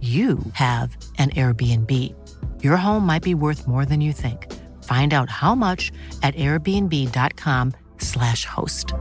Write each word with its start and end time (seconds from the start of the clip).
you 0.00 0.38
have 0.52 0.94
an 1.16 1.30
Airbnb. 1.30 1.90
Your 2.62 2.76
home 2.76 3.06
might 3.06 3.22
be 3.22 3.34
worth 3.34 3.66
more 3.66 3.86
than 3.86 4.02
you 4.02 4.12
think. 4.12 4.52
Find 4.84 5.14
out 5.14 5.30
how 5.30 5.54
much 5.54 5.90
at 6.22 6.34
airbnb.com/slash 6.34 8.44
host. 8.44 8.92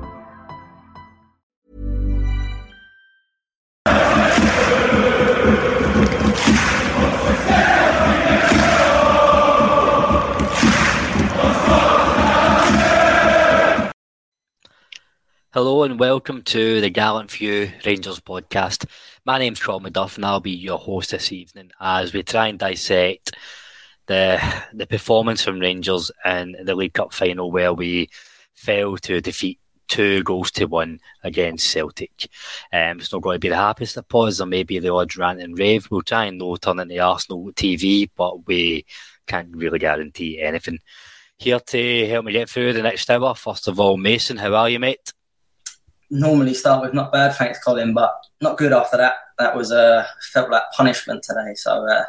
Hello 15.55 15.83
and 15.83 15.97
welcome 15.97 16.41
to 16.41 16.81
the 16.81 16.89
Gallant 16.89 17.31
Few 17.31 17.71
Rangers 17.85 18.19
podcast. 18.19 18.85
My 19.27 19.39
name's 19.39 19.59
Carl 19.59 19.81
McDuff 19.81 20.17
and 20.17 20.25
I'll 20.25 20.39
be 20.39 20.51
your 20.51 20.77
host 20.77 21.09
this 21.09 21.31
evening 21.31 21.71
as 21.81 22.13
we 22.13 22.21
try 22.21 22.47
and 22.47 22.59
dissect 22.59 23.35
the 24.05 24.39
the 24.71 24.85
performance 24.85 25.41
from 25.43 25.57
Rangers 25.57 26.11
in 26.23 26.55
the 26.63 26.75
League 26.75 26.93
Cup 26.93 27.11
final 27.11 27.51
where 27.51 27.73
we 27.73 28.11
failed 28.53 29.01
to 29.01 29.21
defeat 29.21 29.59
two 29.87 30.21
goals 30.21 30.51
to 30.51 30.65
one 30.65 30.99
against 31.23 31.71
Celtic. 31.71 32.29
Um, 32.71 32.99
it's 32.99 33.11
not 33.11 33.23
going 33.23 33.37
to 33.37 33.39
be 33.39 33.49
the 33.49 33.55
happiest 33.55 33.97
of 33.97 34.07
pause. 34.07 34.37
There 34.37 34.45
may 34.45 34.61
be 34.61 34.77
the 34.77 34.93
odd 34.93 35.17
rant 35.17 35.41
and 35.41 35.57
rave. 35.57 35.87
We'll 35.89 36.03
try 36.03 36.25
and 36.25 36.37
no 36.37 36.55
turn 36.57 36.79
into 36.79 36.99
Arsenal 36.99 37.51
TV, 37.53 38.07
but 38.15 38.45
we 38.45 38.85
can't 39.25 39.55
really 39.57 39.79
guarantee 39.79 40.39
anything. 40.39 40.77
Here 41.37 41.59
to 41.59 42.07
help 42.07 42.25
me 42.25 42.31
get 42.31 42.47
through 42.47 42.73
the 42.73 42.83
next 42.83 43.09
hour, 43.09 43.33
first 43.33 43.67
of 43.67 43.79
all, 43.79 43.97
Mason, 43.97 44.37
how 44.37 44.53
are 44.53 44.69
you, 44.69 44.77
mate? 44.77 45.14
Normally 46.09 46.53
start 46.53 46.83
with 46.83 46.93
not 46.93 47.11
bad, 47.11 47.35
thanks, 47.35 47.63
Colin, 47.63 47.93
but 47.93 48.13
not 48.41 48.57
good 48.57 48.73
after 48.73 48.97
that. 48.97 49.15
That 49.37 49.55
was 49.55 49.71
uh, 49.71 50.05
felt 50.31 50.51
like 50.51 50.63
punishment 50.75 51.23
today. 51.23 51.53
So 51.55 51.87
uh, 51.87 52.05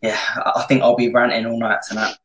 yeah, 0.00 0.18
I 0.36 0.64
think 0.68 0.82
I'll 0.82 0.96
be 0.96 1.10
ranting 1.10 1.46
all 1.46 1.58
night 1.58 1.80
tonight. 1.86 2.16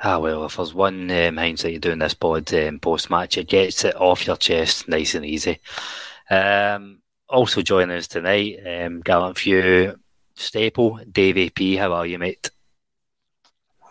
Ah 0.00 0.18
well, 0.18 0.44
if 0.44 0.56
there's 0.56 0.74
one 0.74 1.10
um, 1.10 1.36
hindsight 1.36 1.72
you're 1.72 1.80
doing 1.80 1.98
this 1.98 2.14
pod 2.14 2.52
um, 2.54 2.78
post 2.80 3.10
match, 3.10 3.38
it 3.38 3.48
gets 3.48 3.84
it 3.84 3.96
off 3.96 4.26
your 4.26 4.36
chest 4.36 4.88
nice 4.88 5.14
and 5.14 5.24
easy. 5.24 5.60
Um, 6.30 7.00
also 7.28 7.62
joining 7.62 7.96
us 7.96 8.08
tonight, 8.08 8.58
um, 8.66 9.00
gallant 9.00 9.38
few 9.38 9.98
staple, 10.34 11.00
Davie 11.10 11.52
B. 11.54 11.76
How 11.76 11.92
are 11.92 12.06
you, 12.06 12.18
mate? 12.18 12.50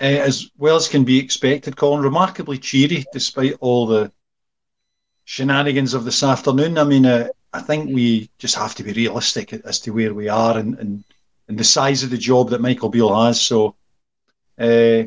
Uh, 0.01 0.05
as 0.05 0.49
well 0.57 0.75
as 0.75 0.87
can 0.87 1.03
be 1.03 1.19
expected, 1.19 1.77
Colin, 1.77 2.03
remarkably 2.03 2.57
cheery 2.57 3.05
despite 3.13 3.55
all 3.59 3.85
the 3.85 4.11
shenanigans 5.25 5.93
of 5.93 6.05
this 6.05 6.23
afternoon. 6.23 6.77
I 6.77 6.83
mean, 6.83 7.05
uh, 7.05 7.29
I 7.53 7.61
think 7.61 7.93
we 7.93 8.29
just 8.39 8.55
have 8.55 8.75
to 8.75 8.83
be 8.83 8.93
realistic 8.93 9.53
as 9.53 9.79
to 9.81 9.91
where 9.91 10.13
we 10.13 10.27
are 10.27 10.57
and, 10.57 10.77
and, 10.79 11.03
and 11.47 11.57
the 11.57 11.63
size 11.63 12.03
of 12.03 12.09
the 12.09 12.17
job 12.17 12.49
that 12.49 12.61
Michael 12.61 12.89
Beale 12.89 13.23
has. 13.25 13.41
So, 13.41 13.75
uh, 14.59 15.03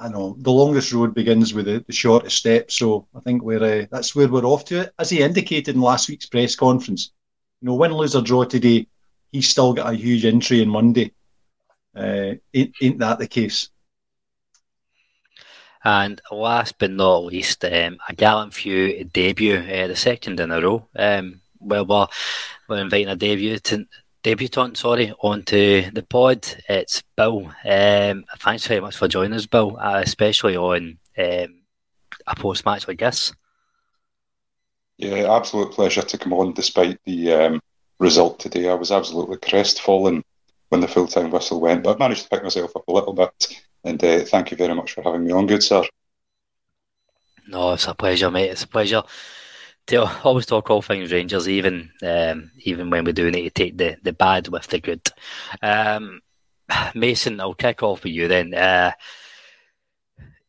I 0.00 0.08
know 0.08 0.34
the 0.38 0.50
longest 0.50 0.92
road 0.92 1.14
begins 1.14 1.52
with 1.52 1.66
the, 1.66 1.84
the 1.86 1.92
shortest 1.92 2.38
step. 2.38 2.70
So 2.70 3.06
I 3.14 3.20
think 3.20 3.42
we're 3.42 3.82
uh, 3.82 3.86
that's 3.90 4.14
where 4.14 4.28
we're 4.28 4.44
off 4.44 4.64
to. 4.66 4.90
As 4.98 5.10
he 5.10 5.20
indicated 5.20 5.74
in 5.74 5.82
last 5.82 6.08
week's 6.08 6.26
press 6.26 6.56
conference, 6.56 7.12
you 7.60 7.66
know, 7.66 7.74
win, 7.74 7.92
lose 7.92 8.16
or 8.16 8.22
draw 8.22 8.44
today, 8.44 8.86
he's 9.30 9.48
still 9.48 9.74
got 9.74 9.92
a 9.92 9.96
huge 9.96 10.24
entry 10.24 10.62
in 10.62 10.70
Monday. 10.70 11.12
Uh, 11.94 12.34
ain't, 12.54 12.74
ain't 12.80 12.98
that 12.98 13.18
the 13.18 13.26
case? 13.26 13.68
And 15.84 16.20
last 16.30 16.76
but 16.78 16.90
not 16.90 17.24
least, 17.24 17.64
um, 17.64 17.98
a 18.08 18.14
gallant 18.14 18.52
few 18.52 19.04
debut, 19.04 19.56
uh, 19.56 19.86
the 19.86 19.96
second 19.96 20.38
in 20.38 20.50
a 20.50 20.60
row. 20.60 20.86
Um, 20.96 21.40
well, 21.58 21.86
we're, 21.86 22.06
we're 22.68 22.82
inviting 22.82 23.08
a 23.08 23.16
debutant, 23.16 23.88
debutant, 24.22 24.76
sorry, 24.76 25.12
onto 25.20 25.90
the 25.90 26.02
pod. 26.02 26.46
It's 26.68 27.02
Bill. 27.16 27.50
Um, 27.64 28.24
thanks 28.38 28.66
very 28.66 28.80
much 28.80 28.96
for 28.96 29.08
joining 29.08 29.32
us, 29.32 29.46
Bill, 29.46 29.78
uh, 29.80 30.02
especially 30.04 30.56
on 30.56 30.98
um, 31.16 31.62
a 32.26 32.36
post 32.36 32.66
match 32.66 32.86
like 32.86 32.98
this. 32.98 33.32
Yeah, 34.98 35.34
absolute 35.34 35.72
pleasure 35.72 36.02
to 36.02 36.18
come 36.18 36.34
on 36.34 36.52
despite 36.52 36.98
the 37.06 37.32
um, 37.32 37.60
result 37.98 38.38
today. 38.38 38.68
I 38.68 38.74
was 38.74 38.92
absolutely 38.92 39.38
crestfallen 39.38 40.22
when 40.68 40.82
the 40.82 40.88
full 40.88 41.06
time 41.06 41.30
whistle 41.30 41.60
went, 41.60 41.84
but 41.84 41.96
I 41.96 41.98
managed 41.98 42.24
to 42.24 42.28
pick 42.28 42.42
myself 42.42 42.76
up 42.76 42.86
a 42.86 42.92
little 42.92 43.14
bit 43.14 43.62
and 43.84 44.02
uh, 44.02 44.20
thank 44.20 44.50
you 44.50 44.56
very 44.56 44.74
much 44.74 44.92
for 44.92 45.02
having 45.02 45.24
me 45.24 45.32
on, 45.32 45.46
good 45.46 45.62
sir. 45.62 45.84
No, 47.46 47.72
it's 47.72 47.88
a 47.88 47.94
pleasure, 47.94 48.30
mate. 48.30 48.50
It's 48.50 48.64
a 48.64 48.68
pleasure 48.68 49.02
to 49.88 50.22
always 50.24 50.46
talk 50.46 50.70
all 50.70 50.82
things 50.82 51.12
Rangers, 51.12 51.48
even 51.48 51.90
um, 52.02 52.50
even 52.64 52.90
when 52.90 53.04
we 53.04 53.12
do 53.12 53.30
need 53.30 53.42
to 53.42 53.50
take 53.50 53.76
the, 53.76 53.96
the 54.02 54.12
bad 54.12 54.48
with 54.48 54.66
the 54.68 54.80
good. 54.80 55.06
Um, 55.62 56.20
Mason, 56.94 57.40
I'll 57.40 57.54
kick 57.54 57.82
off 57.82 58.04
with 58.04 58.12
you 58.12 58.28
then. 58.28 58.54
Uh, 58.54 58.92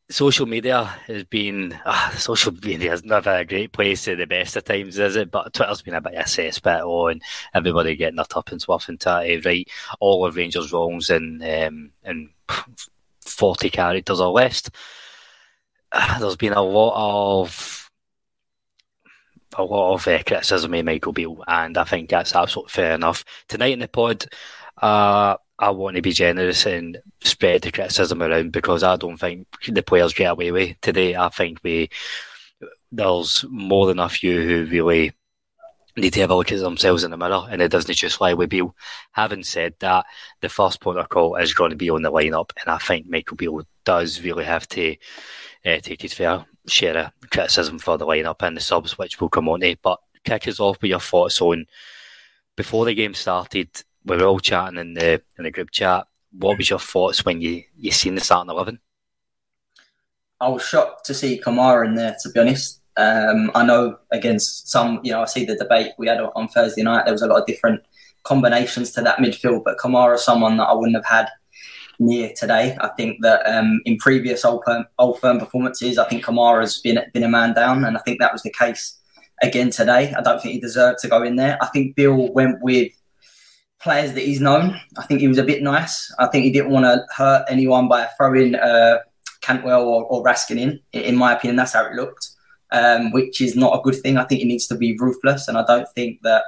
social 0.10 0.46
media 0.46 0.84
has 1.08 1.24
been 1.24 1.74
uh, 1.86 2.12
social 2.18 2.54
media 2.64 2.94
is 2.94 3.04
never 3.04 3.34
a 3.34 3.46
great 3.46 3.72
place 3.72 4.08
at 4.08 4.18
the 4.18 4.28
best 4.28 4.56
of 4.56 4.64
times, 4.64 5.00
is 5.00 5.16
it? 5.16 5.32
But 5.32 5.54
Twitter's 5.54 5.82
been 5.82 5.96
a 5.96 6.02
bit 6.02 6.14
of 6.14 6.22
a 6.22 6.24
cesspit 6.24 6.82
on 6.86 7.22
everybody 7.54 7.96
getting 7.96 8.18
their 8.18 8.26
tuppence 8.26 8.68
worth 8.68 8.90
and 8.90 9.00
to 9.02 9.42
right 9.46 9.68
all 10.00 10.26
of 10.26 10.36
Rangers 10.36 10.72
wrongs 10.72 11.10
and 11.10 11.42
um, 11.44 11.92
and 12.04 12.30
40 13.26 13.70
characters 13.70 14.20
or 14.20 14.32
less. 14.32 14.64
There's 16.20 16.38
been 16.38 16.54
a 16.54 16.62
lot 16.62 17.42
of 17.42 17.90
a 19.58 19.64
lot 19.64 19.96
of 19.96 20.08
uh, 20.08 20.24
criticism 20.26 20.74
of 20.74 20.86
Michael 20.86 21.12
Beale, 21.12 21.44
and 21.48 21.78
I 21.78 21.84
think 21.84 22.10
that's 22.10 22.36
absolutely 22.36 22.72
fair 22.72 22.96
enough. 22.96 23.26
Tonight 23.50 23.74
in 23.74 23.80
the 23.80 23.88
pod, 23.88 24.26
uh, 24.82 25.36
I 25.60 25.70
want 25.72 25.96
to 25.98 26.02
be 26.02 26.14
generous 26.14 26.66
and 26.66 27.00
spread 27.22 27.62
the 27.62 27.72
criticism 27.72 28.24
around 28.24 28.52
because 28.52 28.84
I 28.84 28.96
don't 28.96 29.18
think 29.18 29.48
the 29.68 29.84
players 29.84 30.14
get 30.14 30.32
away 30.32 30.52
with 30.52 30.80
today. 30.82 31.16
I 31.16 31.30
think 31.30 31.60
we 31.64 31.90
there's 32.92 33.46
more 33.50 33.88
than 33.88 34.00
a 34.00 34.10
few 34.10 34.42
who 34.42 34.66
really 34.66 35.14
need 35.96 36.14
to 36.14 36.22
have 36.22 36.32
a 36.32 36.36
look 36.36 36.52
at 36.52 36.60
themselves 36.60 37.04
in 37.04 37.12
the 37.12 37.18
mirror 37.18 37.46
and 37.50 37.62
it 37.62 37.72
doesn't 37.72 37.94
just 37.96 38.22
lie 38.22 38.34
with 38.34 38.50
Beale. 38.50 38.76
Having 39.12 39.44
said 39.44 39.74
that, 39.80 40.06
the 40.42 40.50
first 40.50 40.80
point 40.82 41.00
of 41.00 41.10
call 41.10 41.36
is 41.36 41.54
going 41.54 41.72
to 41.72 41.76
be 41.76 41.90
on 41.90 42.02
the 42.02 42.12
lineup, 42.12 42.52
and 42.62 42.70
I 42.74 42.78
think 42.78 43.08
Michael 43.08 43.38
Beale 43.38 43.64
does 43.84 44.22
really 44.22 44.46
have 44.46 44.68
to 44.70 44.96
uh, 45.66 45.80
take 45.80 46.02
his 46.02 46.14
fair 46.14 46.46
share 46.68 46.98
of 46.98 47.30
criticism 47.30 47.80
for 47.80 47.98
the 47.98 48.06
lineup 48.06 48.42
and 48.42 48.56
the 48.56 48.62
subs, 48.62 48.98
which 48.98 49.20
will 49.20 49.30
come 49.30 49.50
on 49.50 49.62
to. 49.62 49.76
But 49.82 50.00
kick 50.24 50.48
us 50.48 50.60
off 50.60 50.82
with 50.82 50.90
your 50.90 51.00
thoughts 51.00 51.42
on 51.42 51.66
before 52.56 52.86
the 52.86 52.94
game 52.94 53.14
started. 53.14 53.70
we 54.06 54.18
were 54.18 54.26
all 54.26 54.40
chatting 54.40 54.80
in 54.80 54.94
the 54.94 55.22
in 55.38 55.44
the 55.44 55.52
group 55.52 55.72
chat. 55.72 56.08
What 56.32 56.58
was 56.58 56.70
your 56.70 56.80
thoughts 56.80 57.26
when 57.26 57.42
you 57.42 57.64
you 57.78 57.92
seen 57.92 58.16
the 58.16 58.22
starting 58.22 58.52
eleven? 58.52 58.80
I 60.40 60.48
was 60.50 60.66
shocked 60.66 61.06
to 61.06 61.14
see 61.14 61.40
Kamara 61.40 61.86
in 61.86 61.96
there. 61.96 62.16
To 62.22 62.30
be 62.30 62.40
honest, 62.40 62.81
um, 62.98 63.52
I 63.56 63.66
know 63.66 63.98
against 64.12 64.70
some, 64.70 65.00
you 65.04 65.12
know, 65.12 65.22
I 65.22 65.26
see 65.26 65.46
the 65.46 65.56
debate 65.56 65.92
we 65.98 66.08
had 66.08 66.20
on 66.20 66.48
Thursday 66.48 66.84
night. 66.84 67.06
There 67.06 67.14
was 67.14 67.22
a 67.22 67.28
lot 67.28 67.42
of 67.42 67.48
different 67.48 67.82
combinations 68.24 68.92
to 68.92 69.02
that 69.02 69.18
midfield, 69.18 69.64
but 69.64 69.78
Kamara, 69.78 70.16
is 70.16 70.24
someone 70.24 70.58
that 70.58 70.66
I 70.66 70.74
wouldn't 70.74 70.96
have 70.96 71.06
had 71.06 71.30
near 72.00 72.32
today. 72.36 72.76
I 72.82 72.90
think 72.90 73.22
that 73.22 73.46
um, 73.48 73.82
in 73.86 73.98
previous 73.98 74.44
old 74.44 74.64
firm, 74.66 74.86
old 75.00 75.20
firm 75.20 75.40
performances, 75.40 75.98
I 75.98 76.08
think 76.08 76.26
Kamara's 76.26 76.82
been 76.82 77.00
been 77.14 77.24
a 77.24 77.30
man 77.30 77.54
down, 77.54 77.86
and 77.86 77.98
I 77.98 78.02
think 78.02 78.20
that 78.20 78.34
was 78.34 78.42
the 78.44 78.52
case 78.52 79.00
again 79.42 79.70
today. 79.70 80.14
I 80.14 80.22
don't 80.22 80.42
think 80.42 80.54
he 80.54 80.60
deserved 80.60 81.00
to 81.00 81.08
go 81.08 81.24
in 81.24 81.36
there. 81.36 81.58
I 81.62 81.68
think 81.68 81.96
Beale 81.96 82.32
went 82.34 82.62
with 82.62 82.92
players 83.82 84.14
that 84.14 84.24
he's 84.24 84.42
known. 84.42 84.80
I 84.98 85.04
think 85.04 85.22
he 85.22 85.28
was 85.28 85.38
a 85.38 85.44
bit 85.44 85.64
nice. 85.64 86.14
I 86.20 86.28
think 86.28 86.46
he 86.46 86.52
didn't 86.52 86.72
want 86.72 86.86
to 86.86 87.06
hurt 87.16 87.46
anyone 87.50 87.88
by 87.88 88.08
throwing 88.18 88.56
uh, 88.56 89.00
Cantwell 89.42 89.84
or, 89.84 90.06
or, 90.06 90.24
Raskin 90.24 90.60
in. 90.60 90.80
In 90.94 91.16
my 91.16 91.34
opinion, 91.34 91.56
that's 91.56 91.74
how 91.74 91.86
it 91.86 91.94
looked, 91.94 92.30
um, 92.72 93.12
which 93.12 93.42
is 93.42 93.56
not 93.56 93.78
a 93.78 93.82
good 93.82 93.96
thing. 93.96 94.18
I 94.18 94.24
think 94.24 94.42
he 94.42 94.48
needs 94.48 94.68
to 94.68 94.76
be 94.76 94.98
ruthless, 94.98 95.48
and 95.48 95.58
I 95.58 95.66
don't 95.66 95.88
think 95.90 96.22
that 96.24 96.44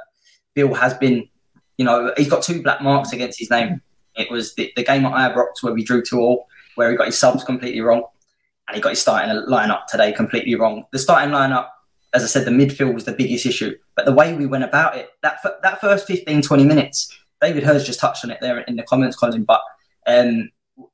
Beale 0.54 0.74
has 0.74 0.94
been. 0.94 1.28
You 1.76 1.84
know, 1.84 2.12
he's 2.16 2.28
got 2.28 2.42
two 2.42 2.62
black 2.62 2.82
marks 2.82 3.12
against 3.12 3.38
his 3.38 3.50
name. 3.50 3.82
It 4.14 4.30
was 4.30 4.54
the, 4.54 4.72
the 4.76 4.84
game 4.84 5.04
at 5.06 5.34
Ibrox 5.34 5.62
where 5.62 5.74
we 5.74 5.82
drew 5.82 6.02
two 6.02 6.20
all, 6.20 6.46
where 6.76 6.88
he 6.90 6.96
got 6.96 7.06
his 7.06 7.18
subs 7.18 7.42
completely 7.42 7.80
wrong, 7.80 8.04
and 8.68 8.76
he 8.76 8.80
got 8.80 8.90
his 8.90 9.02
starting 9.02 9.34
lineup 9.48 9.86
today 9.86 10.12
completely 10.12 10.54
wrong. 10.54 10.84
The 10.92 11.00
starting 11.00 11.34
lineup 11.34 11.68
as 12.14 12.22
I 12.22 12.26
said, 12.26 12.46
the 12.46 12.52
midfield 12.52 12.94
was 12.94 13.04
the 13.04 13.12
biggest 13.12 13.44
issue. 13.44 13.76
But 13.96 14.06
the 14.06 14.12
way 14.12 14.34
we 14.34 14.46
went 14.46 14.64
about 14.64 14.96
it, 14.96 15.10
that 15.22 15.38
that 15.62 15.80
first 15.80 16.06
15, 16.06 16.42
20 16.42 16.64
minutes, 16.64 17.12
David 17.40 17.64
Hurst 17.64 17.86
just 17.86 18.00
touched 18.00 18.24
on 18.24 18.30
it 18.30 18.38
there 18.40 18.60
in 18.60 18.76
the 18.76 18.84
comments, 18.84 19.16
Colin. 19.16 19.44
But 19.44 19.60
um, 20.06 20.50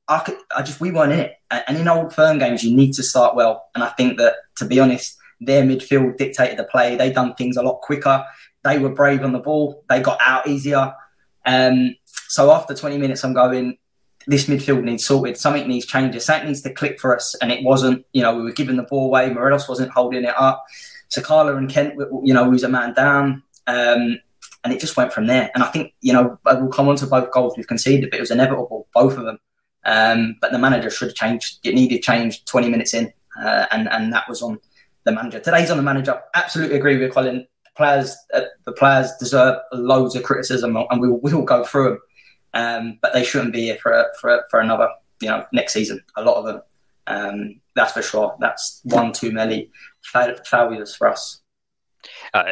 I, 0.07 0.19
could, 0.19 0.37
I 0.55 0.63
just 0.63 0.81
we 0.81 0.91
weren't 0.91 1.13
in 1.13 1.19
it. 1.19 1.35
And 1.51 1.77
in 1.77 1.87
old 1.87 2.13
firm 2.13 2.39
games, 2.39 2.63
you 2.63 2.75
need 2.75 2.93
to 2.93 3.03
start 3.03 3.35
well. 3.35 3.69
And 3.75 3.83
I 3.83 3.89
think 3.89 4.17
that 4.17 4.33
to 4.57 4.65
be 4.65 4.79
honest, 4.79 5.15
their 5.41 5.63
midfield 5.63 6.17
dictated 6.17 6.57
the 6.57 6.63
play. 6.63 6.95
They 6.95 7.11
done 7.11 7.33
things 7.35 7.57
a 7.57 7.63
lot 7.63 7.81
quicker. 7.81 8.23
They 8.63 8.77
were 8.77 8.89
brave 8.89 9.23
on 9.23 9.33
the 9.33 9.39
ball. 9.39 9.83
They 9.89 9.99
got 10.01 10.19
out 10.21 10.47
easier. 10.47 10.93
Um, 11.45 11.95
so 12.27 12.51
after 12.51 12.73
20 12.73 12.97
minutes, 12.97 13.23
I'm 13.23 13.33
going. 13.33 13.77
This 14.27 14.45
midfield 14.45 14.83
needs 14.83 15.03
sorted. 15.03 15.35
Something 15.35 15.67
needs 15.67 15.87
changes. 15.87 16.25
Something 16.25 16.49
needs 16.49 16.61
to 16.61 16.71
click 16.71 16.99
for 16.99 17.15
us. 17.15 17.35
And 17.41 17.51
it 17.51 17.63
wasn't. 17.63 18.05
You 18.13 18.21
know, 18.21 18.35
we 18.35 18.43
were 18.43 18.51
giving 18.51 18.77
the 18.77 18.83
ball 18.83 19.07
away. 19.07 19.33
Morelos 19.33 19.67
wasn't 19.67 19.91
holding 19.91 20.23
it 20.23 20.35
up. 20.37 20.63
Sakala 21.09 21.57
and 21.57 21.69
Kent, 21.69 21.95
you 22.23 22.33
know, 22.33 22.47
was 22.47 22.63
a 22.63 22.69
man 22.69 22.93
down. 22.93 23.43
Um, 23.65 24.19
and 24.63 24.71
it 24.71 24.79
just 24.79 24.95
went 24.95 25.11
from 25.11 25.25
there. 25.25 25.49
And 25.55 25.63
I 25.63 25.67
think, 25.67 25.93
you 26.01 26.13
know, 26.13 26.37
we'll 26.45 26.67
come 26.69 26.87
on 26.87 26.95
to 26.97 27.07
both 27.07 27.31
goals 27.31 27.55
we've 27.57 27.67
conceded, 27.67 28.11
but 28.11 28.17
it 28.17 28.21
was 28.21 28.31
inevitable, 28.31 28.87
both 28.93 29.17
of 29.17 29.25
them. 29.25 29.39
Um, 29.83 30.35
but 30.39 30.51
the 30.51 30.59
manager 30.59 30.91
should 30.91 31.09
have 31.09 31.15
changed. 31.15 31.65
It 31.65 31.73
needed 31.73 32.03
change 32.03 32.45
20 32.45 32.69
minutes 32.69 32.93
in, 32.93 33.11
uh, 33.41 33.65
and 33.71 33.89
and 33.89 34.13
that 34.13 34.29
was 34.29 34.43
on 34.43 34.59
the 35.03 35.11
manager. 35.11 35.39
Today's 35.39 35.71
on 35.71 35.77
the 35.77 35.83
manager. 35.83 36.21
Absolutely 36.33 36.77
agree 36.77 36.97
with 36.97 37.13
Colin. 37.13 37.47
The 37.65 37.71
players, 37.75 38.15
uh, 38.33 38.41
the 38.65 38.73
players 38.73 39.11
deserve 39.19 39.59
loads 39.71 40.15
of 40.15 40.23
criticism, 40.23 40.75
and 40.75 41.01
we 41.01 41.09
will, 41.09 41.19
we 41.21 41.33
will 41.33 41.43
go 41.43 41.63
through 41.63 41.89
them. 41.89 41.99
Um, 42.53 42.99
but 43.01 43.13
they 43.13 43.23
shouldn't 43.23 43.53
be 43.53 43.61
here 43.61 43.77
for 43.81 44.07
for 44.19 44.43
for 44.49 44.59
another, 44.59 44.89
you 45.21 45.29
know, 45.29 45.45
next 45.53 45.73
season. 45.73 46.03
A 46.17 46.23
lot 46.23 46.35
of 46.35 46.45
them. 46.45 46.61
Um, 47.07 47.61
that's 47.75 47.93
for 47.93 48.01
sure. 48.01 48.35
That's 48.39 48.81
one 48.83 49.13
too 49.13 49.31
many 49.31 49.71
failures 50.03 50.95
for 50.95 51.07
us. 51.07 51.41
Uh, 52.33 52.43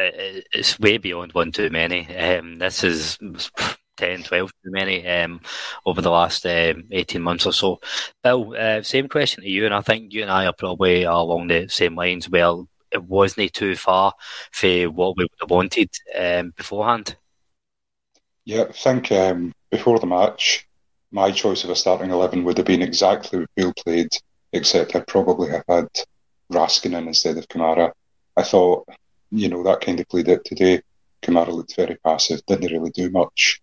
it's 0.52 0.78
way 0.78 0.96
beyond 0.96 1.32
one 1.32 1.52
too 1.52 1.70
many. 1.70 2.14
Um, 2.16 2.58
this 2.58 2.82
is 2.84 3.18
10, 4.00 4.22
12 4.22 4.52
too 4.64 4.70
many 4.70 5.06
um, 5.06 5.40
over 5.84 6.00
the 6.00 6.10
last 6.10 6.46
um, 6.46 6.84
18 6.90 7.20
months 7.20 7.46
or 7.46 7.52
so. 7.52 7.80
Bill, 8.24 8.54
uh, 8.58 8.82
same 8.82 9.08
question 9.08 9.42
to 9.42 9.48
you, 9.48 9.66
and 9.66 9.74
I 9.74 9.82
think 9.82 10.12
you 10.12 10.22
and 10.22 10.30
I 10.30 10.46
are 10.46 10.54
probably 10.54 11.02
along 11.02 11.48
the 11.48 11.68
same 11.68 11.94
lines. 11.94 12.28
Well, 12.28 12.66
it 12.90 13.04
wasn't 13.04 13.52
too 13.52 13.76
far 13.76 14.14
for 14.52 14.84
what 14.84 15.16
we 15.16 15.24
would 15.24 15.40
have 15.40 15.50
wanted 15.50 15.90
um, 16.18 16.52
beforehand. 16.56 17.16
Yeah, 18.46 18.64
I 18.68 18.72
think 18.72 19.12
um, 19.12 19.52
before 19.70 19.98
the 19.98 20.06
match, 20.06 20.66
my 21.12 21.30
choice 21.30 21.62
of 21.64 21.70
a 21.70 21.76
starting 21.76 22.10
11 22.10 22.42
would 22.44 22.56
have 22.56 22.66
been 22.66 22.82
exactly 22.82 23.40
what 23.40 23.54
Beale 23.54 23.74
played, 23.74 24.10
except 24.52 24.96
I'd 24.96 25.06
probably 25.06 25.50
have 25.50 25.64
had 25.68 25.88
Raskin 26.50 26.96
in 26.96 27.08
instead 27.08 27.36
of 27.36 27.48
Kamara. 27.48 27.92
I 28.36 28.42
thought, 28.42 28.88
you 29.30 29.48
know, 29.48 29.62
that 29.64 29.82
kind 29.82 30.00
of 30.00 30.08
played 30.08 30.30
out 30.30 30.44
today. 30.44 30.80
Kamara 31.22 31.48
looked 31.48 31.76
very 31.76 31.96
passive, 31.96 32.40
didn't 32.46 32.72
really 32.72 32.90
do 32.90 33.10
much. 33.10 33.60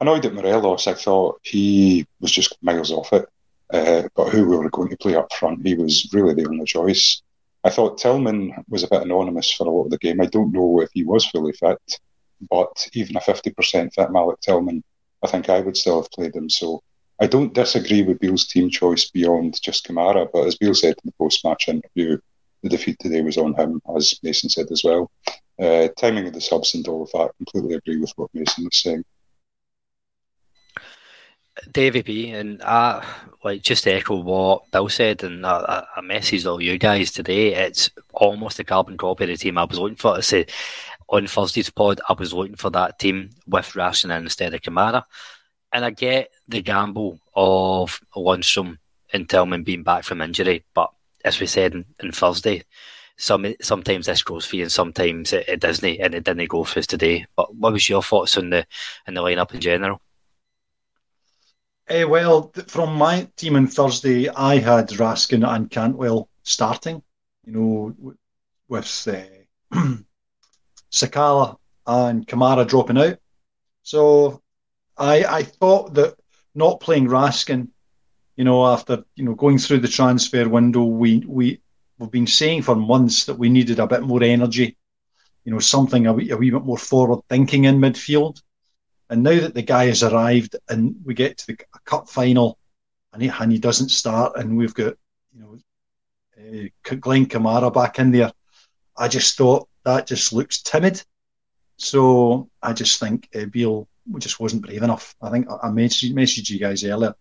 Annoyed 0.00 0.26
at 0.26 0.34
Morelos, 0.34 0.86
I 0.86 0.94
thought 0.94 1.40
he 1.42 2.06
was 2.20 2.30
just 2.30 2.56
miles 2.62 2.92
off 2.92 3.12
it. 3.12 3.28
Uh, 3.72 4.08
but 4.14 4.30
who 4.30 4.48
we 4.48 4.56
were 4.56 4.70
going 4.70 4.88
to 4.88 4.96
play 4.96 5.14
up 5.14 5.32
front, 5.32 5.66
he 5.66 5.74
was 5.74 6.08
really 6.12 6.34
the 6.34 6.48
only 6.48 6.64
choice. 6.64 7.20
I 7.64 7.70
thought 7.70 7.98
Tillman 7.98 8.64
was 8.68 8.82
a 8.84 8.88
bit 8.88 9.02
anonymous 9.02 9.52
for 9.52 9.66
a 9.66 9.70
lot 9.70 9.84
of 9.84 9.90
the 9.90 9.98
game. 9.98 10.20
I 10.20 10.26
don't 10.26 10.52
know 10.52 10.80
if 10.80 10.90
he 10.94 11.04
was 11.04 11.26
fully 11.26 11.52
fit, 11.52 12.00
but 12.48 12.88
even 12.94 13.16
a 13.16 13.20
50% 13.20 13.92
fit 13.92 14.10
Malik 14.10 14.40
Tillman, 14.40 14.82
I 15.22 15.26
think 15.26 15.48
I 15.48 15.60
would 15.60 15.76
still 15.76 16.00
have 16.00 16.10
played 16.12 16.34
him. 16.34 16.48
So 16.48 16.82
I 17.20 17.26
don't 17.26 17.52
disagree 17.52 18.02
with 18.02 18.20
Beale's 18.20 18.46
team 18.46 18.70
choice 18.70 19.10
beyond 19.10 19.60
just 19.60 19.86
Kamara, 19.86 20.28
but 20.32 20.46
as 20.46 20.56
Beale 20.56 20.74
said 20.74 20.94
in 20.94 21.06
the 21.06 21.12
post 21.18 21.44
match 21.44 21.68
interview, 21.68 22.18
the 22.62 22.68
defeat 22.68 22.98
today 23.00 23.22
was 23.22 23.36
on 23.36 23.54
him, 23.54 23.82
as 23.96 24.18
Mason 24.22 24.48
said 24.48 24.70
as 24.70 24.82
well. 24.84 25.10
Uh, 25.60 25.88
timing 25.98 26.26
of 26.28 26.32
the 26.32 26.40
subs 26.40 26.74
and 26.74 26.86
all 26.86 27.02
of 27.02 27.10
that, 27.12 27.36
completely 27.36 27.74
agree 27.74 27.96
with 27.98 28.12
what 28.16 28.30
Mason 28.32 28.64
was 28.64 28.76
saying. 28.76 29.04
Davy 31.70 32.02
B, 32.02 32.30
and 32.30 32.62
I 32.62 33.04
like 33.44 33.62
just 33.62 33.84
to 33.84 33.92
echo 33.92 34.16
what 34.16 34.70
Bill 34.70 34.88
said, 34.88 35.22
and 35.24 35.46
I, 35.46 35.84
I 35.96 36.00
messaged 36.00 36.50
all 36.50 36.62
you 36.62 36.78
guys 36.78 37.10
today. 37.12 37.54
It's 37.54 37.90
almost 38.12 38.58
a 38.58 38.64
carbon 38.64 38.96
copy 38.96 39.24
of 39.24 39.30
the 39.30 39.36
team 39.36 39.58
I 39.58 39.64
was 39.64 39.78
looking 39.78 39.96
for. 39.96 40.16
I 40.16 40.20
said 40.20 40.50
on 41.08 41.26
Thursday's 41.26 41.70
pod, 41.70 42.00
I 42.08 42.12
was 42.12 42.32
looking 42.32 42.56
for 42.56 42.70
that 42.70 42.98
team 42.98 43.30
with 43.46 43.72
Raskin 43.72 44.16
instead 44.16 44.54
of 44.54 44.60
Kamara, 44.60 45.04
and 45.72 45.84
I 45.84 45.90
get 45.90 46.30
the 46.46 46.62
gamble 46.62 47.20
of 47.34 48.00
Lundstram 48.14 48.78
and 49.12 49.28
Tillman 49.28 49.64
being 49.64 49.82
back 49.82 50.04
from 50.04 50.22
injury, 50.22 50.64
but 50.74 50.92
as 51.24 51.40
we 51.40 51.46
said 51.46 51.74
in 51.74 52.12
Thursday, 52.12 52.64
some 53.16 53.52
sometimes 53.60 54.06
this 54.06 54.22
goes 54.22 54.46
for 54.46 54.56
you 54.56 54.62
and 54.62 54.72
sometimes 54.72 55.32
it, 55.32 55.48
it 55.48 55.60
doesn't, 55.60 55.84
and 55.84 56.14
it 56.14 56.24
didn't 56.24 56.48
go 56.48 56.62
for 56.64 56.78
us 56.78 56.86
today. 56.86 57.26
But 57.34 57.54
what 57.54 57.72
was 57.72 57.88
your 57.88 58.02
thoughts 58.02 58.36
on 58.36 58.50
the 58.50 58.66
in 59.06 59.14
the 59.14 59.22
lineup 59.22 59.52
in 59.52 59.60
general? 59.60 60.00
Uh, 61.90 62.06
well, 62.06 62.52
from 62.66 62.94
my 62.94 63.28
team 63.36 63.56
on 63.56 63.66
Thursday, 63.66 64.28
I 64.28 64.58
had 64.58 64.88
Raskin 64.88 65.46
and 65.48 65.70
Cantwell 65.70 66.28
starting. 66.42 67.02
You 67.46 67.52
know, 67.52 68.14
with 68.68 69.08
uh, 69.08 69.76
Sakala 70.92 71.56
and 71.86 72.26
Kamara 72.26 72.68
dropping 72.68 72.98
out. 72.98 73.18
So 73.82 74.42
I 74.96 75.24
I 75.24 75.42
thought 75.44 75.94
that 75.94 76.16
not 76.54 76.80
playing 76.80 77.08
Raskin 77.08 77.68
you 78.38 78.44
know, 78.44 78.64
after 78.64 79.04
you 79.16 79.24
know 79.24 79.34
going 79.34 79.58
through 79.58 79.80
the 79.80 79.88
transfer 79.88 80.48
window, 80.48 80.84
we 80.84 81.24
we 81.26 81.60
we've 81.98 82.10
been 82.10 82.28
saying 82.28 82.62
for 82.62 82.76
months 82.76 83.24
that 83.24 83.34
we 83.34 83.48
needed 83.48 83.80
a 83.80 83.86
bit 83.88 84.02
more 84.02 84.22
energy, 84.22 84.76
you 85.44 85.52
know, 85.52 85.58
something 85.58 86.06
a 86.06 86.12
wee, 86.12 86.30
a 86.30 86.36
wee 86.36 86.50
bit 86.50 86.62
more 86.62 86.78
forward 86.78 87.20
thinking 87.28 87.64
in 87.64 87.80
midfield. 87.80 88.40
And 89.10 89.22
now 89.22 89.40
that 89.40 89.54
the 89.54 89.62
guy 89.62 89.86
has 89.86 90.02
arrived 90.02 90.56
and 90.68 90.96
we 91.04 91.14
get 91.14 91.38
to 91.38 91.46
the 91.48 91.58
cup 91.84 92.08
final, 92.08 92.58
and 93.12 93.22
he, 93.22 93.28
and 93.28 93.50
he 93.50 93.58
doesn't 93.58 93.88
start, 93.88 94.36
and 94.36 94.56
we've 94.56 94.74
got 94.74 94.94
you 95.34 95.40
know 95.40 95.58
uh, 96.38 96.96
Glenn 96.96 97.26
Kamara 97.26 97.72
back 97.72 97.98
in 97.98 98.10
there, 98.10 98.32
I 98.96 99.08
just 99.08 99.36
thought 99.36 99.68
that 99.84 100.06
just 100.06 100.32
looks 100.32 100.60
timid. 100.60 101.02
So 101.76 102.50
I 102.62 102.72
just 102.72 103.00
think 103.00 103.28
uh, 103.34 103.46
Beale 103.46 103.88
just 104.18 104.40
wasn't 104.40 104.62
brave 104.62 104.82
enough. 104.82 105.14
I 105.22 105.30
think 105.30 105.48
I 105.48 105.68
messaged, 105.68 106.12
messaged 106.12 106.50
you 106.50 106.58
guys 106.58 106.84
earlier 106.84 107.14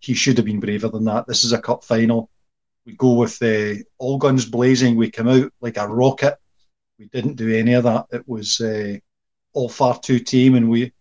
he 0.00 0.14
should 0.14 0.38
have 0.38 0.46
been 0.46 0.60
braver 0.60 0.88
than 0.88 1.04
that. 1.04 1.26
This 1.26 1.44
is 1.44 1.52
a 1.52 1.60
cup 1.60 1.84
final. 1.84 2.30
We 2.86 2.94
go 2.94 3.14
with 3.14 3.38
the 3.38 3.84
all 3.98 4.16
guns 4.16 4.46
blazing. 4.46 4.96
We 4.96 5.10
come 5.10 5.28
out 5.28 5.52
like 5.60 5.76
a 5.76 5.86
rocket. 5.86 6.38
We 6.98 7.06
didn't 7.06 7.36
do 7.36 7.54
any 7.54 7.74
of 7.74 7.84
that. 7.84 8.06
It 8.10 8.26
was 8.26 8.60
uh, 8.60 8.96
all 9.52 9.68
far 9.68 9.98
too 9.98 10.18
team, 10.18 10.54
and 10.54 10.68
we 10.68 10.92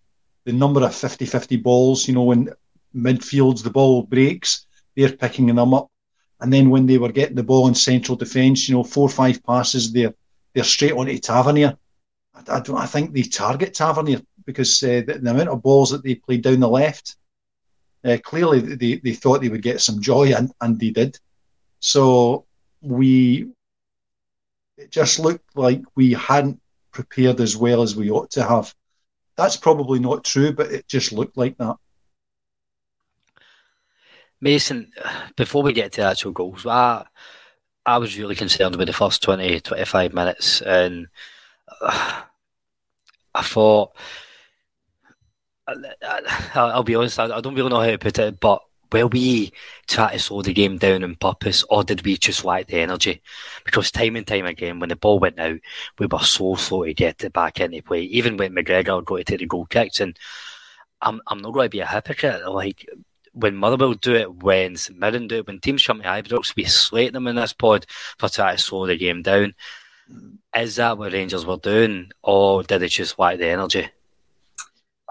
the 0.45 0.53
number 0.53 0.83
of 0.83 0.91
50-50 0.91 1.61
balls. 1.61 2.07
You 2.07 2.15
know, 2.15 2.23
when 2.23 2.49
midfields 2.95 3.63
the 3.63 3.69
ball 3.69 4.03
breaks, 4.03 4.65
they're 4.95 5.11
picking 5.11 5.47
them 5.47 5.73
up, 5.73 5.89
and 6.41 6.51
then 6.51 6.69
when 6.69 6.85
they 6.85 6.97
were 6.97 7.11
getting 7.11 7.35
the 7.35 7.43
ball 7.43 7.67
in 7.67 7.75
central 7.75 8.15
defence, 8.15 8.67
you 8.67 8.75
know, 8.75 8.83
four 8.83 9.07
or 9.07 9.11
five 9.11 9.43
passes, 9.43 9.91
they're 9.91 10.13
they're 10.53 10.63
straight 10.63 10.93
onto 10.93 11.17
Tavernier. 11.17 11.77
I, 12.33 12.57
I 12.57 12.59
don't. 12.59 12.77
I 12.77 12.85
think 12.85 13.13
they 13.13 13.23
target 13.23 13.73
Tavernier 13.73 14.21
because 14.45 14.81
uh, 14.81 15.01
the, 15.05 15.19
the 15.21 15.31
amount 15.31 15.49
of 15.49 15.61
balls 15.61 15.91
that 15.91 16.03
they 16.03 16.15
played 16.15 16.41
down 16.41 16.59
the 16.59 16.67
left 16.67 17.17
uh, 18.03 18.17
clearly, 18.23 18.59
they, 18.59 18.95
they 18.95 19.13
thought 19.13 19.41
they 19.41 19.49
would 19.49 19.61
get 19.61 19.81
some 19.81 20.01
joy, 20.01 20.33
and, 20.33 20.51
and 20.61 20.79
they 20.79 20.89
did. 20.89 21.19
So 21.79 22.45
we, 22.81 23.49
it 24.77 24.91
just 24.91 25.19
looked 25.19 25.55
like 25.55 25.81
we 25.95 26.13
hadn't 26.13 26.61
prepared 26.91 27.41
as 27.41 27.57
well 27.57 27.81
as 27.81 27.95
we 27.95 28.09
ought 28.09 28.31
to 28.31 28.43
have. 28.43 28.73
That's 29.39 29.55
probably 29.55 29.99
not 29.99 30.25
true, 30.25 30.51
but 30.51 30.71
it 30.71 30.87
just 30.87 31.13
looked 31.13 31.37
like 31.37 31.57
that. 31.57 31.77
Mason, 34.41 34.91
before 35.37 35.63
we 35.63 35.71
get 35.71 35.93
to 35.93 36.01
actual 36.01 36.33
goals, 36.33 36.65
I, 36.65 37.05
I 37.85 37.97
was 37.97 38.17
really 38.17 38.35
concerned 38.35 38.75
with 38.75 38.87
the 38.87 38.93
first 38.93 39.23
20, 39.23 39.61
25 39.61 40.13
minutes, 40.13 40.61
and 40.61 41.07
uh, 41.81 42.21
I 43.33 43.41
thought, 43.41 43.95
I, 45.67 46.75
will 46.75 46.83
be 46.83 46.95
honest, 46.95 47.19
I, 47.19 47.25
I, 47.25 47.41
don't 47.41 47.55
really 47.55 47.69
know 47.69 47.79
how 47.79 47.91
to 47.91 47.97
put 47.97 48.19
it, 48.19 48.39
but 48.39 48.61
will 48.91 49.09
we 49.09 49.51
try 49.87 50.13
to 50.13 50.19
slow 50.19 50.41
the 50.41 50.53
game 50.53 50.77
down 50.77 51.03
on 51.03 51.15
purpose, 51.15 51.63
or 51.69 51.83
did 51.83 52.05
we 52.05 52.17
just 52.17 52.45
lack 52.45 52.67
the 52.67 52.79
energy? 52.79 53.21
Because 53.65 53.91
time 53.91 54.15
and 54.15 54.25
time 54.25 54.45
again, 54.45 54.79
when 54.79 54.89
the 54.89 54.95
ball 54.95 55.19
went 55.19 55.39
out, 55.39 55.59
we 55.97 56.07
were 56.07 56.19
so 56.19 56.55
slow 56.55 56.83
to 56.83 56.93
get 56.93 57.23
it 57.23 57.33
back 57.33 57.59
into 57.59 57.81
play. 57.81 58.01
Even 58.03 58.37
when 58.37 58.53
McGregor 58.53 59.03
got 59.03 59.17
to 59.17 59.23
take 59.23 59.39
the 59.39 59.45
goal 59.45 59.65
kicks, 59.65 59.99
and 59.99 60.17
I'm 61.01 61.21
I'm 61.27 61.39
not 61.39 61.53
going 61.53 61.65
to 61.65 61.69
be 61.69 61.79
a 61.79 61.87
hypocrite. 61.87 62.47
Like 62.49 62.87
when 63.33 63.55
Motherwell 63.55 63.93
do 63.93 64.15
it, 64.15 64.33
when 64.43 64.75
St 64.75 64.97
Mirren 64.97 65.27
do 65.27 65.37
it, 65.37 65.47
when 65.47 65.59
teams 65.59 65.85
come 65.85 66.01
to 66.01 66.07
Ibrox, 66.07 66.55
we 66.55 66.65
slate 66.65 67.13
them 67.13 67.27
in 67.27 67.35
this 67.35 67.53
pod 67.53 67.85
for 68.17 68.29
trying 68.29 68.57
to 68.57 68.61
slow 68.61 68.85
the 68.87 68.97
game 68.97 69.21
down. 69.21 69.53
Is 70.55 70.77
that 70.77 70.97
what 70.97 71.13
Rangers 71.13 71.45
were 71.45 71.57
doing, 71.57 72.11
or 72.23 72.63
did 72.63 72.79
they 72.79 72.87
just 72.87 73.19
lack 73.19 73.37
the 73.37 73.47
energy? 73.47 73.89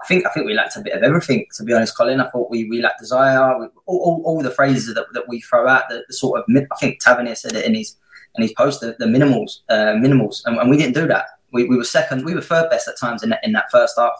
I 0.01 0.07
think 0.07 0.25
I 0.25 0.29
think 0.29 0.45
we 0.45 0.53
lacked 0.53 0.75
a 0.75 0.81
bit 0.81 0.93
of 0.93 1.03
everything. 1.03 1.45
To 1.57 1.63
be 1.63 1.73
honest, 1.73 1.97
Colin, 1.97 2.21
I 2.21 2.29
thought 2.29 2.49
we, 2.49 2.69
we 2.69 2.81
lacked 2.81 2.99
desire. 2.99 3.59
We, 3.59 3.65
all, 3.85 3.97
all, 3.97 4.23
all, 4.25 4.41
the 4.41 4.51
phrases 4.51 4.93
that, 4.93 5.05
that 5.13 5.27
we 5.27 5.41
throw 5.41 5.67
out, 5.67 5.89
the, 5.89 6.03
the 6.07 6.13
sort 6.13 6.39
of 6.39 6.45
I 6.71 6.75
think 6.79 6.99
Tavernier 7.01 7.35
said 7.35 7.55
it 7.55 7.65
in 7.65 7.75
his 7.75 7.95
in 8.35 8.43
his 8.43 8.53
post, 8.53 8.81
the, 8.81 8.95
the 8.99 9.07
minimals, 9.07 9.63
uh, 9.69 9.95
minimals, 9.95 10.43
and, 10.45 10.57
and, 10.57 10.69
we 10.69 10.77
didn't 10.77 10.93
do 10.93 11.07
that. 11.07 11.25
We, 11.51 11.65
we 11.65 11.77
were 11.77 11.83
second, 11.83 12.25
we 12.25 12.35
were 12.35 12.41
third 12.41 12.69
best 12.69 12.87
at 12.87 12.97
times 12.97 13.23
in 13.23 13.29
that, 13.29 13.39
in 13.43 13.53
that 13.53 13.71
first 13.71 13.95
half. 13.97 14.13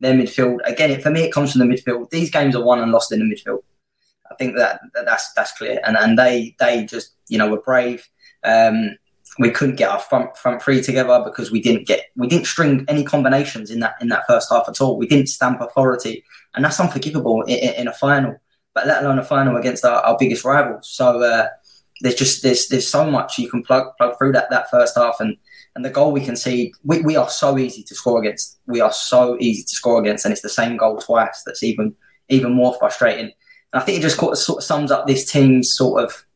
Their 0.00 0.14
midfield, 0.14 0.58
again, 0.64 0.90
it, 0.90 1.02
for 1.02 1.10
me, 1.10 1.22
it 1.22 1.32
comes 1.32 1.52
from 1.52 1.60
the 1.60 1.72
midfield. 1.72 2.10
These 2.10 2.30
games 2.30 2.56
are 2.56 2.64
won 2.64 2.80
and 2.80 2.90
lost 2.90 3.12
in 3.12 3.20
the 3.20 3.24
midfield. 3.24 3.62
I 4.30 4.34
think 4.34 4.56
that, 4.56 4.80
that 4.94 5.04
that's 5.04 5.32
that's 5.34 5.56
clear, 5.56 5.78
and 5.84 5.96
and 5.96 6.18
they 6.18 6.56
they 6.58 6.84
just 6.84 7.14
you 7.28 7.38
know 7.38 7.48
were 7.48 7.60
brave. 7.60 8.08
Um, 8.42 8.96
we 9.38 9.50
couldn't 9.50 9.76
get 9.76 9.90
our 9.90 9.98
front 9.98 10.36
front 10.36 10.62
three 10.62 10.82
together 10.82 11.22
because 11.24 11.50
we 11.50 11.60
didn't 11.60 11.86
get 11.86 12.06
we 12.16 12.26
didn't 12.26 12.46
string 12.46 12.84
any 12.88 13.04
combinations 13.04 13.70
in 13.70 13.80
that 13.80 13.94
in 14.00 14.08
that 14.08 14.24
first 14.26 14.48
half 14.50 14.68
at 14.68 14.80
all. 14.80 14.96
We 14.96 15.06
didn't 15.06 15.28
stamp 15.28 15.60
authority, 15.60 16.24
and 16.54 16.64
that's 16.64 16.80
unforgivable 16.80 17.42
in, 17.42 17.74
in 17.74 17.88
a 17.88 17.92
final. 17.92 18.36
But 18.74 18.86
let 18.86 19.02
alone 19.02 19.18
a 19.18 19.24
final 19.24 19.56
against 19.56 19.84
our, 19.84 20.00
our 20.00 20.16
biggest 20.18 20.44
rivals. 20.44 20.88
So 20.88 21.22
uh, 21.22 21.48
there's 22.00 22.14
just 22.14 22.42
there's 22.42 22.68
there's 22.68 22.88
so 22.88 23.10
much 23.10 23.38
you 23.38 23.50
can 23.50 23.62
plug 23.62 23.96
plug 23.96 24.18
through 24.18 24.32
that 24.32 24.50
that 24.50 24.70
first 24.70 24.96
half, 24.96 25.16
and 25.20 25.36
and 25.74 25.84
the 25.84 25.90
goal 25.90 26.12
we 26.12 26.20
concede, 26.24 26.72
we, 26.84 27.00
we 27.00 27.16
are 27.16 27.30
so 27.30 27.58
easy 27.58 27.82
to 27.84 27.94
score 27.94 28.20
against. 28.20 28.58
We 28.66 28.80
are 28.80 28.92
so 28.92 29.38
easy 29.40 29.62
to 29.62 29.74
score 29.74 30.00
against, 30.00 30.24
and 30.24 30.32
it's 30.32 30.42
the 30.42 30.48
same 30.48 30.76
goal 30.76 30.98
twice. 30.98 31.42
That's 31.46 31.62
even 31.62 31.94
even 32.28 32.52
more 32.52 32.74
frustrating. 32.78 33.32
And 33.72 33.80
I 33.80 33.84
think 33.84 33.98
it 33.98 34.02
just 34.02 34.18
sort 34.18 34.58
of 34.58 34.64
sums 34.64 34.90
up 34.90 35.06
this 35.06 35.30
team's 35.30 35.74
sort 35.74 36.04
of, 36.04 36.26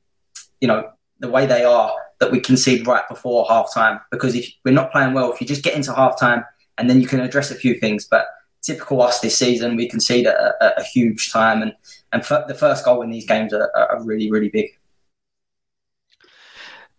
you 0.60 0.68
know, 0.68 0.90
the 1.20 1.28
way 1.28 1.46
they 1.46 1.64
are 1.64 1.94
that 2.18 2.32
we 2.32 2.40
concede 2.40 2.86
right 2.86 3.08
before 3.08 3.46
half 3.48 3.72
time. 3.72 4.00
Because 4.10 4.34
if 4.34 4.50
we're 4.64 4.72
not 4.72 4.92
playing 4.92 5.12
well, 5.12 5.32
if 5.32 5.40
you 5.40 5.46
just 5.46 5.62
get 5.62 5.74
into 5.74 5.94
half 5.94 6.18
time 6.18 6.44
and 6.78 6.88
then 6.88 7.00
you 7.00 7.06
can 7.06 7.20
address 7.20 7.50
a 7.50 7.54
few 7.54 7.78
things. 7.78 8.06
But 8.06 8.26
typical 8.62 9.02
us 9.02 9.20
this 9.20 9.38
season, 9.38 9.76
we 9.76 9.88
concede 9.88 10.26
at 10.26 10.34
a, 10.34 10.80
a 10.80 10.82
huge 10.82 11.32
time. 11.32 11.62
And, 11.62 11.74
and 12.12 12.22
the 12.22 12.56
first 12.58 12.84
goal 12.84 13.02
in 13.02 13.10
these 13.10 13.26
games 13.26 13.52
are, 13.52 13.70
are 13.74 14.02
really, 14.02 14.30
really 14.30 14.48
big. 14.48 14.70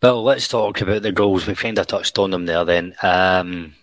Well, 0.01 0.23
let's 0.23 0.47
talk 0.47 0.81
about 0.81 1.01
the 1.01 1.11
goals. 1.11 1.47
We 1.47 1.55
kind 1.55 1.79
of 1.79 1.87
touched 1.87 2.19
on 2.19 2.29
them 2.29 2.45
there 2.45 2.63
then. 2.63 2.95
Um, 3.01 3.73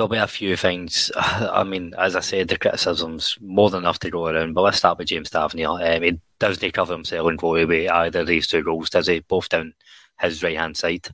probably 0.00 0.18
a 0.18 0.26
few 0.26 0.56
things. 0.56 1.12
I 1.16 1.62
mean, 1.62 1.92
as 1.98 2.16
I 2.16 2.20
said, 2.20 2.48
the 2.48 2.56
criticism's 2.56 3.36
more 3.38 3.68
than 3.68 3.80
enough 3.80 3.98
to 3.98 4.10
go 4.10 4.28
around, 4.28 4.54
but 4.54 4.62
let's 4.62 4.78
start 4.78 4.96
with 4.96 5.08
James 5.08 5.28
Tavernier. 5.28 5.68
Um, 5.68 6.02
he 6.02 6.18
doesn't 6.38 6.72
cover 6.72 6.94
himself 6.94 7.28
in 7.28 7.36
glory 7.36 7.66
with 7.66 7.90
either 7.90 8.20
of 8.20 8.26
these 8.26 8.46
two 8.46 8.62
goals, 8.64 8.88
does 8.88 9.08
he? 9.08 9.20
Both 9.20 9.50
down 9.50 9.74
his 10.18 10.42
right 10.42 10.56
hand 10.56 10.78
side. 10.78 11.08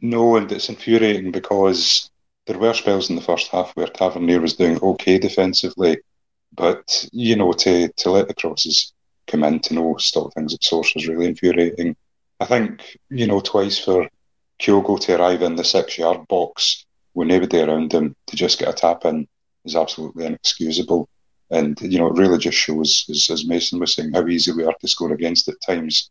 No, 0.00 0.36
and 0.36 0.50
it's 0.52 0.68
infuriating 0.68 1.32
because 1.32 2.08
there 2.46 2.56
were 2.56 2.72
spells 2.72 3.10
in 3.10 3.16
the 3.16 3.22
first 3.22 3.48
half 3.48 3.72
where 3.74 3.88
Tavernier 3.88 4.40
was 4.40 4.54
doing 4.54 4.78
okay 4.80 5.18
defensively, 5.18 5.98
but, 6.54 7.08
you 7.10 7.34
know, 7.34 7.50
to, 7.52 7.88
to 7.88 8.10
let 8.12 8.28
the 8.28 8.34
crosses 8.34 8.92
come 9.26 9.42
in 9.42 9.58
to 9.58 9.74
know 9.74 9.96
stop 9.96 10.32
things 10.34 10.54
at 10.54 10.62
source 10.62 10.94
was 10.94 11.08
really 11.08 11.26
infuriating. 11.26 11.96
I 12.38 12.44
think, 12.44 12.96
you 13.10 13.26
know, 13.26 13.40
twice 13.40 13.80
for 13.80 14.08
Kyogo 14.60 15.00
to 15.00 15.20
arrive 15.20 15.42
in 15.42 15.56
the 15.56 15.64
six 15.64 15.98
yard 15.98 16.28
box 16.28 16.86
with 17.14 17.28
nobody 17.28 17.60
around 17.60 17.92
him 17.92 18.16
to 18.26 18.36
just 18.36 18.58
get 18.58 18.68
a 18.68 18.72
tap 18.72 19.04
in 19.04 19.26
is 19.64 19.76
absolutely 19.76 20.26
inexcusable. 20.26 21.08
And, 21.50 21.78
you 21.80 21.98
know, 21.98 22.06
it 22.06 22.18
really 22.18 22.38
just 22.38 22.56
shows, 22.56 23.04
as, 23.10 23.28
as 23.30 23.46
Mason 23.46 23.78
was 23.78 23.94
saying, 23.94 24.12
how 24.12 24.26
easy 24.26 24.52
we 24.52 24.64
are 24.64 24.74
to 24.80 24.88
score 24.88 25.12
against 25.12 25.48
at 25.48 25.60
times. 25.60 26.10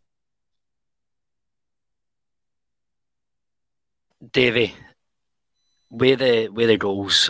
Davy, 4.32 4.72
where 5.88 6.14
the 6.14 6.46
where 6.46 6.68
the 6.68 6.76
goals 6.76 7.28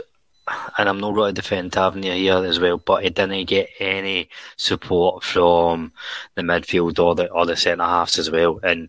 and 0.79 0.89
I'm 0.89 0.99
not 0.99 1.15
going 1.15 1.35
to 1.35 1.41
defend 1.41 1.73
Tavernier 1.73 2.15
here 2.15 2.45
as 2.45 2.59
well, 2.59 2.79
but 2.79 3.03
he 3.03 3.11
didn't 3.11 3.47
get 3.47 3.71
any 3.79 4.29
support 4.57 5.23
from 5.23 5.93
the 6.35 6.43
midfield 6.43 6.99
or 6.99 7.15
the 7.15 7.31
or 7.31 7.47
the 7.47 7.57
centre 7.57 7.85
halves 7.85 8.19
as 8.19 8.31
well. 8.31 8.61
And 8.63 8.89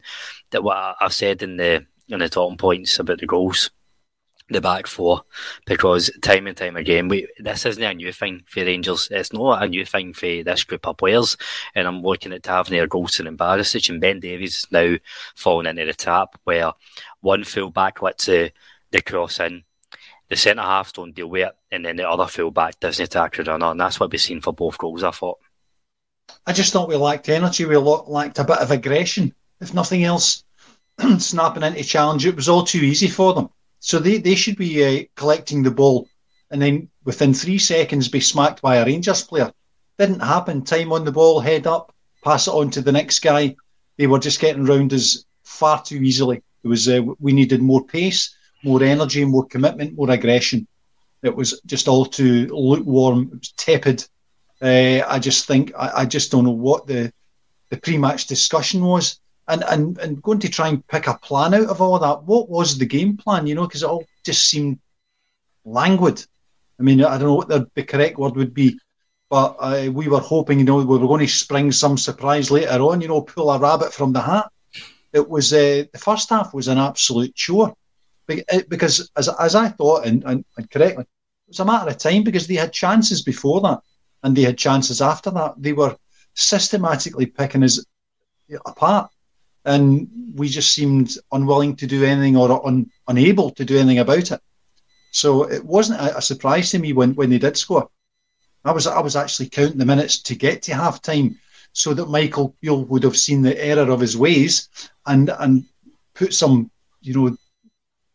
that 0.51 0.63
what 0.63 0.95
I've 0.99 1.13
said 1.13 1.43
in 1.43 1.57
the 1.57 1.85
in 2.09 2.19
the 2.19 2.29
talking 2.29 2.57
points 2.57 2.99
about 2.99 3.19
the 3.19 3.27
goals, 3.27 3.69
the 4.49 4.61
back 4.61 4.87
four, 4.87 5.23
because 5.65 6.11
time 6.21 6.47
and 6.47 6.57
time 6.57 6.75
again, 6.75 7.07
we 7.07 7.27
this 7.39 7.65
isn't 7.65 7.83
a 7.83 7.93
new 7.93 8.11
thing 8.11 8.43
for 8.45 8.63
Rangers. 8.63 9.07
It's 9.11 9.33
not 9.33 9.63
a 9.63 9.67
new 9.67 9.85
thing 9.85 10.13
for 10.13 10.43
this 10.43 10.63
group 10.63 10.87
of 10.87 10.97
players. 10.97 11.37
And 11.75 11.87
I'm 11.87 12.01
looking 12.01 12.33
at 12.33 12.43
Tavernier, 12.43 12.87
Goldson, 12.87 13.27
and 13.27 13.37
Barisic, 13.37 13.89
and 13.89 14.01
Ben 14.01 14.19
Davies 14.19 14.67
now 14.71 14.95
falling 15.35 15.67
into 15.67 15.85
the 15.85 15.93
trap 15.93 16.37
where 16.43 16.71
one 17.21 17.43
full 17.43 17.69
back 17.69 18.01
lets 18.01 18.25
the, 18.25 18.51
the 18.91 19.01
cross 19.01 19.39
in 19.39 19.63
the 20.29 20.35
centre 20.35 20.61
halves 20.61 20.91
don't 20.91 21.13
deal 21.13 21.27
with 21.27 21.47
it, 21.47 21.55
and 21.71 21.85
then 21.85 21.95
the 21.95 22.09
other 22.09 22.27
full 22.27 22.51
back 22.51 22.79
doesn't 22.79 23.05
attack 23.05 23.35
the 23.35 23.43
runner, 23.43 23.71
and 23.71 23.79
that's 23.79 23.99
what 23.99 24.11
we've 24.11 24.21
seen 24.21 24.41
for 24.41 24.53
both 24.53 24.77
goals. 24.77 25.03
I 25.03 25.11
thought. 25.11 25.39
I 26.45 26.53
just 26.53 26.73
thought 26.73 26.89
we 26.89 26.95
lacked 26.95 27.29
energy. 27.29 27.65
We 27.65 27.77
lacked 27.77 28.39
a 28.39 28.43
bit 28.43 28.59
of 28.59 28.71
aggression, 28.71 29.33
if 29.61 29.73
nothing 29.73 30.03
else. 30.03 30.43
snapping 31.17 31.63
into 31.63 31.83
challenge, 31.83 32.25
it 32.25 32.35
was 32.35 32.49
all 32.49 32.63
too 32.63 32.79
easy 32.79 33.07
for 33.07 33.33
them. 33.33 33.49
So 33.83 33.99
they, 33.99 34.17
they 34.17 34.35
should 34.35 34.55
be 34.55 34.83
uh, 34.83 35.03
collecting 35.15 35.63
the 35.63 35.71
ball 35.71 36.07
and 36.49 36.61
then 36.61 36.89
within 37.03 37.33
three 37.33 37.59
seconds 37.59 38.07
be 38.07 38.19
smacked 38.19 38.61
by 38.61 38.77
a 38.77 38.85
Rangers 38.85 39.23
player. 39.23 39.51
Didn't 39.97 40.21
happen. 40.21 40.63
Time 40.63 40.91
on 40.91 41.05
the 41.05 41.11
ball, 41.11 41.39
head 41.39 41.67
up, 41.67 41.93
pass 42.23 42.47
it 42.47 42.51
on 42.53 42.69
to 42.71 42.81
the 42.81 42.91
next 42.91 43.19
guy. 43.19 43.55
They 43.97 44.07
were 44.07 44.19
just 44.19 44.39
getting 44.39 44.65
round 44.65 44.93
us 44.93 45.25
far 45.43 45.81
too 45.83 45.97
easily. 45.97 46.41
It 46.63 46.67
was 46.67 46.87
uh, 46.87 47.01
we 47.19 47.33
needed 47.33 47.61
more 47.61 47.85
pace 47.85 48.35
more 48.63 48.81
energy, 48.81 49.25
more 49.25 49.45
commitment, 49.45 49.95
more 49.95 50.09
aggression. 50.09 50.67
It 51.21 51.35
was 51.35 51.61
just 51.65 51.87
all 51.87 52.05
too 52.05 52.47
lukewarm. 52.47 53.29
It 53.33 53.39
was 53.39 53.51
tepid. 53.57 54.07
Uh, 54.61 55.01
I 55.07 55.19
just 55.19 55.45
think 55.45 55.73
I, 55.77 56.01
I, 56.01 56.05
just 56.05 56.31
don't 56.31 56.45
know 56.45 56.51
what 56.51 56.87
the 56.87 57.11
the 57.69 57.77
pre-match 57.77 58.27
discussion 58.27 58.81
was, 58.83 59.19
and, 59.47 59.63
and 59.69 59.97
and 59.99 60.21
going 60.21 60.39
to 60.39 60.49
try 60.49 60.69
and 60.69 60.85
pick 60.87 61.07
a 61.07 61.17
plan 61.17 61.53
out 61.53 61.67
of 61.67 61.81
all 61.81 61.99
that. 61.99 62.23
What 62.23 62.49
was 62.49 62.77
the 62.77 62.85
game 62.85 63.17
plan? 63.17 63.47
You 63.47 63.55
know, 63.55 63.67
because 63.67 63.83
it 63.83 63.89
all 63.89 64.05
just 64.23 64.47
seemed 64.47 64.79
languid. 65.65 66.25
I 66.79 66.83
mean, 66.83 67.03
I 67.03 67.17
don't 67.17 67.27
know 67.27 67.35
what 67.35 67.75
the, 67.75 67.83
correct 67.83 68.17
word 68.17 68.35
would 68.35 68.53
be, 68.53 68.79
but 69.29 69.55
uh, 69.59 69.91
we 69.91 70.07
were 70.07 70.19
hoping, 70.19 70.59
you 70.59 70.65
know, 70.65 70.77
we 70.77 70.85
were 70.85 70.99
going 70.99 71.19
to 71.19 71.27
spring 71.27 71.71
some 71.71 71.97
surprise 71.97 72.51
later 72.51 72.81
on. 72.81 73.01
You 73.01 73.07
know, 73.07 73.21
pull 73.21 73.51
a 73.51 73.59
rabbit 73.59 73.93
from 73.93 74.13
the 74.13 74.21
hat. 74.21 74.49
It 75.11 75.29
was 75.29 75.53
uh, 75.53 75.83
the 75.91 75.99
first 75.99 76.29
half 76.29 76.53
was 76.53 76.67
an 76.67 76.79
absolute 76.79 77.35
chore. 77.35 77.75
Eh, 78.29 78.61
because 78.69 79.09
as, 79.17 79.29
as 79.39 79.55
I 79.55 79.69
thought, 79.69 80.05
and, 80.05 80.23
and, 80.23 80.45
and 80.57 80.69
correctly, 80.69 81.03
it 81.03 81.07
was 81.47 81.59
a 81.59 81.65
matter 81.65 81.89
of 81.89 81.97
time 81.97 82.23
because 82.23 82.47
they 82.47 82.55
had 82.55 82.73
chances 82.73 83.21
before 83.21 83.61
that 83.61 83.79
and 84.23 84.35
they 84.35 84.43
had 84.43 84.57
chances 84.57 85.01
after 85.01 85.29
that. 85.31 85.55
They 85.57 85.73
were 85.73 85.95
systematically 86.33 87.27
picking 87.27 87.63
us 87.63 87.83
apart, 88.65 89.11
and 89.65 90.09
we 90.35 90.49
just 90.49 90.73
seemed 90.73 91.17
unwilling 91.31 91.75
to 91.77 91.87
do 91.87 92.03
anything 92.03 92.35
or 92.35 92.65
un, 92.65 92.89
unable 93.07 93.51
to 93.51 93.65
do 93.65 93.77
anything 93.77 93.99
about 93.99 94.31
it. 94.31 94.41
So 95.11 95.43
it 95.43 95.63
wasn't 95.63 96.01
a, 96.01 96.17
a, 96.17 96.21
surprise 96.21 96.71
to 96.71 96.79
me 96.79 96.91
when, 96.91 97.13
when 97.13 97.29
they 97.29 97.37
did 97.37 97.55
score. 97.55 97.89
I 98.65 98.71
was 98.71 98.87
I 98.87 98.99
was 98.99 99.15
actually 99.15 99.49
counting 99.49 99.77
the 99.77 99.85
minutes 99.85 100.21
to 100.23 100.35
get 100.35 100.63
to 100.63 100.73
half 100.73 101.01
time 101.01 101.37
so 101.73 101.93
that 101.93 102.09
Michael 102.09 102.55
Beale 102.61 102.85
would 102.85 103.03
have 103.03 103.17
seen 103.17 103.41
the 103.41 103.63
error 103.63 103.91
of 103.91 103.99
his 103.99 104.17
ways 104.17 104.69
and 105.05 105.29
and 105.39 105.65
put 106.13 106.33
some 106.33 106.71
you 107.01 107.13
know 107.13 107.37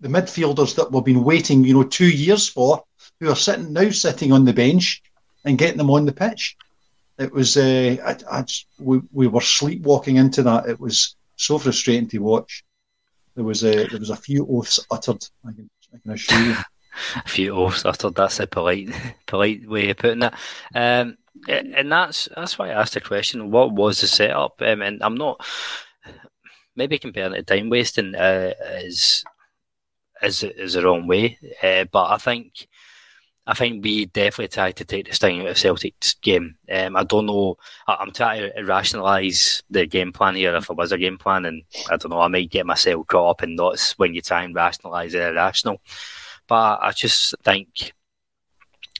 the 0.00 0.08
midfielders 0.08 0.76
that 0.76 0.90
we've 0.90 1.04
been 1.04 1.24
waiting, 1.24 1.64
you 1.64 1.74
know, 1.74 1.82
two 1.82 2.08
years 2.08 2.48
for, 2.48 2.82
who 3.20 3.28
are 3.28 3.36
sitting 3.36 3.72
now 3.72 3.90
sitting 3.90 4.32
on 4.32 4.44
the 4.44 4.52
bench 4.52 5.02
and 5.44 5.58
getting 5.58 5.78
them 5.78 5.90
on 5.90 6.04
the 6.04 6.12
pitch. 6.12 6.56
It 7.18 7.32
was, 7.32 7.56
uh, 7.56 7.96
I, 8.04 8.16
I 8.30 8.42
just, 8.42 8.66
we, 8.78 9.00
we 9.12 9.26
were 9.26 9.40
sleepwalking 9.40 10.16
into 10.16 10.42
that. 10.44 10.68
It 10.68 10.78
was 10.78 11.16
so 11.38 11.58
frustrating 11.58 12.08
to 12.08 12.18
watch. 12.18 12.64
There 13.34 13.44
was 13.44 13.64
a 13.64 13.86
there 13.86 14.00
was 14.00 14.10
a 14.10 14.16
few 14.16 14.46
oaths 14.50 14.80
uttered. 14.90 15.24
I 15.46 15.52
can, 15.52 15.70
I 15.94 15.98
can 15.98 16.10
assure 16.12 16.40
you. 16.40 16.56
a 17.24 17.28
few 17.28 17.54
oaths 17.54 17.84
uttered. 17.84 18.16
That's 18.16 18.40
a 18.40 18.46
polite, 18.46 18.90
polite 19.26 19.68
way 19.68 19.90
of 19.90 19.96
putting 19.96 20.22
it. 20.22 20.34
Um, 20.74 21.16
and 21.48 21.90
that's 21.90 22.28
that's 22.34 22.58
why 22.58 22.68
I 22.68 22.80
asked 22.80 22.94
the 22.94 23.00
question: 23.00 23.50
What 23.50 23.72
was 23.72 24.00
the 24.00 24.08
setup? 24.08 24.60
Um, 24.60 24.82
and 24.82 25.02
I'm 25.02 25.14
not 25.14 25.46
maybe 26.74 26.98
comparing 26.98 27.34
it 27.34 27.46
to 27.46 27.56
time 27.56 27.70
wasting 27.70 28.14
uh, 28.14 28.52
is 28.82 29.24
is 30.22 30.42
is 30.42 30.74
the 30.74 30.82
wrong 30.82 31.06
way, 31.06 31.38
uh, 31.62 31.84
but 31.92 32.10
I 32.10 32.18
think 32.18 32.67
I 33.48 33.54
think 33.54 33.82
we 33.82 34.04
definitely 34.04 34.48
tried 34.48 34.76
to 34.76 34.84
take 34.84 35.08
the 35.08 35.14
sting 35.14 35.40
out 35.40 35.46
of 35.46 35.56
Celtic's 35.56 36.12
game. 36.14 36.56
Um, 36.70 36.96
I 36.96 37.02
don't 37.02 37.24
know. 37.24 37.56
I, 37.86 37.96
am 38.02 38.12
trying 38.12 38.52
to 38.52 38.62
rationalise 38.62 39.62
the 39.70 39.86
game 39.86 40.12
plan 40.12 40.34
here. 40.34 40.54
If 40.54 40.68
it 40.68 40.76
was 40.76 40.92
a 40.92 40.98
game 40.98 41.16
plan, 41.16 41.46
and 41.46 41.62
I 41.90 41.96
don't 41.96 42.10
know, 42.10 42.20
I 42.20 42.28
might 42.28 42.50
get 42.50 42.66
myself 42.66 43.06
caught 43.06 43.30
up 43.30 43.42
in 43.42 43.56
knots 43.56 43.98
when 43.98 44.12
you 44.12 44.20
try 44.20 44.42
and 44.42 44.54
rationalise 44.54 45.14
it 45.14 45.22
irrational. 45.22 45.80
But 46.46 46.80
I 46.82 46.92
just 46.92 47.34
think 47.42 47.94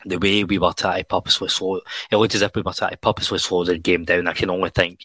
the 0.05 0.19
way 0.19 0.45
we 0.45 0.59
were 0.59 0.73
trying 0.73 1.01
to 1.01 1.05
purposely 1.05 1.49
slow, 1.49 1.81
it 2.11 2.17
looked 2.17 2.35
as 2.35 2.43
if 2.43 2.55
we 2.55 2.63
were 2.63 2.73
trying 2.73 2.93
to 2.93 2.97
purposely 2.97 3.39
slow 3.39 3.65
the 3.65 3.79
game 3.79 4.05
down. 4.05 4.29
I 4.29 4.33
can 4.33 4.51
only 4.51 4.71
think, 4.71 5.05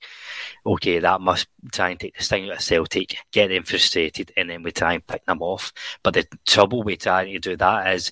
okay, 0.65 1.00
that 1.00 1.21
must 1.21 1.47
try 1.71 1.89
and 1.89 2.00
take 2.00 2.17
the 2.17 2.23
sting 2.23 2.50
out 2.50 2.57
of 2.57 2.62
Celtic, 2.62 3.15
get 3.31 3.50
them 3.50 3.63
frustrated, 3.63 4.31
and 4.38 4.50
then 4.50 4.63
we 4.63 4.71
try 4.71 4.93
and 4.93 5.07
pick 5.07 5.25
them 5.25 5.41
off. 5.41 5.73
But 6.03 6.13
the 6.13 6.27
trouble 6.45 6.83
with 6.83 7.00
trying 7.00 7.33
to 7.33 7.39
do 7.39 7.57
that 7.57 7.93
is 7.93 8.12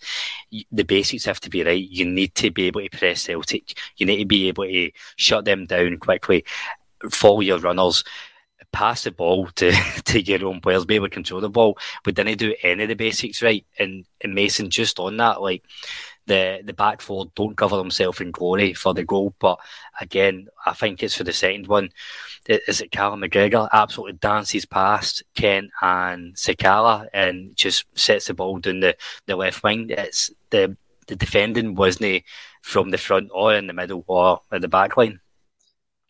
the 0.71 0.83
basics 0.83 1.25
have 1.25 1.39
to 1.41 1.49
be 1.49 1.63
right. 1.63 1.89
You 1.89 2.05
need 2.05 2.35
to 2.35 2.51
be 2.51 2.65
able 2.67 2.81
to 2.81 2.89
press 2.89 3.21
Celtic. 3.21 3.77
You 3.97 4.05
need 4.05 4.17
to 4.17 4.25
be 4.25 4.47
able 4.47 4.65
to 4.65 4.91
shut 5.15 5.45
them 5.45 5.65
down 5.65 5.97
quickly, 5.97 6.45
follow 7.09 7.41
your 7.41 7.59
runners 7.59 8.03
pass 8.71 9.03
the 9.03 9.11
ball 9.11 9.47
to, 9.55 9.71
to 10.05 10.21
your 10.21 10.45
own 10.45 10.61
players, 10.61 10.85
be 10.85 10.95
able 10.95 11.07
to 11.07 11.13
control 11.13 11.41
the 11.41 11.49
ball. 11.49 11.77
We 12.05 12.11
didn't 12.11 12.37
do 12.37 12.55
any 12.63 12.83
of 12.83 12.89
the 12.89 12.95
basics 12.95 13.41
right. 13.41 13.65
And, 13.79 14.05
and 14.21 14.33
Mason 14.33 14.69
just 14.69 14.99
on 14.99 15.17
that, 15.17 15.41
like 15.41 15.63
the 16.27 16.61
the 16.63 16.73
back 16.73 17.01
four 17.01 17.31
don't 17.35 17.57
cover 17.57 17.77
themselves 17.77 18.21
in 18.21 18.31
glory 18.31 18.73
for 18.73 18.93
the 18.93 19.03
goal. 19.03 19.33
But 19.39 19.59
again, 19.99 20.47
I 20.65 20.73
think 20.73 21.01
it's 21.01 21.15
for 21.15 21.23
the 21.23 21.33
second 21.33 21.67
one. 21.67 21.89
Is 22.47 22.81
it 22.81 22.91
Callum 22.91 23.21
McGregor 23.21 23.69
absolutely 23.71 24.17
dances 24.17 24.65
past 24.65 25.23
Kent 25.35 25.71
and 25.81 26.35
Sakala 26.35 27.07
and 27.13 27.55
just 27.55 27.85
sets 27.97 28.27
the 28.27 28.33
ball 28.33 28.59
down 28.59 28.79
the, 28.79 28.95
the 29.27 29.35
left 29.35 29.63
wing. 29.63 29.87
It's 29.89 30.31
the 30.49 30.75
the 31.07 31.15
defending 31.15 31.75
wasn't 31.75 32.23
from 32.61 32.91
the 32.91 32.97
front 32.97 33.29
or 33.33 33.53
in 33.55 33.67
the 33.67 33.73
middle 33.73 34.03
or 34.07 34.41
at 34.51 34.61
the 34.61 34.67
back 34.67 34.97
line. 34.97 35.19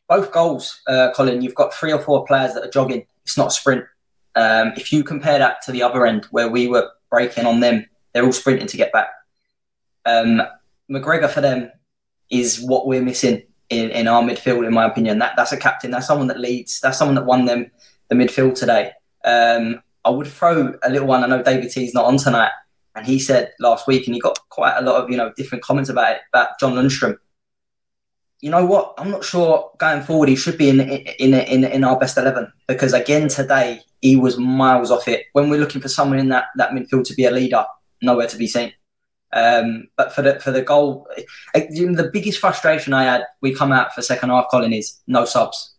Both 0.08 0.32
goals, 0.32 0.82
uh, 0.88 1.12
Colin. 1.16 1.42
You've 1.42 1.56
got 1.56 1.74
three 1.74 1.94
or 1.94 2.00
four 2.00 2.26
players 2.26 2.54
that 2.54 2.64
are 2.64 2.70
jogging. 2.70 3.06
It's 3.24 3.38
not 3.38 3.48
a 3.48 3.52
sprint. 3.52 3.86
Um, 4.36 4.74
if 4.76 4.92
you 4.92 5.04
compare 5.04 5.40
that 5.40 5.62
to 5.64 5.72
the 5.72 5.84
other 5.84 6.06
end 6.06 6.26
where 6.32 6.50
we 6.50 6.68
were 6.68 6.90
breaking 7.10 7.46
on 7.46 7.62
them, 7.62 7.86
they're 8.14 8.26
all 8.26 8.32
sprinting 8.34 8.68
to 8.68 8.78
get 8.78 8.92
back 8.92 9.10
um, 10.06 10.42
McGregor 10.90 11.30
for 11.30 11.42
them 11.42 11.72
is 12.30 12.62
what 12.62 12.88
we're 12.88 13.02
missing 13.02 13.44
in, 13.70 13.90
in 13.92 14.08
our 14.08 14.22
midfield, 14.22 14.66
in 14.66 14.74
my 14.74 14.86
opinion. 14.86 15.20
That 15.20 15.34
that's 15.36 15.52
a 15.52 15.58
captain. 15.58 15.92
That's 15.92 16.08
someone 16.08 16.28
that 16.28 16.40
leads. 16.40 16.80
That's 16.80 16.98
someone 16.98 17.16
that 17.16 17.26
won 17.26 17.46
them 17.46 17.72
the 18.10 18.16
midfield 18.16 18.56
today. 18.56 18.92
Um, 19.24 19.82
I 20.04 20.10
would 20.10 20.28
throw 20.28 20.74
a 20.84 20.90
little 20.90 21.08
one. 21.08 21.24
I 21.24 21.28
know 21.28 21.44
David 21.44 21.72
T's 21.72 21.94
not 21.94 22.06
on 22.06 22.18
tonight, 22.18 22.52
and 22.96 23.06
he 23.06 23.20
said 23.20 23.52
last 23.60 23.88
week, 23.88 24.08
and 24.08 24.14
he 24.14 24.20
got 24.20 24.38
quite 24.50 24.78
a 24.78 24.82
lot 24.82 25.02
of 25.02 25.10
you 25.10 25.18
know 25.18 25.32
different 25.36 25.64
comments 25.64 25.90
about 25.90 26.14
it 26.14 26.22
about 26.34 26.60
John 26.60 26.74
Lundstram. 26.74 27.18
You 28.42 28.50
know 28.50 28.66
what? 28.66 28.96
I'm 28.98 29.12
not 29.12 29.24
sure 29.24 29.72
going 29.78 30.02
forward 30.02 30.30
he 30.30 30.36
should 30.36 30.58
be 30.58 30.70
in 30.70 30.82
in 30.82 31.34
in 31.34 31.64
in 31.64 31.84
our 31.84 31.98
best 31.98 32.18
eleven 32.18 32.52
because 32.68 32.94
again 32.94 33.28
today 33.28 33.82
he 34.02 34.16
was 34.16 34.38
miles 34.38 34.92
off 34.92 35.08
it. 35.08 35.26
When 35.34 35.50
we're 35.50 35.60
looking 35.60 35.82
for 35.82 35.90
someone 35.90 36.20
in 36.20 36.30
that 36.30 36.46
that 36.58 36.72
midfield 36.72 37.06
to 37.06 37.14
be 37.14 37.26
a 37.26 37.32
leader, 37.32 37.66
nowhere 38.02 38.28
to 38.28 38.38
be 38.38 38.48
seen. 38.48 38.74
Um, 39.34 39.88
but 39.96 40.14
for 40.14 40.22
the 40.22 40.40
for 40.40 40.52
the 40.52 40.62
goal, 40.62 41.08
the 41.54 42.10
biggest 42.12 42.40
frustration 42.40 42.94
I 42.94 43.04
had, 43.04 43.24
we 43.42 43.56
come 43.56 43.72
out 43.72 43.94
for 43.94 44.02
second 44.02 44.30
half, 44.30 44.48
Colin, 44.52 44.74
is 44.74 45.00
no 45.08 45.26
subs. 45.26 45.76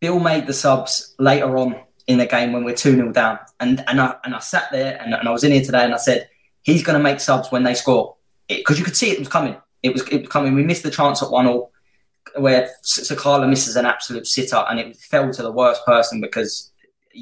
Beale 0.00 0.20
made 0.20 0.46
the 0.46 0.54
subs 0.54 1.14
later 1.18 1.56
on 1.58 1.76
in 2.06 2.18
the 2.18 2.26
game 2.26 2.52
when 2.52 2.64
we're 2.64 2.74
2 2.74 2.94
0 2.94 3.12
down. 3.12 3.38
And 3.60 3.84
and 3.86 4.00
I, 4.00 4.16
and 4.24 4.34
I 4.34 4.38
sat 4.38 4.70
there 4.72 5.00
and, 5.00 5.14
and 5.14 5.28
I 5.28 5.32
was 5.32 5.44
in 5.44 5.52
here 5.52 5.64
today 5.64 5.84
and 5.84 5.94
I 5.94 5.98
said, 5.98 6.28
he's 6.62 6.82
going 6.82 6.98
to 6.98 7.02
make 7.02 7.20
subs 7.20 7.52
when 7.52 7.62
they 7.62 7.74
score. 7.74 8.16
Because 8.48 8.78
you 8.78 8.84
could 8.84 8.96
see 8.96 9.10
it 9.10 9.18
was 9.18 9.28
coming. 9.28 9.56
It 9.82 9.92
was, 9.92 10.02
it 10.08 10.22
was 10.22 10.28
coming. 10.28 10.54
We 10.54 10.64
missed 10.64 10.82
the 10.82 10.90
chance 10.90 11.22
at 11.22 11.30
1 11.30 11.44
0 11.46 11.70
where 12.36 12.68
Sakala 12.84 13.48
misses 13.48 13.76
an 13.76 13.86
absolute 13.86 14.26
sitter 14.26 14.64
and 14.68 14.78
it 14.78 14.96
fell 14.96 15.32
to 15.32 15.42
the 15.42 15.52
worst 15.52 15.84
person 15.84 16.20
because 16.20 16.70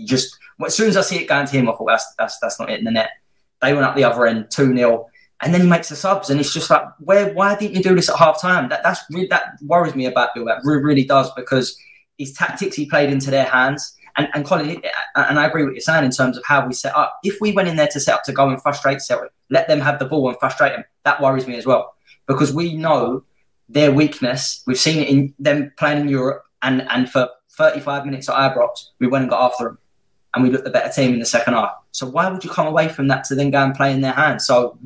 just, 0.04 0.36
as 0.64 0.74
soon 0.74 0.88
as 0.88 0.96
I 0.96 1.02
see 1.02 1.18
it 1.18 1.28
going 1.28 1.46
to 1.46 1.52
him, 1.52 1.68
I 1.68 1.72
thought 1.72 1.86
that's, 1.86 2.14
that's, 2.18 2.38
that's 2.40 2.60
not 2.60 2.70
it 2.70 2.78
in 2.78 2.84
the 2.84 2.90
net. 2.90 3.10
They 3.60 3.72
went 3.72 3.84
up 3.84 3.96
the 3.96 4.04
other 4.04 4.26
end, 4.26 4.50
2 4.50 4.74
0. 4.76 5.06
And 5.40 5.54
then 5.54 5.60
he 5.60 5.66
makes 5.68 5.88
the 5.88 5.96
subs, 5.96 6.30
and 6.30 6.40
it's 6.40 6.52
just 6.52 6.68
like, 6.68 6.82
where? 6.98 7.32
Why 7.32 7.54
didn't 7.54 7.76
you 7.76 7.82
do 7.82 7.94
this 7.94 8.08
at 8.08 8.16
half 8.16 8.40
time? 8.40 8.68
That 8.70 8.82
that's 8.82 9.00
that 9.30 9.56
worries 9.62 9.94
me 9.94 10.06
about 10.06 10.34
Beale. 10.34 10.46
That 10.46 10.62
really, 10.64 10.82
really 10.82 11.04
does 11.04 11.30
because 11.34 11.78
his 12.18 12.32
tactics 12.32 12.74
he 12.74 12.86
played 12.86 13.10
into 13.10 13.30
their 13.30 13.44
hands. 13.44 13.94
And, 14.16 14.28
and 14.34 14.44
Colin, 14.44 14.82
and 15.14 15.38
I 15.38 15.46
agree 15.46 15.62
with 15.62 15.74
you're 15.74 15.80
saying 15.80 16.04
in 16.04 16.10
terms 16.10 16.36
of 16.36 16.44
how 16.44 16.66
we 16.66 16.74
set 16.74 16.96
up. 16.96 17.20
If 17.22 17.40
we 17.40 17.52
went 17.52 17.68
in 17.68 17.76
there 17.76 17.86
to 17.86 18.00
set 18.00 18.16
up 18.16 18.24
to 18.24 18.32
go 18.32 18.48
and 18.48 18.60
frustrate 18.60 19.00
Celtic, 19.00 19.30
let 19.48 19.68
them 19.68 19.78
have 19.78 20.00
the 20.00 20.06
ball 20.06 20.28
and 20.28 20.36
frustrate 20.40 20.72
them, 20.72 20.84
that 21.04 21.22
worries 21.22 21.46
me 21.46 21.56
as 21.56 21.66
well. 21.66 21.94
Because 22.26 22.52
we 22.52 22.74
know 22.74 23.22
their 23.68 23.92
weakness. 23.92 24.64
We've 24.66 24.78
seen 24.78 24.98
it 24.98 25.08
in 25.08 25.34
them 25.38 25.72
playing 25.78 26.00
in 26.00 26.08
Europe, 26.08 26.42
and, 26.62 26.82
and 26.90 27.08
for 27.08 27.28
35 27.50 28.06
minutes 28.06 28.28
at 28.28 28.34
Ibrox, 28.34 28.88
we 28.98 29.06
went 29.06 29.22
and 29.22 29.30
got 29.30 29.52
after 29.52 29.64
them 29.64 29.78
and 30.34 30.44
we 30.44 30.50
looked 30.50 30.64
the 30.64 30.70
better 30.70 30.92
team 30.92 31.14
in 31.14 31.18
the 31.18 31.26
second 31.26 31.54
half. 31.54 31.72
So 31.92 32.06
why 32.06 32.30
would 32.30 32.44
you 32.44 32.50
come 32.50 32.66
away 32.66 32.88
from 32.88 33.08
that 33.08 33.24
to 33.24 33.34
then 33.34 33.50
go 33.50 33.64
and 33.64 33.74
play 33.74 33.92
in 33.92 34.00
their 34.00 34.12
hands? 34.12 34.46
So 34.46 34.78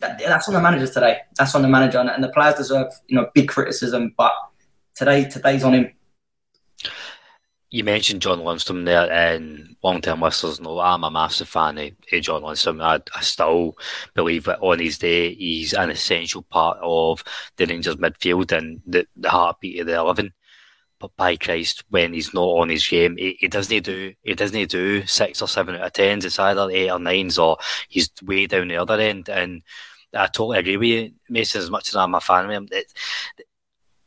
that, 0.00 0.18
that's 0.18 0.48
on 0.48 0.54
the 0.54 0.60
manager 0.60 0.86
today. 0.86 1.18
That's 1.36 1.54
on 1.54 1.62
the 1.62 1.68
manager, 1.68 1.98
and, 1.98 2.10
and 2.10 2.22
the 2.22 2.28
players 2.28 2.56
deserve 2.56 2.92
you 3.08 3.16
know 3.16 3.28
big 3.34 3.48
criticism. 3.48 4.14
But 4.16 4.32
today, 4.94 5.24
today's 5.28 5.64
on 5.64 5.74
him. 5.74 5.92
You 7.70 7.82
mentioned 7.82 8.22
John 8.22 8.38
Lundstram 8.38 8.84
there, 8.84 9.10
and 9.10 9.74
long-term 9.82 10.20
listeners 10.20 10.60
know 10.60 10.78
I'm 10.78 11.02
a 11.02 11.10
massive 11.10 11.48
fan 11.48 11.76
of, 11.78 11.90
of 12.12 12.22
John 12.22 12.42
Lundstram. 12.42 12.80
I, 12.80 13.00
I, 13.16 13.20
still 13.20 13.76
believe 14.14 14.44
that 14.44 14.60
on 14.60 14.78
his 14.78 14.96
day, 14.96 15.34
he's 15.34 15.72
an 15.72 15.90
essential 15.90 16.42
part 16.42 16.78
of 16.80 17.24
the 17.56 17.66
Rangers 17.66 17.96
midfield 17.96 18.56
and 18.56 18.80
the, 18.86 19.08
the 19.16 19.28
heartbeat 19.28 19.80
of 19.80 19.88
the 19.88 19.98
eleven 19.98 20.32
by 21.16 21.36
Christ, 21.36 21.84
when 21.88 22.12
he's 22.12 22.34
not 22.34 22.42
on 22.44 22.68
his 22.68 22.86
game, 22.86 23.16
he, 23.16 23.36
he 23.38 23.48
doesn't 23.48 23.84
do 23.84 24.14
he 24.22 24.34
doesn't 24.34 24.70
do 24.70 25.06
six 25.06 25.42
or 25.42 25.48
seven 25.48 25.76
out 25.76 25.82
of 25.82 25.92
tens. 25.92 26.24
It's 26.24 26.38
either 26.38 26.70
eight 26.70 26.90
or 26.90 26.98
nines, 26.98 27.38
or 27.38 27.58
he's 27.88 28.10
way 28.22 28.46
down 28.46 28.68
the 28.68 28.76
other 28.76 29.00
end. 29.00 29.28
And 29.28 29.62
I 30.12 30.26
totally 30.26 30.58
agree 30.58 30.76
with 30.76 30.88
you, 30.88 31.12
Mason. 31.28 31.60
As 31.60 31.70
much 31.70 31.88
as 31.88 31.96
I'm 31.96 32.14
a 32.14 32.20
fan 32.20 32.46
of 32.46 32.50
him, 32.50 32.68
it, 32.70 32.92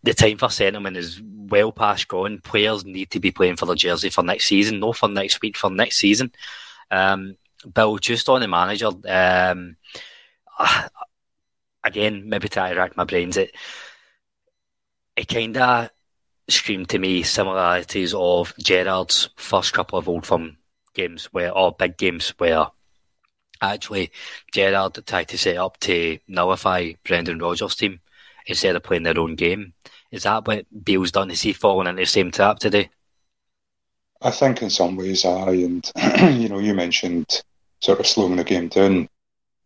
the 0.04 0.14
time 0.14 0.38
for 0.38 0.50
settlement 0.50 0.98
is 0.98 1.22
well 1.24 1.72
past 1.72 2.08
gone. 2.08 2.40
Players 2.40 2.86
need 2.86 3.12
to 3.12 3.20
be 3.20 3.32
playing 3.32 3.58
for 3.58 3.66
the 3.66 3.76
jersey 3.76 4.10
for 4.10 4.24
next 4.24 4.46
season, 4.46 4.80
no 4.80 4.94
for 4.94 5.10
next 5.10 5.42
week, 5.42 5.58
for 5.58 5.70
next 5.70 5.98
season. 5.98 6.32
Um, 6.92 7.36
Bill, 7.74 7.98
just 7.98 8.30
on 8.30 8.42
the 8.42 8.48
manager, 8.48 8.92
um, 9.08 9.76
again, 11.84 12.30
maybe 12.30 12.48
to 12.50 12.60
rack 12.60 12.96
my 12.96 13.04
brains, 13.04 13.38
it 13.38 13.56
it 15.18 15.28
kind 15.28 15.58
of 15.58 15.90
screamed 16.50 16.90
to 16.90 17.00
me 17.00 17.24
similarities 17.24 18.14
of 18.14 18.54
Gerrard's 18.58 19.30
first 19.36 19.74
couple 19.74 20.00
of 20.00 20.08
Old 20.08 20.26
Firm 20.26 20.58
games, 20.94 21.26
where 21.26 21.52
or 21.52 21.74
big 21.74 21.98
games 21.98 22.34
where 22.38 22.68
actually 23.62 24.12
Gerrard 24.52 25.06
tried 25.06 25.28
to 25.30 25.38
set 25.38 25.58
up 25.58 25.80
to 25.82 26.20
nullify 26.28 26.94
Brendan 27.04 27.40
Rodgers' 27.40 27.76
team 27.76 28.00
instead 28.46 28.76
of 28.76 28.84
playing 28.84 29.04
their 29.04 29.20
own 29.20 29.36
game. 29.36 29.74
Is 30.12 30.24
that 30.24 30.48
what 30.48 30.66
Beale's 30.84 31.12
done? 31.12 31.32
Is 31.32 31.42
he 31.42 31.54
fallen 31.54 31.88
into 31.88 32.02
the 32.02 32.06
same 32.06 32.32
trap 32.32 32.60
today? 32.60 32.90
I 34.22 34.32
think 34.32 34.62
in 34.62 34.70
some 34.70 34.96
ways, 34.96 35.26
I 35.26 35.52
and 35.52 35.92
you 36.42 36.50
know, 36.50 36.60
you 36.60 36.74
mentioned 36.74 37.44
sort 37.82 38.00
of 38.00 38.08
slowing 38.08 38.38
the 38.38 38.44
game 38.44 38.68
down, 38.70 39.10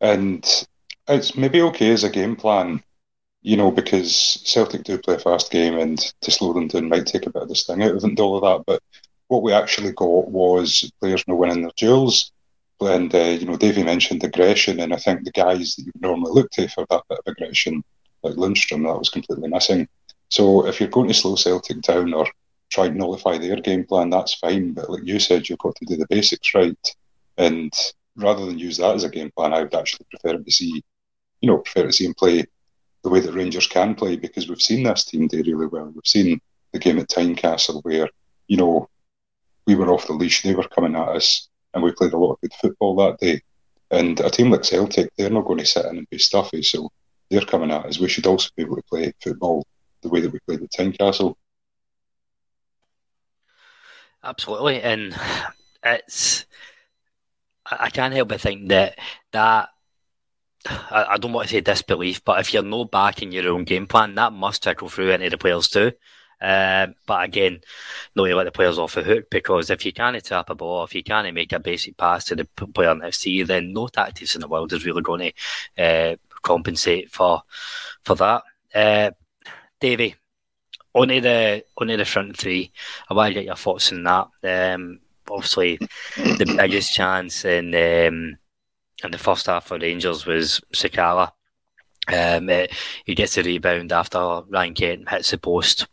and 0.01 0.67
it's 1.07 1.35
maybe 1.35 1.61
okay 1.61 1.91
as 1.91 2.03
a 2.03 2.09
game 2.09 2.35
plan 2.35 2.83
you 3.41 3.57
know, 3.57 3.71
because 3.71 4.41
Celtic 4.45 4.83
do 4.83 4.97
play 4.97 5.15
a 5.15 5.19
fast 5.19 5.51
game 5.51 5.77
and 5.77 5.97
to 6.21 6.31
slow 6.31 6.53
them 6.53 6.67
down 6.67 6.89
might 6.89 7.07
take 7.07 7.25
a 7.25 7.31
bit 7.31 7.41
of 7.41 7.49
the 7.49 7.55
sting 7.55 7.81
out 7.81 7.91
of 7.91 7.97
it 7.97 8.03
and 8.03 8.19
all 8.19 8.35
of 8.37 8.43
that. 8.43 8.65
But 8.65 8.83
what 9.27 9.41
we 9.41 9.53
actually 9.53 9.91
got 9.93 10.29
was 10.29 10.91
players 10.99 11.23
not 11.27 11.37
winning 11.37 11.63
their 11.63 11.71
duels. 11.77 12.31
And, 12.79 13.13
uh, 13.13 13.19
you 13.19 13.45
know, 13.45 13.57
Davey 13.57 13.83
mentioned 13.83 14.23
aggression, 14.23 14.79
and 14.79 14.93
I 14.93 14.97
think 14.97 15.23
the 15.23 15.31
guys 15.31 15.75
that 15.75 15.85
you 15.85 15.91
normally 15.99 16.31
look 16.33 16.49
to 16.51 16.67
for 16.67 16.85
that 16.89 17.03
bit 17.09 17.19
of 17.19 17.31
aggression, 17.31 17.83
like 18.23 18.35
Lundstram, 18.35 18.87
that 18.87 18.97
was 18.97 19.09
completely 19.09 19.47
missing. 19.49 19.87
So 20.29 20.65
if 20.65 20.79
you're 20.79 20.89
going 20.89 21.07
to 21.07 21.13
slow 21.13 21.35
Celtic 21.35 21.81
down 21.81 22.13
or 22.13 22.27
try 22.69 22.87
and 22.87 22.95
nullify 22.95 23.37
their 23.37 23.57
game 23.57 23.85
plan, 23.85 24.09
that's 24.09 24.33
fine. 24.33 24.73
But 24.73 24.89
like 24.89 25.05
you 25.05 25.19
said, 25.19 25.47
you've 25.47 25.59
got 25.59 25.75
to 25.75 25.85
do 25.85 25.95
the 25.95 26.07
basics 26.09 26.55
right. 26.55 26.95
And 27.37 27.71
rather 28.15 28.45
than 28.45 28.57
use 28.57 28.77
that 28.77 28.95
as 28.95 29.03
a 29.03 29.09
game 29.09 29.31
plan, 29.35 29.53
I 29.53 29.61
would 29.61 29.75
actually 29.75 30.07
prefer 30.09 30.37
to 30.37 30.51
see, 30.51 30.83
you 31.41 31.47
know, 31.47 31.59
prefer 31.59 31.87
to 31.87 31.93
see 31.93 32.05
him 32.05 32.15
play 32.15 32.45
the 33.03 33.09
way 33.09 33.19
that 33.19 33.33
Rangers 33.33 33.67
can 33.67 33.95
play 33.95 34.15
because 34.15 34.47
we've 34.47 34.61
seen 34.61 34.83
this 34.83 35.05
team 35.05 35.27
do 35.27 35.43
really 35.43 35.67
well. 35.67 35.91
We've 35.93 36.05
seen 36.05 36.39
the 36.71 36.79
game 36.79 36.99
at 36.99 37.09
Tynecastle 37.09 37.83
where, 37.83 38.09
you 38.47 38.57
know, 38.57 38.89
we 39.65 39.75
were 39.75 39.91
off 39.91 40.07
the 40.07 40.13
leash, 40.13 40.43
they 40.43 40.55
were 40.55 40.67
coming 40.67 40.95
at 40.95 41.07
us, 41.07 41.47
and 41.73 41.83
we 41.83 41.91
played 41.91 42.13
a 42.13 42.17
lot 42.17 42.33
of 42.33 42.41
good 42.41 42.53
football 42.53 42.95
that 42.97 43.19
day. 43.19 43.41
And 43.89 44.19
a 44.19 44.29
team 44.29 44.51
like 44.51 44.63
Celtic, 44.63 45.09
they're 45.17 45.29
not 45.29 45.45
going 45.45 45.59
to 45.59 45.65
sit 45.65 45.85
in 45.85 45.97
and 45.97 46.09
be 46.09 46.17
stuffy, 46.17 46.63
so 46.63 46.89
they're 47.29 47.41
coming 47.41 47.71
at 47.71 47.85
us. 47.85 47.99
We 47.99 48.07
should 48.07 48.25
also 48.25 48.49
be 48.55 48.63
able 48.63 48.77
to 48.77 48.83
play 48.83 49.13
football 49.21 49.65
the 50.01 50.09
way 50.09 50.21
that 50.21 50.31
we 50.31 50.39
played 50.39 50.61
at 50.61 50.71
Tynecastle. 50.71 51.35
Absolutely, 54.23 54.81
and 54.81 55.15
it's 55.83 56.45
I 57.65 57.89
can't 57.89 58.13
help 58.13 58.29
but 58.29 58.41
think 58.41 58.69
that 58.69 58.97
that 59.31 59.69
I, 60.67 61.05
I, 61.11 61.17
don't 61.17 61.33
want 61.33 61.47
to 61.47 61.55
say 61.55 61.61
disbelief, 61.61 62.23
but 62.23 62.39
if 62.39 62.53
you're 62.53 62.63
not 62.63 62.91
backing 62.91 63.31
your 63.31 63.51
own 63.51 63.63
game 63.63 63.87
plan, 63.87 64.15
that 64.15 64.33
must 64.33 64.61
trickle 64.61 64.89
through 64.89 65.11
into 65.11 65.29
the 65.29 65.37
players 65.37 65.67
too. 65.67 65.91
Um, 66.41 66.95
but 67.05 67.23
again, 67.23 67.61
no, 68.15 68.25
you 68.25 68.35
let 68.35 68.45
the 68.45 68.51
players 68.51 68.79
off 68.79 68.95
the 68.95 69.03
hook 69.03 69.29
because 69.29 69.69
if 69.69 69.85
you 69.85 69.93
can't 69.93 70.23
tap 70.23 70.49
a 70.49 70.55
ball, 70.55 70.83
if 70.83 70.95
you 70.95 71.03
can't 71.03 71.31
make 71.33 71.53
a 71.53 71.59
basic 71.59 71.97
pass 71.97 72.25
to 72.25 72.35
the 72.35 72.45
player 72.45 72.95
next 72.95 73.21
to 73.21 73.31
you, 73.31 73.45
then 73.45 73.73
no 73.73 73.87
tactics 73.87 74.35
in 74.35 74.41
the 74.41 74.47
world 74.47 74.73
is 74.73 74.85
really 74.85 75.03
going 75.03 75.33
to 75.77 75.83
uh, 75.83 76.15
compensate 76.41 77.11
for 77.11 77.43
for 78.03 78.15
that. 78.15 78.43
Uh, 78.73 79.11
Davey, 79.79 80.15
onto 80.93 81.21
the 81.21 81.63
onto 81.77 81.97
the 81.97 82.05
front 82.05 82.37
three. 82.37 82.71
I 83.09 83.13
want 83.13 83.29
to 83.29 83.33
get 83.33 83.45
your 83.45 83.55
thoughts 83.55 83.91
on 83.91 84.03
that. 84.03 84.27
Um, 84.43 84.99
obviously, 85.29 85.77
the 86.17 86.55
biggest 86.57 86.93
chance 86.93 87.45
in 87.45 87.75
um, 87.75 88.37
in 89.03 89.11
the 89.11 89.17
first 89.17 89.45
half 89.47 89.67
for 89.67 89.77
Rangers 89.77 90.25
was 90.25 90.61
Sakala. 90.73 91.31
Um, 92.07 92.49
it, 92.49 92.71
he 93.05 93.15
gets 93.15 93.37
a 93.37 93.43
rebound 93.43 93.91
after 93.91 94.41
Ryan 94.49 94.73
Kent 94.73 95.09
hits 95.09 95.31
the 95.31 95.37
post. 95.37 95.87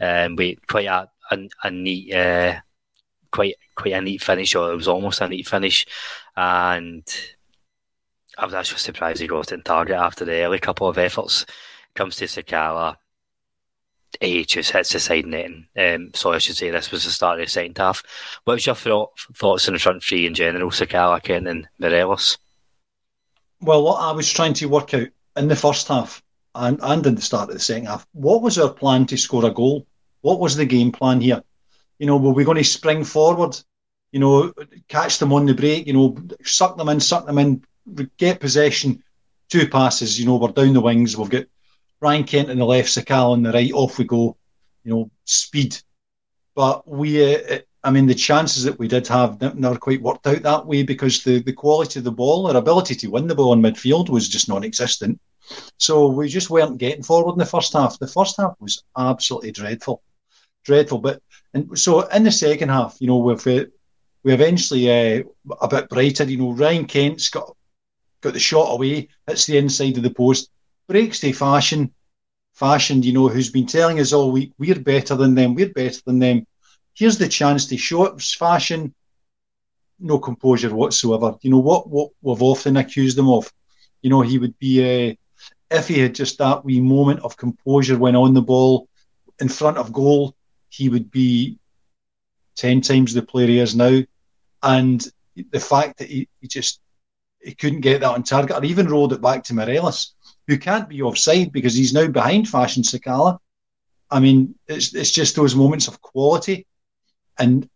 Um, 0.00 0.36
we 0.36 0.56
quite 0.68 0.86
a, 0.86 1.08
a, 1.30 1.48
a 1.62 1.70
neat, 1.70 2.12
uh, 2.14 2.60
quite 3.30 3.54
quite 3.74 3.94
a 3.94 4.00
neat 4.00 4.22
finish, 4.22 4.54
or 4.54 4.72
it 4.72 4.76
was 4.76 4.88
almost 4.88 5.20
a 5.20 5.28
neat 5.28 5.46
finish, 5.46 5.86
and 6.36 7.04
I 8.36 8.44
was 8.44 8.54
actually 8.54 8.80
surprised 8.80 9.20
he 9.20 9.26
got 9.28 9.52
in 9.52 9.62
target 9.62 9.96
after 9.96 10.24
the 10.24 10.42
early 10.42 10.58
couple 10.58 10.88
of 10.88 10.98
efforts. 10.98 11.46
Comes 11.94 12.16
to 12.16 12.24
Sakala, 12.24 12.96
he 14.20 14.44
just 14.44 14.72
hits 14.72 14.92
the 14.92 15.00
side 15.00 15.26
net. 15.26 15.50
Um, 15.76 16.10
so 16.14 16.32
I 16.32 16.38
should 16.38 16.56
say 16.56 16.70
this 16.70 16.90
was 16.90 17.04
the 17.04 17.10
start 17.10 17.40
of 17.40 17.46
the 17.46 17.50
second 17.50 17.78
half. 17.78 18.02
What 18.44 18.54
was 18.54 18.66
your 18.66 18.74
thoughts 18.74 19.68
on 19.68 19.74
the 19.74 19.80
front 19.80 20.02
three 20.02 20.26
in 20.26 20.34
general, 20.34 20.70
Sakala, 20.70 21.22
Kent, 21.22 21.48
and 21.48 21.68
Morelos? 21.78 22.38
Well, 23.64 23.82
what 23.82 24.02
I 24.02 24.12
was 24.12 24.30
trying 24.30 24.52
to 24.54 24.66
work 24.66 24.92
out 24.92 25.08
in 25.36 25.48
the 25.48 25.56
first 25.56 25.88
half 25.88 26.22
and, 26.54 26.78
and 26.82 27.06
in 27.06 27.14
the 27.14 27.22
start 27.22 27.48
of 27.48 27.54
the 27.54 27.60
second 27.60 27.86
half, 27.86 28.06
what 28.12 28.42
was 28.42 28.58
our 28.58 28.70
plan 28.70 29.06
to 29.06 29.16
score 29.16 29.46
a 29.46 29.50
goal? 29.50 29.86
What 30.20 30.38
was 30.38 30.54
the 30.54 30.66
game 30.66 30.92
plan 30.92 31.22
here? 31.22 31.42
You 31.98 32.06
know, 32.06 32.18
were 32.18 32.34
we 32.34 32.44
going 32.44 32.58
to 32.58 32.64
spring 32.64 33.04
forward? 33.04 33.58
You 34.12 34.20
know, 34.20 34.52
catch 34.88 35.18
them 35.18 35.32
on 35.32 35.46
the 35.46 35.54
break, 35.54 35.86
you 35.86 35.94
know, 35.94 36.14
suck 36.42 36.76
them 36.76 36.90
in, 36.90 37.00
suck 37.00 37.24
them 37.24 37.38
in, 37.38 37.64
get 38.18 38.38
possession, 38.38 39.02
two 39.48 39.66
passes, 39.66 40.20
you 40.20 40.26
know, 40.26 40.36
we're 40.36 40.48
down 40.48 40.74
the 40.74 40.80
wings, 40.82 41.16
we've 41.16 41.30
got 41.30 41.46
Ryan 42.00 42.24
Kent 42.24 42.50
on 42.50 42.58
the 42.58 42.66
left, 42.66 42.90
Sakal 42.90 43.30
on 43.30 43.42
the 43.42 43.50
right, 43.50 43.72
off 43.72 43.98
we 43.98 44.04
go, 44.04 44.36
you 44.84 44.92
know, 44.92 45.10
speed. 45.24 45.78
But 46.54 46.86
we, 46.86 47.34
uh, 47.34 47.60
I 47.84 47.90
mean, 47.90 48.06
the 48.06 48.14
chances 48.14 48.64
that 48.64 48.78
we 48.78 48.88
did 48.88 49.06
have 49.08 49.40
never 49.56 49.76
quite 49.76 50.00
worked 50.00 50.26
out 50.26 50.42
that 50.42 50.66
way 50.66 50.82
because 50.82 51.22
the, 51.22 51.42
the 51.42 51.52
quality 51.52 52.00
of 52.00 52.04
the 52.04 52.10
ball, 52.10 52.46
our 52.46 52.56
ability 52.56 52.94
to 52.96 53.08
win 53.08 53.26
the 53.28 53.34
ball 53.34 53.52
in 53.52 53.60
midfield 53.60 54.08
was 54.08 54.26
just 54.28 54.48
non 54.48 54.64
existent. 54.64 55.20
So 55.76 56.06
we 56.06 56.28
just 56.28 56.48
weren't 56.48 56.78
getting 56.78 57.02
forward 57.02 57.32
in 57.32 57.38
the 57.38 57.44
first 57.44 57.74
half. 57.74 57.98
The 57.98 58.06
first 58.06 58.36
half 58.38 58.54
was 58.58 58.82
absolutely 58.96 59.52
dreadful, 59.52 60.02
dreadful. 60.64 60.98
But 60.98 61.22
and 61.52 61.78
so 61.78 62.00
in 62.08 62.24
the 62.24 62.32
second 62.32 62.70
half, 62.70 62.96
you 63.00 63.06
know, 63.06 63.18
we've 63.18 63.46
uh, 63.46 63.66
we 64.22 64.32
eventually 64.32 64.90
uh, 64.90 65.22
a 65.60 65.68
bit 65.68 65.90
brighter. 65.90 66.24
You 66.24 66.38
know, 66.38 66.52
Ryan 66.52 66.86
Kent's 66.86 67.28
got 67.28 67.54
got 68.22 68.32
the 68.32 68.40
shot 68.40 68.72
away, 68.72 69.08
hits 69.26 69.44
the 69.44 69.58
inside 69.58 69.98
of 69.98 70.02
the 70.02 70.10
post, 70.10 70.48
breaks 70.88 71.20
to 71.20 71.34
Fashion, 71.34 71.92
Fashion. 72.54 73.02
You 73.02 73.12
know, 73.12 73.28
who's 73.28 73.50
been 73.50 73.66
telling 73.66 74.00
us 74.00 74.14
all 74.14 74.32
week 74.32 74.52
we're 74.56 74.80
better 74.80 75.14
than 75.14 75.34
them, 75.34 75.54
we're 75.54 75.68
better 75.68 76.00
than 76.06 76.18
them. 76.18 76.46
Here's 76.94 77.18
the 77.18 77.28
chance 77.28 77.66
to 77.66 77.76
show 77.76 78.04
it 78.04 78.20
Fashion. 78.20 78.94
No 79.98 80.18
composure 80.18 80.74
whatsoever. 80.74 81.36
You 81.42 81.50
know 81.50 81.58
what? 81.58 81.88
What 81.88 82.10
we've 82.22 82.42
often 82.42 82.76
accused 82.76 83.18
him 83.18 83.28
of. 83.28 83.52
You 84.02 84.10
know, 84.10 84.22
he 84.22 84.38
would 84.38 84.58
be. 84.58 85.10
Uh, 85.10 85.14
if 85.70 85.88
he 85.88 85.98
had 85.98 86.14
just 86.14 86.38
that 86.38 86.64
wee 86.64 86.80
moment 86.80 87.20
of 87.20 87.36
composure 87.36 87.98
when 87.98 88.16
on 88.16 88.34
the 88.34 88.42
ball 88.42 88.88
in 89.40 89.48
front 89.48 89.78
of 89.78 89.92
goal, 89.92 90.34
he 90.68 90.88
would 90.88 91.10
be 91.10 91.58
10 92.56 92.80
times 92.80 93.12
the 93.12 93.22
player 93.22 93.46
he 93.46 93.58
is 93.58 93.74
now. 93.74 94.00
And 94.62 95.04
the 95.50 95.60
fact 95.60 95.98
that 95.98 96.08
he, 96.08 96.28
he 96.40 96.48
just 96.48 96.80
he 97.40 97.54
couldn't 97.54 97.80
get 97.80 98.00
that 98.00 98.14
on 98.14 98.22
target 98.22 98.56
or 98.56 98.64
even 98.64 98.88
rolled 98.88 99.12
it 99.12 99.20
back 99.20 99.44
to 99.44 99.54
Morelos, 99.54 100.14
who 100.46 100.58
can't 100.58 100.88
be 100.88 101.02
offside 101.02 101.52
because 101.52 101.74
he's 101.74 101.92
now 101.92 102.06
behind 102.06 102.48
Fashion 102.48 102.82
Sakala. 102.82 103.38
I 104.10 104.20
mean, 104.20 104.54
it's, 104.66 104.94
it's 104.94 105.10
just 105.10 105.36
those 105.36 105.54
moments 105.54 105.88
of 105.88 106.00
quality. 106.00 106.66
And, 107.38 107.68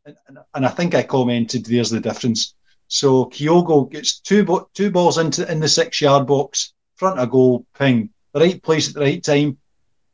and 0.55 0.67
I 0.67 0.69
think 0.69 0.95
I 0.95 1.03
commented 1.03 1.67
there's 1.67 1.91
the 1.91 2.01
difference. 2.01 2.55
So 2.87 3.27
Kyogo 3.27 3.91
gets 3.91 4.21
two 4.21 4.69
two 4.73 4.91
balls 4.91 5.19
into 5.19 5.51
in 5.51 5.61
the 5.61 5.69
six 5.69 6.01
yard 6.01 6.27
box 6.27 6.73
front 6.97 7.21
of 7.21 7.31
goal, 7.31 7.67
ping, 7.79 8.11
the 8.33 8.41
right 8.41 8.63
place 8.63 8.89
at 8.89 8.95
the 8.95 9.01
right 9.01 9.23
time, 9.23 9.59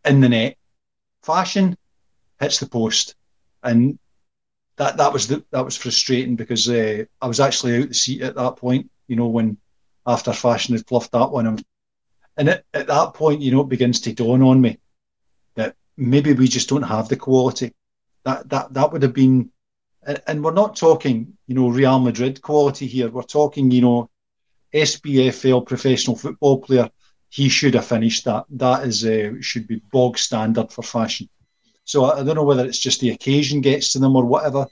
in 0.05 0.21
the 0.21 0.29
net. 0.29 0.57
Fashion 1.23 1.77
hits 2.41 2.59
the 2.59 2.67
post, 2.67 3.15
and 3.63 3.99
that 4.77 4.97
that 4.97 5.13
was 5.13 5.29
the, 5.29 5.45
that 5.51 5.65
was 5.65 5.77
frustrating 5.77 6.37
because 6.37 6.69
uh, 6.69 7.05
I 7.23 7.27
was 7.27 7.41
actually 7.41 7.81
out 7.81 7.89
the 7.89 7.95
seat 7.95 8.23
at 8.23 8.35
that 8.35 8.57
point. 8.57 8.91
You 9.07 9.17
know 9.17 9.29
when 9.29 9.57
after 10.07 10.33
Fashion 10.33 10.75
had 10.75 10.87
fluffed 10.87 11.13
that 11.13 11.31
one, 11.31 11.47
and 12.37 12.49
at, 12.49 12.65
at 12.75 12.87
that 12.89 13.15
point, 13.15 13.41
you 13.41 13.53
know, 13.53 13.63
it 13.63 13.69
begins 13.69 14.01
to 14.01 14.13
dawn 14.13 14.43
on 14.43 14.61
me 14.61 14.79
that 15.55 15.77
maybe 15.97 16.33
we 16.33 16.49
just 16.49 16.69
don't 16.69 16.83
have 16.83 17.09
the 17.09 17.17
quality. 17.17 17.73
That 18.25 18.49
that 18.49 18.73
that 18.75 18.93
would 18.93 19.03
have 19.03 19.15
been, 19.15 19.51
and, 20.27 20.43
we're 20.43 20.53
not 20.53 20.77
talking, 20.77 21.37
you 21.47 21.55
know, 21.55 21.69
Real 21.69 21.99
Madrid 21.99 22.41
quality 22.41 22.87
here. 22.87 23.11
We're 23.11 23.23
talking, 23.23 23.71
you 23.71 23.83
know, 23.83 24.11
SPFL 24.75 25.67
professional 25.67 26.17
football 26.17 26.59
player, 26.61 26.91
he 27.29 27.49
should 27.49 27.75
have 27.75 27.87
finished 27.87 28.25
that. 28.25 28.45
That 28.51 28.87
is 28.87 29.05
uh, 29.05 29.33
should 29.41 29.67
be 29.67 29.83
bog 29.93 30.19
standard 30.19 30.73
for 30.73 30.83
Fashion. 30.83 31.29
So 31.85 32.05
I, 32.05 32.21
I, 32.21 32.23
don't 32.23 32.35
know 32.37 32.45
whether 32.45 32.65
it's 32.65 32.79
just 32.79 33.01
the 33.01 33.11
occasion 33.11 33.61
gets 33.61 33.93
to 33.93 33.99
them 33.99 34.17
or 34.17 34.25
whatever, 34.25 34.67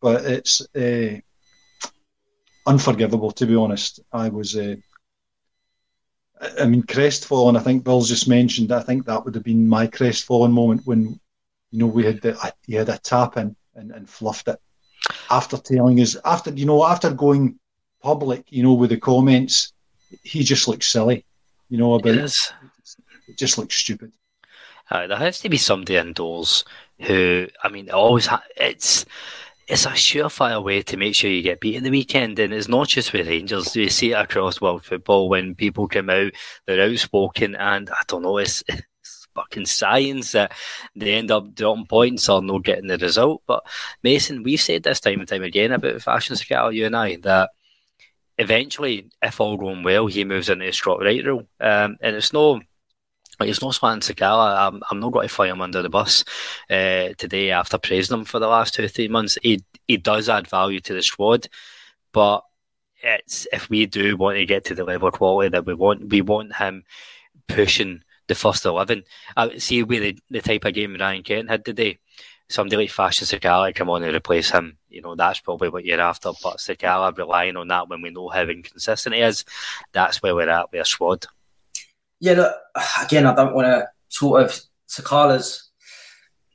but 0.00 0.24
it's 0.24 0.60
uh, 0.74 1.18
unforgivable 2.66 3.30
to 3.32 3.46
be 3.46 3.56
honest. 3.56 4.00
I 4.12 4.28
was, 4.28 4.56
uh, 4.56 4.76
I 6.60 6.66
mean, 6.66 6.82
crestfallen. 6.82 7.56
I 7.56 7.60
think 7.60 7.84
Bill's 7.84 8.08
just 8.08 8.28
mentioned. 8.28 8.72
I 8.72 8.80
think 8.80 9.06
that 9.06 9.24
would 9.24 9.34
have 9.34 9.44
been 9.44 9.68
my 9.68 9.86
crestfallen 9.86 10.52
moment 10.52 10.82
when, 10.84 11.20
you 11.72 11.78
know, 11.80 11.86
we 11.86 12.04
had 12.04 12.20
the, 12.20 12.52
he 12.66 12.74
had 12.74 12.88
a 12.88 12.98
tap 12.98 13.36
in 13.36 13.56
and, 13.74 13.90
and 13.90 14.08
fluffed 14.08 14.46
it 14.46 14.60
after 15.30 15.56
telling 15.56 16.00
us 16.00 16.16
after 16.24 16.50
you 16.50 16.66
know 16.66 16.84
after 16.84 17.10
going 17.10 17.58
public, 18.02 18.44
you 18.50 18.62
know, 18.62 18.74
with 18.74 18.90
the 18.90 18.96
comments, 18.96 19.72
he 20.22 20.42
just 20.42 20.68
looks 20.68 20.86
silly, 20.86 21.24
you 21.68 21.78
know, 21.78 21.94
about 21.94 22.14
it. 22.14 22.34
It 23.28 23.38
just 23.38 23.58
looks 23.58 23.76
stupid. 23.76 24.12
Uh, 24.90 25.06
there 25.06 25.16
has 25.16 25.40
to 25.40 25.48
be 25.48 25.56
somebody 25.56 25.96
indoors 25.96 26.64
who, 27.00 27.46
I 27.62 27.68
mean, 27.68 27.86
it 27.88 27.94
always 27.94 28.26
ha- 28.26 28.42
it's 28.56 29.06
it's 29.68 29.86
a 29.86 29.90
surefire 29.90 30.62
way 30.62 30.82
to 30.82 30.96
make 30.96 31.14
sure 31.14 31.30
you 31.30 31.40
get 31.40 31.60
beat 31.60 31.76
in 31.76 31.84
the 31.84 31.90
weekend, 31.90 32.38
and 32.38 32.52
it's 32.52 32.68
not 32.68 32.88
just 32.88 33.12
with 33.12 33.28
Rangers. 33.28 33.74
You 33.74 33.88
see 33.88 34.10
it 34.10 34.14
across 34.14 34.60
world 34.60 34.84
football 34.84 35.28
when 35.28 35.54
people 35.54 35.88
come 35.88 36.10
out, 36.10 36.32
they're 36.66 36.90
outspoken, 36.90 37.54
and 37.54 37.88
I 37.88 38.02
don't 38.08 38.22
know, 38.22 38.38
it's, 38.38 38.62
it's 38.68 38.82
fucking 39.34 39.66
science 39.66 40.32
that 40.32 40.52
they 40.94 41.14
end 41.14 41.30
up 41.30 41.54
dropping 41.54 41.86
points 41.86 42.28
or 42.28 42.42
not 42.42 42.64
getting 42.64 42.86
the 42.86 42.98
result. 42.98 43.42
But 43.46 43.64
Mason, 44.02 44.42
we've 44.42 44.60
said 44.60 44.82
this 44.82 45.00
time 45.00 45.20
and 45.20 45.28
time 45.28 45.42
again 45.42 45.72
about 45.72 46.02
Fashion 46.02 46.36
Sakala, 46.36 46.74
you 46.74 46.86
and 46.86 46.96
I, 46.96 47.16
that 47.16 47.50
eventually, 48.38 49.10
if 49.22 49.40
all 49.40 49.56
going 49.56 49.82
well, 49.82 50.06
he 50.06 50.24
moves 50.24 50.48
into 50.48 50.64
the 50.64 50.72
Scott 50.72 51.00
Wright 51.00 51.24
role. 51.24 51.46
Um, 51.60 51.96
and 52.00 52.16
it's 52.16 52.32
no 52.32 52.60
it's 53.40 53.62
not 53.62 53.74
Swan 53.74 54.00
Sakala. 54.00 54.68
I'm, 54.68 54.82
I'm 54.90 55.00
not 55.00 55.12
going 55.12 55.26
to 55.28 55.34
fly 55.34 55.48
him 55.48 55.60
under 55.60 55.82
the 55.82 55.88
bus 55.88 56.24
uh, 56.70 57.08
today 57.18 57.50
after 57.50 57.78
praising 57.78 58.18
him 58.18 58.24
for 58.24 58.38
the 58.38 58.46
last 58.46 58.74
two 58.74 58.84
or 58.84 58.88
three 58.88 59.08
months. 59.08 59.38
He 59.42 59.64
he 59.86 59.96
does 59.96 60.28
add 60.28 60.48
value 60.48 60.80
to 60.80 60.94
the 60.94 61.02
squad, 61.02 61.48
but 62.12 62.42
it's 63.02 63.46
if 63.52 63.68
we 63.68 63.86
do 63.86 64.16
want 64.16 64.36
to 64.36 64.46
get 64.46 64.64
to 64.66 64.74
the 64.74 64.84
level 64.84 65.08
of 65.08 65.14
quality 65.14 65.48
that 65.50 65.66
we 65.66 65.74
want, 65.74 66.08
we 66.08 66.20
want 66.20 66.56
him 66.56 66.84
pushing 67.48 68.02
the 68.32 68.40
first 68.40 68.64
eleven. 68.64 69.04
I 69.36 69.58
see 69.58 69.82
with 69.82 70.02
the, 70.02 70.18
the 70.30 70.40
type 70.40 70.64
of 70.64 70.74
game 70.74 70.96
Ryan 70.98 71.22
Kent 71.22 71.50
had 71.50 71.64
today 71.64 71.98
somebody 72.48 72.76
like 72.76 72.90
Fashion 72.90 73.26
Sakala 73.26 73.74
come 73.74 73.88
on 73.88 74.02
and 74.02 74.14
replace 74.14 74.50
him, 74.50 74.76
you 74.90 75.00
know, 75.00 75.14
that's 75.14 75.40
probably 75.40 75.70
what 75.70 75.86
you're 75.86 76.00
after. 76.00 76.32
But 76.42 76.58
Sakala 76.58 77.16
relying 77.16 77.56
on 77.56 77.68
that 77.68 77.88
when 77.88 78.02
we 78.02 78.10
know 78.10 78.28
how 78.28 78.42
inconsistent 78.42 79.14
he 79.14 79.22
is, 79.22 79.44
that's 79.92 80.22
where 80.22 80.34
we're 80.34 80.50
at 80.50 80.70
with 80.70 80.82
a 80.82 80.84
squad. 80.84 81.24
Yeah, 82.20 82.34
look, 82.34 82.54
again, 83.00 83.26
I 83.26 83.34
don't 83.34 83.54
want 83.54 83.66
to 83.66 83.88
sort 84.08 84.42
of 84.42 84.60
Sakala's 84.88 85.70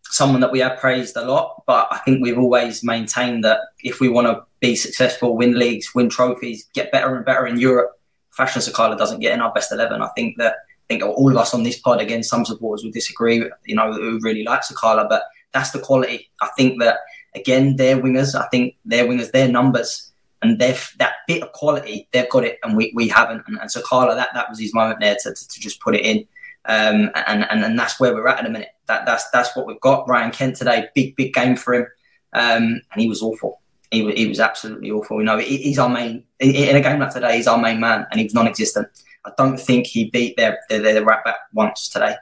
someone 0.03 0.41
that 0.41 0.51
we 0.51 0.59
have 0.59 0.79
praised 0.79 1.17
a 1.17 1.25
lot, 1.25 1.63
but 1.65 1.87
I 1.91 1.97
think 1.99 2.21
we've 2.21 2.37
always 2.37 2.83
maintained 2.83 3.43
that 3.43 3.61
if 3.79 3.99
we 3.99 4.07
want 4.07 4.27
to 4.27 4.43
be 4.59 4.75
successful, 4.75 5.35
win 5.35 5.57
leagues, 5.57 5.93
win 5.95 6.09
trophies, 6.09 6.67
get 6.73 6.91
better 6.91 7.15
and 7.15 7.25
better 7.25 7.47
in 7.47 7.59
Europe, 7.59 7.91
Fashion 8.31 8.61
Sakala 8.61 8.97
doesn't 8.97 9.19
get 9.19 9.33
in 9.33 9.41
our 9.41 9.51
best 9.51 9.71
eleven. 9.71 10.01
I 10.01 10.09
think 10.15 10.37
that 10.37 10.57
think 10.87 11.03
all 11.03 11.31
of 11.31 11.37
us 11.37 11.53
on 11.53 11.63
this 11.63 11.79
pod, 11.79 12.01
again, 12.01 12.23
some 12.23 12.45
supporters 12.45 12.83
will 12.83 12.91
disagree, 12.91 13.49
you 13.65 13.75
know, 13.75 13.91
who 13.93 14.19
really 14.21 14.43
like 14.43 14.61
Sakala, 14.61 15.07
but 15.07 15.23
that's 15.51 15.71
the 15.71 15.79
quality. 15.79 16.29
I 16.41 16.49
think 16.57 16.79
that 16.81 16.99
again, 17.35 17.75
their 17.75 17.97
wingers, 17.97 18.35
I 18.39 18.47
think 18.47 18.75
their 18.85 19.05
wingers, 19.05 19.31
their 19.31 19.47
numbers 19.47 20.11
and 20.41 20.59
their 20.59 20.77
that 20.99 21.15
bit 21.27 21.43
of 21.43 21.51
quality, 21.53 22.07
they've 22.11 22.29
got 22.29 22.45
it, 22.45 22.59
and 22.63 22.77
we, 22.77 22.91
we 22.95 23.07
haven't. 23.07 23.43
And, 23.47 23.59
and 23.59 23.69
Sakala, 23.69 24.15
that 24.15 24.29
that 24.33 24.49
was 24.49 24.59
his 24.59 24.73
moment 24.73 24.99
there 24.99 25.15
to, 25.23 25.33
to, 25.33 25.47
to 25.47 25.59
just 25.59 25.79
put 25.79 25.95
it 25.95 26.05
in. 26.05 26.27
Um, 26.65 27.11
and, 27.15 27.49
and 27.49 27.63
and 27.63 27.79
that's 27.79 27.99
where 27.99 28.13
we're 28.13 28.27
at 28.27 28.39
in 28.39 28.45
a 28.45 28.49
minute. 28.49 28.69
That 28.87 29.05
that's 29.05 29.29
that's 29.31 29.55
what 29.55 29.65
we've 29.67 29.79
got. 29.79 30.07
Ryan 30.07 30.31
Kent 30.31 30.57
today, 30.57 30.87
big 30.93 31.15
big 31.15 31.33
game 31.33 31.55
for 31.55 31.73
him, 31.73 31.87
um, 32.33 32.81
and 32.91 33.01
he 33.01 33.07
was 33.07 33.21
awful. 33.21 33.61
He 33.89 34.01
was, 34.01 34.15
he 34.15 34.27
was 34.27 34.41
absolutely 34.41 34.91
awful. 34.91 35.19
You 35.19 35.23
know, 35.23 35.37
he's 35.37 35.79
our 35.79 35.87
main 35.87 36.23
in 36.39 36.75
a 36.75 36.81
game 36.81 36.99
like 36.99 37.13
today. 37.13 37.37
He's 37.37 37.47
our 37.47 37.57
main 37.57 37.79
man, 37.79 38.05
and 38.11 38.19
he 38.19 38.25
was 38.25 38.33
non-existent. 38.33 38.89
I 39.27 39.31
don't 39.37 39.59
think 39.59 39.87
he 39.87 40.09
beat 40.09 40.37
their 40.37 40.59
their, 40.69 40.81
their 40.81 41.03
right 41.03 41.23
back 41.23 41.37
once 41.53 41.89
today. 41.89 42.15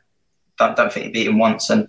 Don't 0.57 0.75
don't 0.75 0.91
think 0.91 1.07
he 1.07 1.11
beat 1.11 1.27
him 1.27 1.37
once. 1.37 1.69
And 1.69 1.87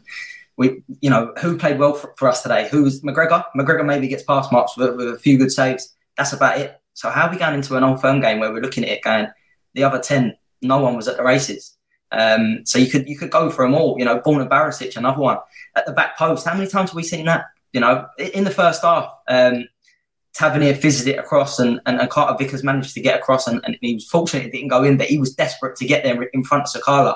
we, 0.57 0.83
you 1.01 1.11
know, 1.11 1.33
who 1.41 1.59
played 1.59 1.79
well 1.79 1.95
for, 1.95 2.15
for 2.17 2.29
us 2.29 2.43
today? 2.43 2.69
Who's 2.71 3.03
McGregor? 3.03 3.45
McGregor 3.57 3.85
maybe 3.85 4.09
gets 4.09 4.23
past 4.23 4.53
marks 4.53 4.77
with, 4.77 4.97
with 4.97 5.09
a 5.09 5.19
few 5.19 5.39
good 5.39 5.53
saves. 5.53 5.95
That's 6.17 6.33
about 6.33 6.59
it. 6.59 6.81
So 6.95 7.11
how 7.11 7.27
are 7.27 7.31
we 7.31 7.39
going 7.39 7.55
into 7.55 7.77
an 7.77 7.85
old 7.85 8.01
firm 8.01 8.21
game 8.21 8.39
where 8.39 8.53
we're 8.53 8.63
looking 8.63 8.85
at 8.85 8.91
it 8.91 9.03
going, 9.03 9.29
the 9.75 9.85
other 9.85 9.99
ten, 9.99 10.37
no 10.63 10.79
one 10.81 10.97
was 10.97 11.09
at 11.09 11.17
the 11.17 11.23
races. 11.23 11.77
Um, 12.13 12.61
so 12.65 12.79
you 12.79 12.91
could 12.91 13.09
you 13.09 13.19
could 13.19 13.31
go 13.31 13.51
for 13.51 13.65
them 13.65 13.75
all. 13.75 13.99
You 13.99 14.05
know, 14.05 14.21
Borna 14.21 14.49
Barisic, 14.49 14.97
another 14.97 15.21
one 15.21 15.39
at 15.75 15.87
the 15.87 15.93
back 15.93 16.17
post. 16.17 16.47
How 16.47 16.55
many 16.55 16.69
times 16.69 16.91
have 16.91 16.97
we 16.97 17.03
seen 17.03 17.27
that? 17.27 17.45
You 17.73 17.81
know, 17.81 18.07
in 18.19 18.45
the 18.45 18.51
first 18.51 18.83
half, 18.83 19.11
um, 19.29 19.67
Tavernier 20.37 20.75
fizzed 20.75 21.07
it 21.07 21.19
across, 21.19 21.59
and, 21.59 21.81
and, 21.87 22.01
and, 22.01 22.11
Carter 22.11 22.37
Vickers 22.39 22.63
managed 22.63 22.95
to 22.95 23.01
get 23.01 23.19
across, 23.19 23.47
and, 23.47 23.61
and, 23.65 23.77
he 23.81 23.95
was 23.95 24.07
fortunate 24.07 24.47
it 24.47 24.53
didn't 24.53 24.69
go 24.69 24.85
in, 24.85 24.97
but 24.97 25.07
he 25.07 25.19
was 25.19 25.35
desperate 25.35 25.77
to 25.77 25.87
get 25.87 26.05
there 26.05 26.23
in 26.23 26.45
front 26.45 26.65
of 26.65 26.83
Sakala. 26.83 27.15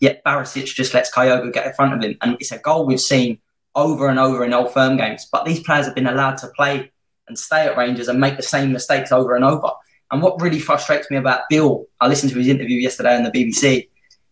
Yet 0.00 0.22
Barisic 0.24 0.66
just 0.66 0.94
lets 0.94 1.12
Kyogo 1.12 1.52
get 1.52 1.66
in 1.66 1.72
front 1.72 1.94
of 1.94 2.02
him, 2.02 2.16
and 2.20 2.36
it's 2.40 2.52
a 2.52 2.58
goal 2.58 2.86
we've 2.86 3.00
seen 3.00 3.38
over 3.74 4.08
and 4.08 4.18
over 4.18 4.44
in 4.44 4.52
old 4.52 4.72
firm 4.72 4.96
games. 4.96 5.26
But 5.30 5.44
these 5.44 5.60
players 5.60 5.86
have 5.86 5.94
been 5.94 6.06
allowed 6.06 6.36
to 6.38 6.48
play 6.48 6.90
and 7.26 7.38
stay 7.38 7.66
at 7.66 7.76
Rangers 7.76 8.08
and 8.08 8.20
make 8.20 8.36
the 8.36 8.42
same 8.42 8.72
mistakes 8.72 9.12
over 9.12 9.34
and 9.34 9.44
over. 9.44 9.70
And 10.10 10.22
what 10.22 10.40
really 10.40 10.58
frustrates 10.58 11.10
me 11.10 11.16
about 11.16 11.42
Beale, 11.50 11.84
I 12.00 12.08
listened 12.08 12.32
to 12.32 12.38
his 12.38 12.48
interview 12.48 12.78
yesterday 12.78 13.16
on 13.16 13.24
the 13.24 13.30
BBC 13.30 13.88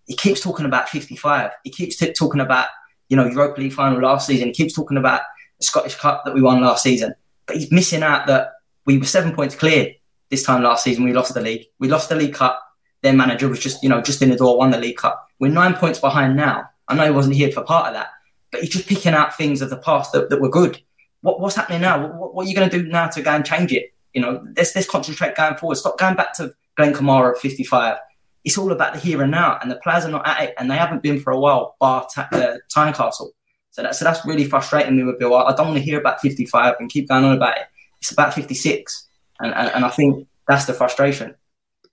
he 0.07 0.15
keeps 0.15 0.41
talking 0.41 0.67
about 0.67 0.89
55. 0.89 1.51
He 1.65 1.71
keeps 1.71 1.97
t- 1.97 2.13
talking 2.13 2.41
about, 2.41 2.69
you 3.09 3.17
know, 3.17 3.27
Europa 3.27 3.61
League 3.61 3.73
final 3.73 4.01
last 4.01 4.27
season. 4.27 4.49
He 4.49 4.55
keeps 4.55 4.75
talking 4.75 4.97
about 4.97 5.23
the 5.59 5.67
Scottish 5.67 5.97
Cup 5.97 6.25
that 6.25 6.35
we 6.35 6.43
won 6.43 6.61
last 6.61 6.83
season. 6.83 7.15
But 7.47 7.57
he's 7.57 7.71
missing 7.71 8.03
out 8.03 8.27
that 8.27 8.53
we 8.85 8.99
were 8.99 9.05
seven 9.05 9.35
points 9.35 9.55
clear 9.55 9.95
this 10.31 10.43
time 10.43 10.63
last 10.63 10.85
season. 10.85 11.05
We 11.05 11.13
lost 11.13 11.35
the 11.35 11.41
league. 11.41 11.67
We 11.79 11.89
lost 11.89 12.09
the 12.09 12.17
League 12.17 12.35
Cup. 12.35 12.63
Their 13.03 13.13
manager 13.13 13.49
was 13.49 13.61
just, 13.61 13.83
you 13.83 13.89
know, 13.89 14.01
just 14.01 14.23
in 14.23 14.31
the 14.31 14.37
door, 14.37 14.59
won 14.59 14.71
the 14.71 14.79
League 14.79 14.97
Cup. 14.97 15.29
We're 15.39 15.53
nine 15.53 15.75
points 15.75 15.99
behind 15.99 16.37
now. 16.37 16.69
I 16.89 16.95
know 16.95 17.05
he 17.05 17.11
wasn't 17.11 17.37
here 17.37 17.53
for 17.53 17.63
part 17.63 17.89
of 17.89 17.95
that, 17.95 18.09
but 18.51 18.61
he's 18.61 18.71
just 18.71 18.89
picking 18.89 19.13
out 19.13 19.37
things 19.37 19.63
of 19.63 19.71
the 19.71 19.77
past 19.77 20.13
that, 20.13 20.31
that 20.31 20.41
were 20.41 20.49
good. 20.49 20.81
What, 21.21 21.41
what's 21.41 21.57
happening 21.57 21.83
now? 21.83 22.07
What, 22.07 22.35
what, 22.35 22.47
are 22.47 22.49
you 22.49 22.55
going 22.55 22.71
to 22.71 22.83
do 22.83 22.89
now 22.89 23.09
to 23.09 23.23
go 23.23 23.31
and 23.31 23.45
change 23.45 23.73
it? 23.73 23.93
You 24.13 24.23
know, 24.23 24.47
let's, 24.57 24.75
let's 24.75 24.89
concentrate 24.89 25.35
going 25.35 25.57
forward. 25.57 25.77
Stop 25.77 25.99
going 25.99 26.17
back 26.17 26.33
to 26.35 26.55
Glenn 26.77 26.95
Kamara 26.95 27.33
at 27.33 27.39
55 27.39 27.99
it's 28.47 28.57
all 28.57 28.71
about 28.71 28.95
the 28.95 29.01
here 29.01 29.23
and 29.23 29.33
now, 29.33 29.59
and 29.61 29.69
the 29.69 29.75
players 29.75 30.05
are 30.05 30.11
not 30.11 30.27
at 30.27 30.41
it, 30.45 30.55
and 30.57 30.71
they 30.71 30.77
haven't 30.77 31.03
been 31.03 31.21
for 31.21 31.33
a 31.33 31.39
while, 31.39 31.75
bar 31.81 32.07
t- 32.15 32.21
uh, 32.21 32.59
Tynecastle. 32.75 33.31
So 33.77 33.83
that's 33.83 33.99
so 33.99 34.07
that's 34.07 34.25
really 34.25 34.47
frustrating 34.47 34.97
me 34.97 35.05
with 35.05 35.19
Beale. 35.19 35.35
I, 35.35 35.51
I 35.51 35.55
don't 35.55 35.67
want 35.67 35.77
to 35.77 35.85
hear 35.85 36.01
about 36.01 36.23
55 36.23 36.77
and 36.81 36.89
keep 36.89 37.09
going 37.09 37.25
on 37.25 37.37
about 37.37 37.59
it. 37.59 37.65
It's 38.01 38.11
about 38.11 38.33
56, 38.33 39.07
and, 39.39 39.53
and, 39.55 39.69
and 39.69 39.85
I 39.85 39.91
think 39.91 40.27
that's 40.49 40.65
the 40.65 40.73
frustration. 40.73 41.35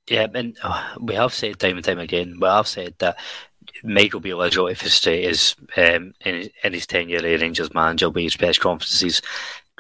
Yeah, 0.10 0.28
and 0.34 0.58
uh, 0.64 0.96
we 1.02 1.16
have 1.16 1.34
said 1.34 1.60
time 1.60 1.76
and 1.76 1.84
time 1.84 2.00
again, 2.00 2.38
we 2.40 2.48
have 2.48 2.70
said 2.70 2.96
that 3.00 3.18
Michael 3.84 4.22
Beale 4.22 4.40
has 4.40 4.56
really 4.56 4.76
frustrated 4.76 5.28
his, 5.28 5.56
um, 5.76 6.14
in, 6.24 6.50
in 6.64 6.74
his 6.74 6.88
tenure 6.88 7.18
as 7.18 7.42
Rangers 7.42 7.74
manager 7.74 8.10
with 8.10 8.24
his 8.24 8.38
press 8.38 8.58
conferences, 8.58 9.22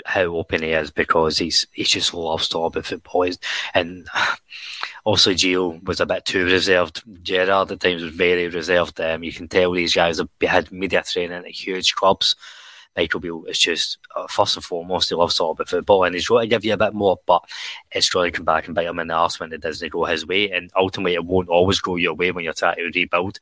how 0.03 0.23
open 0.23 0.61
he 0.61 0.71
is 0.71 0.91
because 0.91 1.37
he's 1.37 1.67
he's 1.71 1.89
just 1.89 2.13
loves 2.13 2.49
to 2.49 2.53
talk 2.53 2.73
about 2.73 2.85
football. 2.85 3.29
And 3.73 4.09
also 5.03 5.31
Gio 5.31 5.83
was 5.85 5.99
a 5.99 6.05
bit 6.05 6.25
too 6.25 6.45
reserved. 6.45 7.03
Gerrard 7.23 7.71
at 7.71 7.79
times 7.79 8.03
was 8.03 8.13
very 8.13 8.47
reserved. 8.47 8.99
Um, 9.01 9.23
you 9.23 9.33
can 9.33 9.47
tell 9.47 9.71
these 9.71 9.95
guys 9.95 10.19
have 10.19 10.29
had 10.41 10.71
media 10.71 11.03
training 11.03 11.45
at 11.45 11.47
huge 11.47 11.95
clubs. 11.95 12.35
Michael 12.95 13.19
Beale 13.19 13.45
is 13.45 13.57
just 13.57 13.97
uh, 14.15 14.27
first 14.27 14.55
and 14.55 14.63
foremost 14.63 15.09
he 15.09 15.15
loves 15.15 15.35
talk 15.35 15.55
about 15.55 15.67
football 15.67 16.03
and 16.03 16.13
he's 16.13 16.27
going 16.27 16.43
to 16.43 16.47
give 16.47 16.63
you 16.63 16.73
a 16.73 16.77
bit 16.77 16.93
more, 16.93 17.19
but 17.25 17.43
it's 17.91 18.09
going 18.09 18.31
to 18.31 18.35
come 18.35 18.45
back 18.45 18.67
and 18.67 18.75
bite 18.75 18.85
him 18.85 18.99
in 18.99 19.07
the 19.07 19.13
arse 19.13 19.39
when 19.39 19.51
it 19.51 19.61
doesn't 19.61 19.91
go 19.91 20.05
his 20.05 20.27
way. 20.27 20.51
And 20.51 20.69
ultimately, 20.75 21.15
it 21.15 21.25
won't 21.25 21.49
always 21.49 21.79
go 21.79 21.95
your 21.95 22.13
way 22.13 22.31
when 22.31 22.43
you're 22.43 22.53
trying 22.53 22.75
to 22.75 22.91
rebuild 22.93 23.39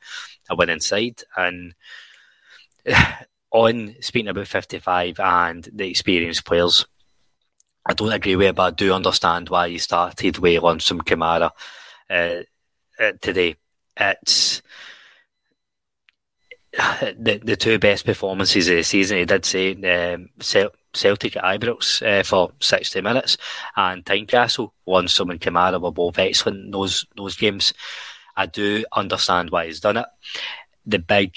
a 0.48 0.56
winning 0.56 0.80
side. 0.80 1.20
And 1.36 1.74
on 3.50 3.94
speaking 4.00 4.28
about 4.28 4.48
55 4.48 5.20
and 5.20 5.68
the 5.72 5.90
experienced 5.90 6.46
players, 6.46 6.86
I 7.84 7.94
don't 7.94 8.12
agree 8.12 8.36
with 8.36 8.48
it, 8.48 8.54
but 8.54 8.62
I 8.62 8.70
do 8.70 8.92
understand 8.92 9.48
why 9.48 9.66
you 9.66 9.78
started 9.78 10.38
with 10.38 10.82
some 10.82 11.00
Kamara 11.00 11.50
uh, 12.08 12.42
uh, 13.00 13.12
today. 13.20 13.56
It's 13.96 14.62
the 16.72 17.40
the 17.42 17.56
two 17.56 17.78
best 17.78 18.04
performances 18.04 18.68
of 18.68 18.76
the 18.76 18.82
season. 18.82 19.18
He 19.18 19.24
did 19.24 19.44
say 19.44 19.72
um, 20.14 20.30
Celtic 20.40 21.36
at 21.36 21.44
Ibrox 21.44 22.02
uh, 22.06 22.22
for 22.22 22.52
60 22.60 23.00
minutes 23.00 23.36
and 23.76 24.04
Tynecastle, 24.04 24.70
some 25.08 25.30
and 25.30 25.40
Kamara 25.40 25.80
were 25.80 25.90
both 25.90 26.18
excellent 26.18 26.66
in 26.66 26.70
those, 26.70 27.04
those 27.16 27.36
games. 27.36 27.72
I 28.36 28.46
do 28.46 28.84
understand 28.92 29.50
why 29.50 29.66
he's 29.66 29.80
done 29.80 29.98
it. 29.98 30.06
The 30.86 30.98
big 30.98 31.34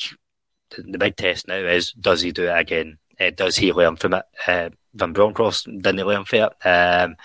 the 0.77 0.97
big 0.97 1.15
test 1.15 1.47
now 1.47 1.55
is 1.55 1.91
does 1.93 2.21
he 2.21 2.31
do 2.31 2.45
it 2.45 2.58
again? 2.58 2.97
Uh, 3.19 3.32
does 3.36 3.56
he 3.56 3.71
learn 3.71 3.95
from 3.95 4.13
it? 4.13 4.23
Uh, 4.47 4.69
Van 4.93 5.13
Bronckhorst 5.13 5.65
didn't 5.65 6.08
learn 6.08 6.25
from 6.25 6.39
it. 6.39 6.67
Um, 6.67 7.15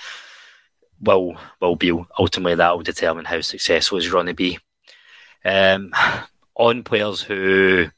will 1.01 1.37
will 1.61 2.07
ultimately 2.19 2.55
that 2.57 2.77
will 2.77 2.83
determine 2.83 3.25
how 3.25 3.41
successful 3.41 3.99
he's 3.99 4.11
going 4.11 4.27
to 4.27 4.35
be. 4.35 4.59
Um, 5.45 5.93
on 6.55 6.83
players 6.83 7.23
who 7.23 7.89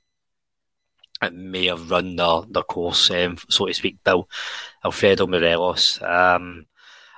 may 1.33 1.67
have 1.67 1.91
run 1.91 2.17
their, 2.17 2.43
their 2.49 2.63
course, 2.63 3.11
um, 3.11 3.37
so 3.49 3.67
to 3.67 3.75
speak, 3.75 4.03
Bill 4.05 4.29
Alfredo 4.85 5.27
Morelos. 5.27 6.01
Um, 6.03 6.67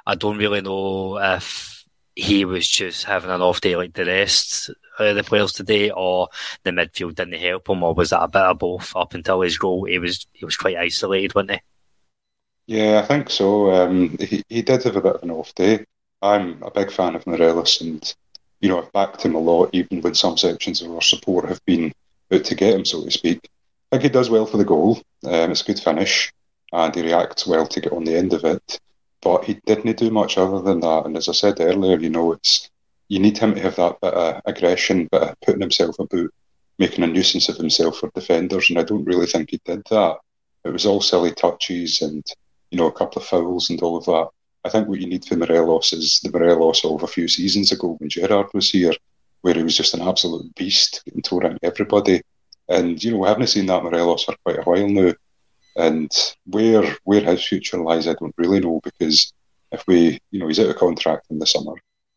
I 0.07 0.15
don't 0.15 0.39
really 0.39 0.61
know 0.61 1.19
if 1.19 1.85
he 2.15 2.45
was 2.45 2.69
just 2.69 3.05
having 3.05 3.31
an 3.31 3.43
off 3.43 3.61
day 3.61 3.77
like 3.77 3.95
the 3.95 4.05
rest 4.05 4.71
the 4.99 5.25
players 5.25 5.53
today, 5.53 5.91
or 5.91 6.29
the 6.63 6.71
midfield 6.71 7.17
didn't 7.17 7.41
help 7.41 7.69
him, 7.69 7.83
or 7.83 7.95
was 7.95 8.11
that 8.11 8.23
a 8.23 8.29
bit 8.29 8.43
of 8.43 8.59
both? 8.59 8.95
Up 8.97 9.15
until 9.15 9.41
his 9.41 9.59
goal, 9.59 9.85
he 9.85 9.99
was 9.99 10.27
he 10.33 10.45
was 10.45 10.57
quite 10.57 10.77
isolated, 10.77 11.35
wasn't 11.35 11.53
he? 11.53 11.61
Yeah, 12.67 13.01
I 13.03 13.07
think 13.07 13.31
so. 13.31 13.73
Um, 13.73 14.17
he 14.19 14.43
he 14.49 14.63
did 14.63 14.83
have 14.85 14.97
a 14.97 15.01
bit 15.01 15.17
of 15.17 15.23
an 15.23 15.31
off 15.31 15.55
day. 15.55 15.85
I'm 16.23 16.63
a 16.63 16.71
big 16.71 16.91
fan 16.91 17.15
of 17.15 17.27
Morelos, 17.27 17.81
and 17.81 18.15
you 18.61 18.69
know 18.69 18.79
I've 18.83 18.93
backed 18.93 19.25
him 19.25 19.35
a 19.35 19.39
lot, 19.39 19.71
even 19.73 20.01
when 20.01 20.15
some 20.15 20.39
sections 20.39 20.81
of 20.81 20.91
our 20.93 21.03
support 21.03 21.49
have 21.49 21.65
been 21.67 21.93
out 22.33 22.45
to 22.45 22.55
get 22.55 22.75
him, 22.75 22.85
so 22.85 23.05
to 23.05 23.11
speak. 23.11 23.41
I 23.93 23.97
think 23.97 24.05
he 24.05 24.09
does 24.09 24.31
well 24.31 24.47
for 24.47 24.57
the 24.57 24.65
goal. 24.65 25.03
Um, 25.25 25.51
it's 25.51 25.61
a 25.63 25.65
good 25.65 25.81
finish, 25.81 26.33
and 26.73 26.95
he 26.95 27.03
reacts 27.03 27.47
well 27.47 27.67
to 27.67 27.81
get 27.81 27.93
on 27.93 28.05
the 28.05 28.17
end 28.17 28.33
of 28.33 28.45
it. 28.45 28.81
But 29.21 29.45
he 29.45 29.55
didn't 29.67 29.97
do 29.97 30.11
much 30.11 30.37
other 30.37 30.61
than 30.61 30.81
that. 30.81 31.07
And 31.07 31.17
as 31.17 31.29
I 31.29 31.33
said 31.33 31.61
earlier, 31.61 31.99
you 31.99 32.11
know, 32.11 32.33
it's 32.33 32.71
you 33.15 33.21
need 33.21 33.39
him 33.39 33.55
to 33.55 33.61
have 33.61 33.77
that 33.77 34.01
bit 34.01 34.13
of 34.13 34.43
aggression, 34.45 35.07
bit 35.13 35.23
of 35.23 35.41
putting 35.41 35.61
himself 35.61 35.97
about, 36.01 36.31
making 36.81 37.05
a 37.05 37.07
nuisance 37.07 37.49
of 37.49 37.57
himself 37.57 37.99
for 37.99 38.11
defenders, 38.13 38.69
and 38.69 38.79
I 38.79 38.83
don't 38.83 39.05
really 39.05 39.27
think 39.27 39.51
he 39.51 39.61
did 39.65 39.85
that. 39.89 40.17
It 40.65 40.71
was 40.71 40.85
all 40.85 41.01
silly 41.01 41.31
touches 41.31 42.03
and 42.03 42.27
you 42.73 42.79
know 42.79 42.89
a 42.89 42.93
couple 42.93 43.23
of 43.23 43.29
fouls 43.29 43.71
and 43.71 43.81
all 43.83 43.97
of 43.97 44.05
that. 44.07 44.31
I 44.65 44.69
think 44.69 44.89
what 44.89 45.01
you 45.01 45.07
need 45.07 45.25
for 45.25 45.37
Morelos 45.37 45.93
is 45.93 46.19
the 46.25 46.33
Morelos 46.33 46.85
of 46.85 47.05
a 47.05 47.07
few 47.07 47.29
seasons 47.29 47.71
ago 47.71 47.95
when 48.01 48.11
Gerrard 48.11 48.49
was 48.53 48.73
here, 48.73 48.95
where 49.43 49.55
he 49.55 49.63
was 49.63 49.77
just 49.77 49.95
an 49.95 50.03
absolute 50.03 50.53
beast, 50.57 51.03
getting 51.05 51.23
tore 51.23 51.47
at 51.47 51.59
everybody. 51.63 52.21
And 52.69 53.03
you 53.03 53.13
know 53.13 53.19
we 53.19 53.29
haven't 53.29 53.47
seen 53.47 53.67
that 53.67 53.85
Morelos 53.85 54.25
for 54.25 54.35
quite 54.45 54.59
a 54.59 54.63
while 54.63 54.89
now. 54.89 55.13
And 55.77 56.11
where 56.47 56.97
where 57.05 57.21
his 57.21 57.47
future 57.47 57.79
lies, 57.79 58.09
I 58.09 58.15
don't 58.15 58.35
really 58.37 58.59
know 58.59 58.81
because 58.83 59.33
if 59.71 59.87
we, 59.87 60.19
you 60.33 60.41
know, 60.41 60.49
he's 60.49 60.59
out 60.59 60.71
of 60.71 60.77
contract 60.77 61.27
in 61.31 61.39
the 61.39 61.47
summer 61.47 61.75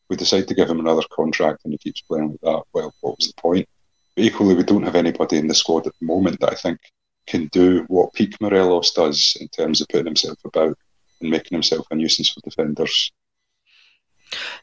we 0.10 0.16
decide 0.16 0.48
to 0.48 0.54
give 0.54 0.70
him 0.70 0.80
another 0.80 1.04
contract 1.12 1.62
and 1.64 1.74
he 1.74 1.78
keeps 1.78 2.02
playing 2.02 2.30
like 2.30 2.42
that, 2.42 2.64
well, 2.74 2.94
what 3.02 3.18
was 3.18 3.28
the 3.28 3.42
point? 3.42 3.68
But 4.16 4.26
equally, 4.26 4.56
we 4.56 4.64
don't 4.64 4.84
have 4.84 4.96
anybody 4.96 5.38
in 5.38 5.48
the 5.48 5.56
squad 5.56 5.88
at 5.88 5.94
the 6.00 6.06
moment 6.06 6.40
that 6.40 6.52
I 6.52 6.56
think 6.56 6.80
can 7.28 7.48
do 7.48 7.84
what 7.88 8.14
Peak 8.14 8.40
Morelos 8.42 8.92
does 8.92 9.38
in 9.40 9.48
terms 9.50 9.82
of 9.82 9.88
putting 9.90 10.06
himself 10.06 10.38
about 10.46 10.78
and 11.22 11.30
making 11.30 11.56
himself 11.56 11.86
a 11.92 11.96
nuisance 11.96 12.30
for 12.30 12.40
defenders. 12.42 13.12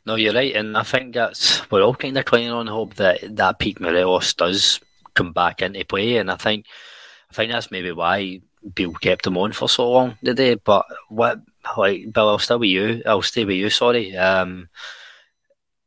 No, 0.07 0.16
you're 0.16 0.35
right, 0.35 0.54
and 0.54 0.76
I 0.76 0.83
think 0.83 1.14
that's 1.14 1.70
we're 1.70 1.83
all 1.83 1.94
kind 1.94 2.18
of 2.18 2.24
clinging 2.24 2.50
on 2.50 2.66
hope 2.66 2.94
that 2.94 3.37
that 3.37 3.59
Peak 3.59 3.80
Morelos 3.80 4.35
does 4.35 4.80
come 5.14 5.33
back 5.33 5.62
into 5.62 5.85
play, 5.85 6.16
and 6.18 6.30
I 6.30 6.37
think 6.37 6.66
I 7.30 7.35
think 7.35 7.52
that's 7.52 7.70
maybe 7.70 7.92
why 7.92 8.42
Beale 8.74 8.92
kept 8.94 9.26
him 9.26 9.38
on 9.38 9.52
for 9.52 9.68
so 9.68 9.90
long 9.90 10.18
today. 10.22 10.54
But 10.54 10.87
what, 11.09 11.40
like, 11.76 12.12
Bill, 12.12 12.28
I'll 12.28 12.38
still 12.38 12.59
with 12.59 12.70
you. 12.70 13.02
I'll 13.07 13.22
stay 13.22 13.44
with 13.44 13.57
you. 13.57 13.70
Sorry. 13.70 14.16
Um, 14.16 14.68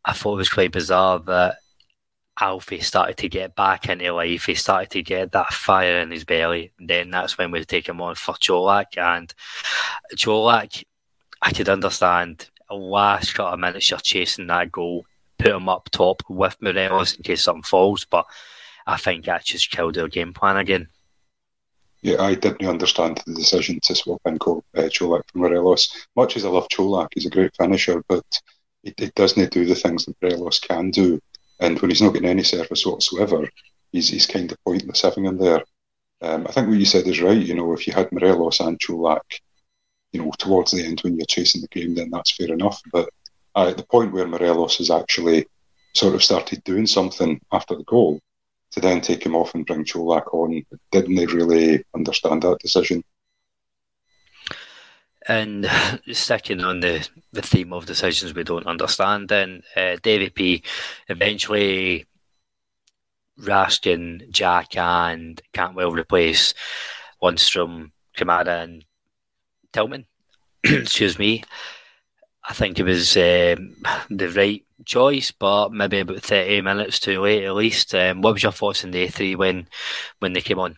I 0.08 0.14
thought 0.14 0.36
it 0.36 0.38
was 0.38 0.50
quite 0.50 0.72
bizarre 0.72 1.20
that 1.20 1.58
Alfie 2.40 2.80
started 2.80 3.18
to 3.18 3.30
get 3.30 3.56
back 3.56 3.90
into 3.90 4.14
life. 4.14 4.46
He 4.46 4.56
started 4.56 4.90
to 4.92 5.04
get 5.04 5.34
that 5.34 5.54
fire 5.54 6.00
in 6.00 6.12
his 6.12 6.24
belly. 6.24 6.72
Then 6.80 7.12
that's 7.12 7.38
when 7.38 7.52
we 7.52 7.66
take 7.66 7.90
him 7.90 8.00
on 8.00 8.16
for 8.16 8.36
Colak. 8.36 8.98
And 8.98 9.34
Colak, 10.16 10.86
I 11.42 11.52
could 11.52 11.68
understand 11.68 12.50
a 12.70 12.76
last 12.76 13.34
couple 13.34 13.54
of 13.54 13.60
minutes 13.60 13.90
you're 13.90 14.00
chasing 14.00 14.48
that 14.48 14.72
goal, 14.72 15.06
put 15.38 15.52
him 15.52 15.68
up 15.68 15.90
top 15.90 16.24
with 16.30 16.56
Morelos 16.62 17.16
in 17.16 17.24
case 17.24 17.44
something 17.44 17.64
falls. 17.64 18.06
But 18.06 18.26
I 18.86 18.96
think 18.96 19.26
that 19.26 19.44
just 19.44 19.72
killed 19.72 19.96
their 19.96 20.08
game 20.08 20.34
plan 20.34 20.56
again. 20.56 20.88
Yeah, 22.02 22.22
I 22.22 22.36
didn't 22.36 22.66
understand 22.66 23.22
the 23.26 23.34
decision 23.34 23.80
to 23.84 23.96
swap 23.96 24.22
in 24.26 24.36
uh, 24.36 24.38
Colak 24.38 25.24
for 25.32 25.38
Morelos. 25.38 26.08
Much 26.16 26.38
as 26.38 26.46
I 26.46 26.50
love 26.50 26.70
Colak, 26.70 27.10
he's 27.14 27.26
a 27.26 27.30
great 27.30 27.52
finisher, 27.58 28.04
but 28.08 28.24
he, 28.84 28.94
he 28.98 29.12
doesn't 29.16 29.52
do 29.52 29.66
the 29.66 29.76
things 29.76 30.06
that 30.06 30.16
Morelos 30.22 30.60
can 30.60 30.92
do. 30.92 31.20
And 31.60 31.80
when 31.80 31.90
he's 31.90 32.02
not 32.02 32.14
getting 32.14 32.30
any 32.30 32.44
service 32.44 32.86
whatsoever, 32.86 33.50
he's, 33.92 34.10
he's 34.10 34.28
kind 34.28 34.52
of 34.52 34.64
pointless 34.64 35.02
having 35.02 35.26
him 35.26 35.38
there. 35.38 35.64
Um, 36.22 36.48
I 36.48 36.52
think 36.52 36.68
what 36.68 36.80
you 36.80 36.86
said 36.86 37.08
is 37.08 37.22
right. 37.22 37.38
You 37.38 37.56
know, 37.56 37.74
if 37.74 37.88
you 37.88 37.94
had 37.94 38.12
Morelos 38.12 38.60
and 38.60 38.80
Colak, 38.80 39.22
you 40.12 40.22
know, 40.22 40.32
towards 40.38 40.72
the 40.72 40.86
end 40.86 41.02
when 41.02 41.16
you're 41.16 41.26
chasing 41.26 41.62
the 41.62 41.68
game, 41.68 41.96
then 41.96 42.10
that's 42.12 42.36
fair 42.36 42.52
enough. 42.52 42.82
But 42.92 43.10
uh, 43.56 43.70
at 43.70 43.78
the 43.78 43.86
point 43.86 44.14
where 44.14 44.28
Morelos 44.28 44.78
has 44.78 44.90
actually 44.90 45.48
sort 45.96 46.16
of 46.16 46.24
started 46.24 46.64
doing 46.64 46.88
something 46.88 47.40
after 47.52 47.76
the 47.76 47.84
goal, 47.84 48.20
to 48.72 48.82
then 48.82 49.02
take 49.02 49.26
him 49.26 49.36
off 49.36 49.56
and 49.56 49.66
bring 49.66 49.86
Colak 49.86 50.34
on, 50.34 50.64
didn't 50.92 51.16
they 51.16 51.26
really 51.26 51.84
understand 51.96 52.42
that 52.44 52.60
decision? 52.60 53.04
And 55.28 55.70
sticking 56.12 56.62
on 56.64 56.80
the, 56.80 57.08
the 57.32 57.42
theme 57.42 57.74
of 57.74 57.86
decisions 57.86 58.34
we 58.34 58.44
don't 58.44 58.68
understand, 58.68 59.30
then 59.30 59.64
uh, 59.76 59.98
Davie 60.02 60.30
B 60.30 60.64
eventually 61.08 62.06
Raskin, 63.40 64.30
Jack, 64.32 64.76
and 64.78 65.42
Cantwell 65.54 65.92
replace 65.92 66.54
Lundstram, 67.22 67.92
Kamara, 68.18 68.64
and 68.64 68.86
Tillman. 69.72 70.06
Excuse 70.64 71.20
me. 71.20 71.44
I 72.50 72.54
think 72.54 72.80
it 72.80 72.84
was 72.84 73.16
um, 73.18 73.76
the 74.10 74.30
right 74.36 74.64
choice, 74.86 75.32
but 75.32 75.72
maybe 75.74 76.00
about 76.00 76.22
30 76.22 76.62
minutes 76.62 77.00
too 77.00 77.20
late 77.22 77.44
at 77.44 77.56
least. 77.56 77.94
Um, 77.94 78.22
what 78.22 78.34
was 78.34 78.44
your 78.44 78.54
thoughts 78.54 78.86
on 78.86 78.92
day 78.92 79.08
three 79.08 79.36
when, 79.36 79.68
when 80.20 80.34
they 80.34 80.42
came 80.42 80.60
on? 80.60 80.78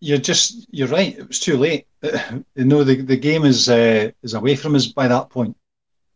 you're 0.00 0.18
just 0.18 0.66
you're 0.70 0.88
right. 0.88 1.16
It 1.16 1.28
was 1.28 1.38
too 1.38 1.56
late. 1.56 1.86
you 2.02 2.64
know 2.64 2.82
the 2.82 3.02
the 3.02 3.16
game 3.16 3.44
is 3.44 3.68
uh, 3.68 4.10
is 4.22 4.34
away 4.34 4.56
from 4.56 4.74
us 4.74 4.86
by 4.86 5.08
that 5.08 5.30
point. 5.30 5.56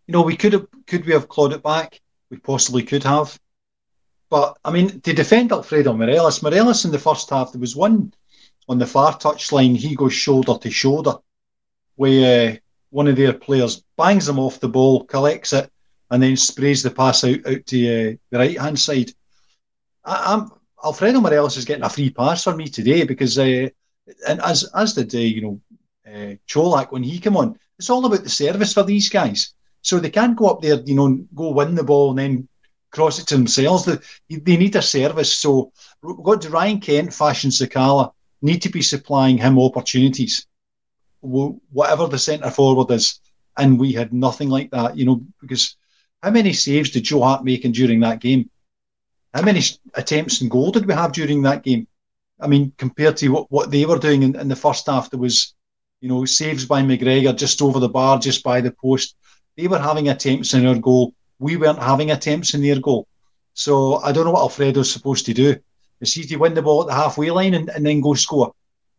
You 0.06 0.12
know 0.12 0.22
we 0.22 0.36
could 0.36 0.54
have 0.54 0.66
could 0.86 1.06
we 1.06 1.12
have 1.12 1.28
clawed 1.28 1.52
it 1.52 1.62
back? 1.62 2.00
We 2.30 2.38
possibly 2.38 2.82
could 2.82 3.04
have. 3.04 3.38
But 4.30 4.56
I 4.64 4.70
mean, 4.70 5.00
to 5.02 5.12
defend 5.12 5.52
Alfredo 5.52 5.92
Morelos, 5.92 6.42
Morelos 6.42 6.84
in 6.84 6.90
the 6.90 6.98
first 6.98 7.30
half, 7.30 7.52
there 7.52 7.60
was 7.60 7.76
one 7.76 8.12
on 8.68 8.78
the 8.78 8.86
far 8.86 9.16
touchline. 9.16 9.76
He 9.76 9.94
goes 9.94 10.14
shoulder 10.14 10.56
to 10.58 10.70
shoulder, 10.70 11.16
where 11.96 12.52
uh, 12.52 12.56
one 12.90 13.06
of 13.06 13.16
their 13.16 13.34
players 13.34 13.84
bangs 13.96 14.28
him 14.28 14.38
off 14.38 14.60
the 14.60 14.68
ball, 14.68 15.04
collects 15.04 15.52
it, 15.52 15.70
and 16.10 16.22
then 16.22 16.36
sprays 16.36 16.82
the 16.82 16.90
pass 16.90 17.22
out 17.22 17.46
out 17.46 17.66
to 17.66 18.10
uh, 18.12 18.16
the 18.30 18.38
right 18.38 18.58
hand 18.58 18.78
side. 18.78 19.12
I, 20.04 20.34
am 20.34 20.50
Alfredo 20.84 21.20
Morelos 21.20 21.56
is 21.56 21.64
getting 21.64 21.84
a 21.84 21.88
free 21.88 22.10
pass 22.10 22.44
for 22.44 22.54
me 22.54 22.68
today 22.68 23.04
because, 23.04 23.38
uh, 23.38 23.68
and 24.28 24.40
as 24.42 24.64
as 24.74 24.92
did 24.92 25.14
uh, 25.14 25.18
you 25.18 25.40
know 25.40 25.60
uh, 26.06 26.34
Colak 26.46 26.92
when 26.92 27.02
he 27.02 27.18
came 27.18 27.36
on, 27.36 27.58
it's 27.78 27.90
all 27.90 28.04
about 28.04 28.22
the 28.22 28.28
service 28.28 28.74
for 28.74 28.82
these 28.82 29.08
guys. 29.08 29.54
So 29.80 29.98
they 29.98 30.10
can't 30.10 30.36
go 30.36 30.46
up 30.46 30.62
there, 30.62 30.80
you 30.84 30.94
know, 30.94 31.26
go 31.34 31.50
win 31.50 31.74
the 31.74 31.84
ball 31.84 32.10
and 32.10 32.18
then 32.18 32.48
cross 32.90 33.18
it 33.18 33.26
to 33.28 33.36
themselves. 33.36 33.84
They, 33.84 34.36
they 34.36 34.56
need 34.56 34.76
a 34.76 34.82
service. 34.82 35.32
So 35.32 35.72
we've 36.02 36.22
got 36.22 36.48
Ryan 36.48 36.80
Kent, 36.80 37.12
Fashion 37.12 37.50
Sakala, 37.50 38.12
need 38.40 38.62
to 38.62 38.70
be 38.70 38.80
supplying 38.80 39.36
him 39.36 39.58
opportunities, 39.58 40.46
whatever 41.20 42.06
the 42.06 42.18
centre 42.18 42.50
forward 42.50 42.90
is. 42.94 43.20
And 43.58 43.78
we 43.78 43.92
had 43.92 44.12
nothing 44.12 44.48
like 44.48 44.70
that, 44.70 44.96
you 44.96 45.04
know, 45.04 45.22
because 45.40 45.76
how 46.22 46.30
many 46.30 46.54
saves 46.54 46.90
did 46.90 47.04
Joe 47.04 47.22
Hart 47.22 47.44
make 47.44 47.70
during 47.72 48.00
that 48.00 48.20
game? 48.20 48.50
How 49.34 49.42
many 49.42 49.60
attempts 49.94 50.40
and 50.40 50.50
goal 50.50 50.70
did 50.70 50.86
we 50.86 50.94
have 50.94 51.10
during 51.10 51.42
that 51.42 51.64
game? 51.64 51.88
I 52.40 52.46
mean, 52.46 52.72
compared 52.78 53.16
to 53.18 53.28
what, 53.30 53.50
what 53.50 53.70
they 53.70 53.84
were 53.84 53.98
doing 53.98 54.22
in, 54.22 54.38
in 54.38 54.46
the 54.46 54.56
first 54.56 54.86
half, 54.86 55.10
there 55.10 55.18
was, 55.18 55.54
you 56.00 56.08
know, 56.08 56.24
saves 56.24 56.64
by 56.64 56.82
McGregor 56.82 57.36
just 57.36 57.60
over 57.60 57.80
the 57.80 57.88
bar, 57.88 58.20
just 58.20 58.44
by 58.44 58.60
the 58.60 58.70
post. 58.70 59.16
They 59.56 59.66
were 59.66 59.78
having 59.78 60.08
attempts 60.08 60.54
in 60.54 60.64
our 60.66 60.78
goal. 60.78 61.14
We 61.40 61.56
weren't 61.56 61.82
having 61.82 62.12
attempts 62.12 62.54
in 62.54 62.62
their 62.62 62.78
goal. 62.78 63.08
So 63.54 63.96
I 63.96 64.12
don't 64.12 64.24
know 64.24 64.32
what 64.32 64.42
Alfredo's 64.42 64.92
supposed 64.92 65.26
to 65.26 65.34
do. 65.34 65.56
Is 66.00 66.14
he 66.14 66.22
to 66.24 66.36
win 66.36 66.54
the 66.54 66.62
ball 66.62 66.82
at 66.82 66.88
the 66.88 66.94
halfway 66.94 67.30
line 67.30 67.54
and, 67.54 67.68
and 67.70 67.84
then 67.84 68.00
go 68.00 68.14
score? 68.14 68.52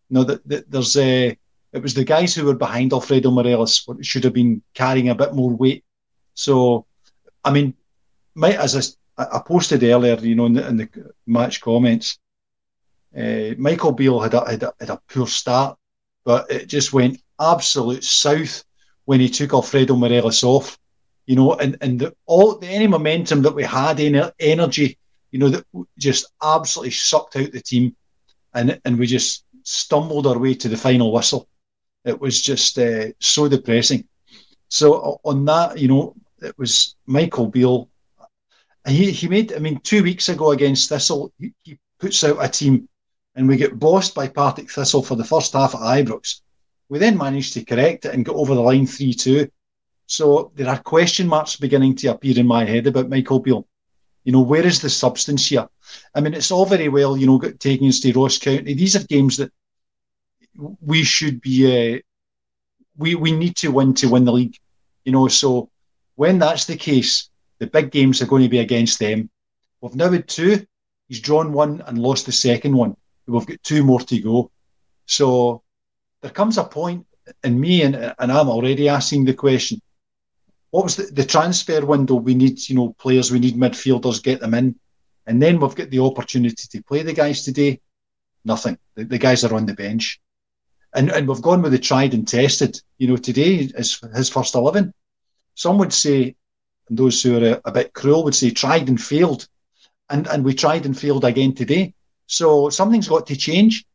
No, 0.10 0.24
that, 0.26 0.48
that 0.50 0.70
there's 0.70 0.98
a. 0.98 1.38
it 1.72 1.82
was 1.82 1.94
the 1.94 2.04
guys 2.04 2.36
who 2.36 2.46
were 2.46 2.56
behind 2.56 2.92
Alfredo 2.92 3.32
Morelos 3.32 3.88
should 4.02 4.24
have 4.26 4.34
been 4.34 4.62
carrying 4.74 5.10
a 5.10 5.16
bit 5.16 5.34
more 5.34 5.52
weight. 5.52 5.84
So, 6.34 6.86
I 7.44 7.52
mean, 7.52 7.74
might 8.34 8.56
as 8.56 8.76
a 8.76 8.84
I, 9.18 9.40
posted 9.46 9.84
earlier, 9.84 10.16
you 10.16 10.36
know, 10.36 10.46
in 10.46 10.54
the, 10.54 10.68
in 10.68 10.78
the 10.78 10.90
match 11.26 11.62
comments, 11.62 12.20
uh, 13.18 13.52
Michael 13.58 13.94
Beale 13.94 14.20
had 14.20 14.34
a, 14.34 14.50
had 14.50 14.64
a, 14.64 14.74
had 14.80 14.90
a 14.90 15.02
poor 15.08 15.28
start, 15.28 15.78
but 16.26 16.52
it 16.52 16.68
just 16.68 16.92
went 16.92 17.22
absolute 17.40 18.04
south 18.04 18.64
when 19.06 19.20
he 19.20 19.30
took 19.30 19.54
Alfredo 19.54 19.96
Morelos 19.96 20.44
off. 20.44 20.78
You 21.26 21.36
know, 21.36 21.54
and 21.54 21.78
and 21.82 22.00
the, 22.00 22.16
all 22.28 22.58
the 22.58 22.68
any 22.68 22.88
momentum 22.88 23.42
that 23.44 23.56
we 23.56 23.64
had, 23.64 24.00
any 24.00 24.22
energy, 24.40 25.00
you 25.32 25.40
know, 25.40 25.50
that 25.50 25.66
just 25.98 26.32
absolutely 26.44 26.92
sucked 26.92 27.36
out 27.36 27.52
the 27.52 27.62
team, 27.62 27.96
and 28.54 28.80
and 28.86 29.00
we 29.00 29.08
just 29.08 29.44
stumbled 29.64 30.28
our 30.28 30.38
way 30.38 30.54
to 30.54 30.70
the 30.70 30.78
final 30.78 31.12
whistle. 31.12 31.48
It 32.04 32.22
was 32.22 32.42
just 32.42 32.78
uh, 32.78 33.08
so 33.20 33.48
depressing. 33.48 34.08
So 34.68 35.20
on 35.24 35.46
that, 35.46 35.80
you 35.80 35.88
know, 35.88 36.16
it 36.42 36.56
was 36.60 36.96
Michael 37.08 37.48
Beale 37.48 37.90
he, 38.88 39.12
he 39.12 39.28
made, 39.28 39.54
I 39.54 39.60
mean, 39.60 39.80
two 39.82 40.04
weeks 40.04 40.30
ago 40.30 40.52
against 40.52 40.90
Thistle, 40.90 41.32
he, 41.40 41.54
he 41.64 41.80
puts 42.00 42.24
out 42.24 42.44
a 42.44 42.48
team 42.48 42.88
and 43.36 43.48
we 43.48 43.58
get 43.58 43.80
bossed 43.80 44.16
by 44.16 44.28
Partick 44.28 44.70
Thistle 44.72 45.04
for 45.04 45.16
the 45.16 45.24
first 45.24 45.54
half 45.54 45.76
at 45.76 45.82
Ibrox. 45.82 46.42
We 46.90 47.00
then 47.00 47.18
managed 47.18 47.54
to 47.54 47.66
correct 47.66 48.06
it 48.06 48.14
and 48.14 48.24
get 48.24 48.36
over 48.36 48.54
the 48.54 48.62
line 48.62 48.86
3 48.86 49.14
2. 49.14 49.50
So 50.08 50.52
there 50.56 50.70
are 50.70 50.78
question 50.80 51.28
marks 51.28 51.56
beginning 51.56 51.96
to 51.98 52.08
appear 52.08 52.38
in 52.38 52.48
my 52.48 52.64
head 52.64 52.88
about 52.88 53.10
Michael 53.10 53.40
Beale. 53.40 53.68
You 54.24 54.32
know, 54.32 54.42
where 54.42 54.66
is 54.66 54.82
the 54.82 54.90
substance 54.90 55.48
here? 55.48 55.68
I 56.14 56.22
mean, 56.22 56.34
it's 56.34 56.52
all 56.52 56.66
very 56.66 56.90
well, 56.90 57.18
you 57.18 57.28
know, 57.28 57.40
taking 57.40 57.88
us 57.88 58.00
to 58.02 58.14
Ross 58.14 58.38
County. 58.38 58.74
These 58.74 58.96
are 58.96 59.04
games 59.04 59.38
that 59.38 59.52
we 60.82 61.04
should 61.04 61.42
be, 61.42 61.98
uh, 61.98 62.00
we, 62.98 63.16
we 63.16 63.32
need 63.32 63.56
to 63.58 63.72
win 63.72 63.94
to 63.96 64.10
win 64.10 64.26
the 64.26 64.32
league. 64.32 64.58
You 65.04 65.12
know, 65.12 65.28
so 65.28 65.70
when 66.16 66.40
that's 66.40 66.66
the 66.66 66.78
case, 66.78 67.30
the 67.66 67.72
big 67.72 67.92
games 67.92 68.22
are 68.22 68.28
going 68.28 68.44
to 68.44 68.50
be 68.50 68.60
against 68.60 69.00
them. 69.00 69.30
We've 69.82 69.96
now 69.96 70.12
had 70.12 70.28
two. 70.28 70.66
He's 71.08 71.20
drawn 71.20 71.52
one 71.52 71.82
and 71.86 71.98
lost 71.98 72.26
the 72.26 72.32
second 72.32 72.76
one. 72.76 72.96
We've 73.28 73.46
got 73.46 73.62
two 73.64 73.84
more 73.84 74.00
to 74.02 74.20
go. 74.20 74.52
So 75.06 75.64
there 76.22 76.32
comes 76.32 76.58
a 76.58 76.64
point 76.64 77.06
in 77.44 77.60
me, 77.60 77.82
and, 77.82 77.96
and 77.96 78.32
I'm 78.32 78.50
already 78.50 78.88
asking 78.88 79.26
the 79.26 79.34
question 79.34 79.82
what 80.72 80.84
was 80.84 80.98
the, 80.98 81.04
the 81.04 81.24
transfer 81.24 81.86
window? 81.86 82.16
We 82.16 82.36
need, 82.36 82.68
you 82.68 82.76
know, 82.76 82.94
players, 83.00 83.32
we 83.32 83.40
need 83.40 83.56
midfielders, 83.56 84.22
get 84.22 84.42
them 84.42 84.54
in. 84.54 84.76
And 85.26 85.42
then 85.42 85.58
we've 85.60 85.74
got 85.74 85.90
the 85.90 86.00
opportunity 86.00 86.68
to 86.70 86.84
play 86.84 87.02
the 87.02 87.14
guys 87.14 87.46
today. 87.46 87.80
Nothing. 88.44 88.78
The, 88.96 89.06
the 89.06 89.18
guys 89.18 89.46
are 89.46 89.56
on 89.56 89.66
the 89.66 89.74
bench. 89.74 90.20
And, 90.94 91.10
and 91.12 91.30
we've 91.30 91.42
gone 91.42 91.62
with 91.62 91.72
the 91.72 91.80
tried 91.80 92.14
and 92.14 92.28
tested. 92.28 92.78
You 92.98 93.08
know, 93.08 93.16
today 93.16 93.56
is 93.56 94.02
his 94.14 94.30
first 94.30 94.54
11. 94.54 94.94
Some 95.54 95.78
would 95.78 95.94
say, 95.94 96.36
and 96.90 96.98
those 96.98 97.22
who 97.22 97.38
are 97.38 97.54
a, 97.54 97.62
a 97.66 97.72
bit 97.72 97.94
cruel 97.94 98.24
would 98.24 98.36
say, 98.36 98.52
tried 98.52 98.88
and 98.88 99.02
failed. 99.02 99.48
And, 100.10 100.28
and 100.28 100.44
we 100.44 100.54
tried 100.54 100.86
and 100.86 100.98
failed 100.98 101.26
again 101.26 101.54
today. 101.54 101.94
So 102.28 102.70
something's 102.70 103.08
got 103.08 103.28
to 103.28 103.36
change. 103.36 103.86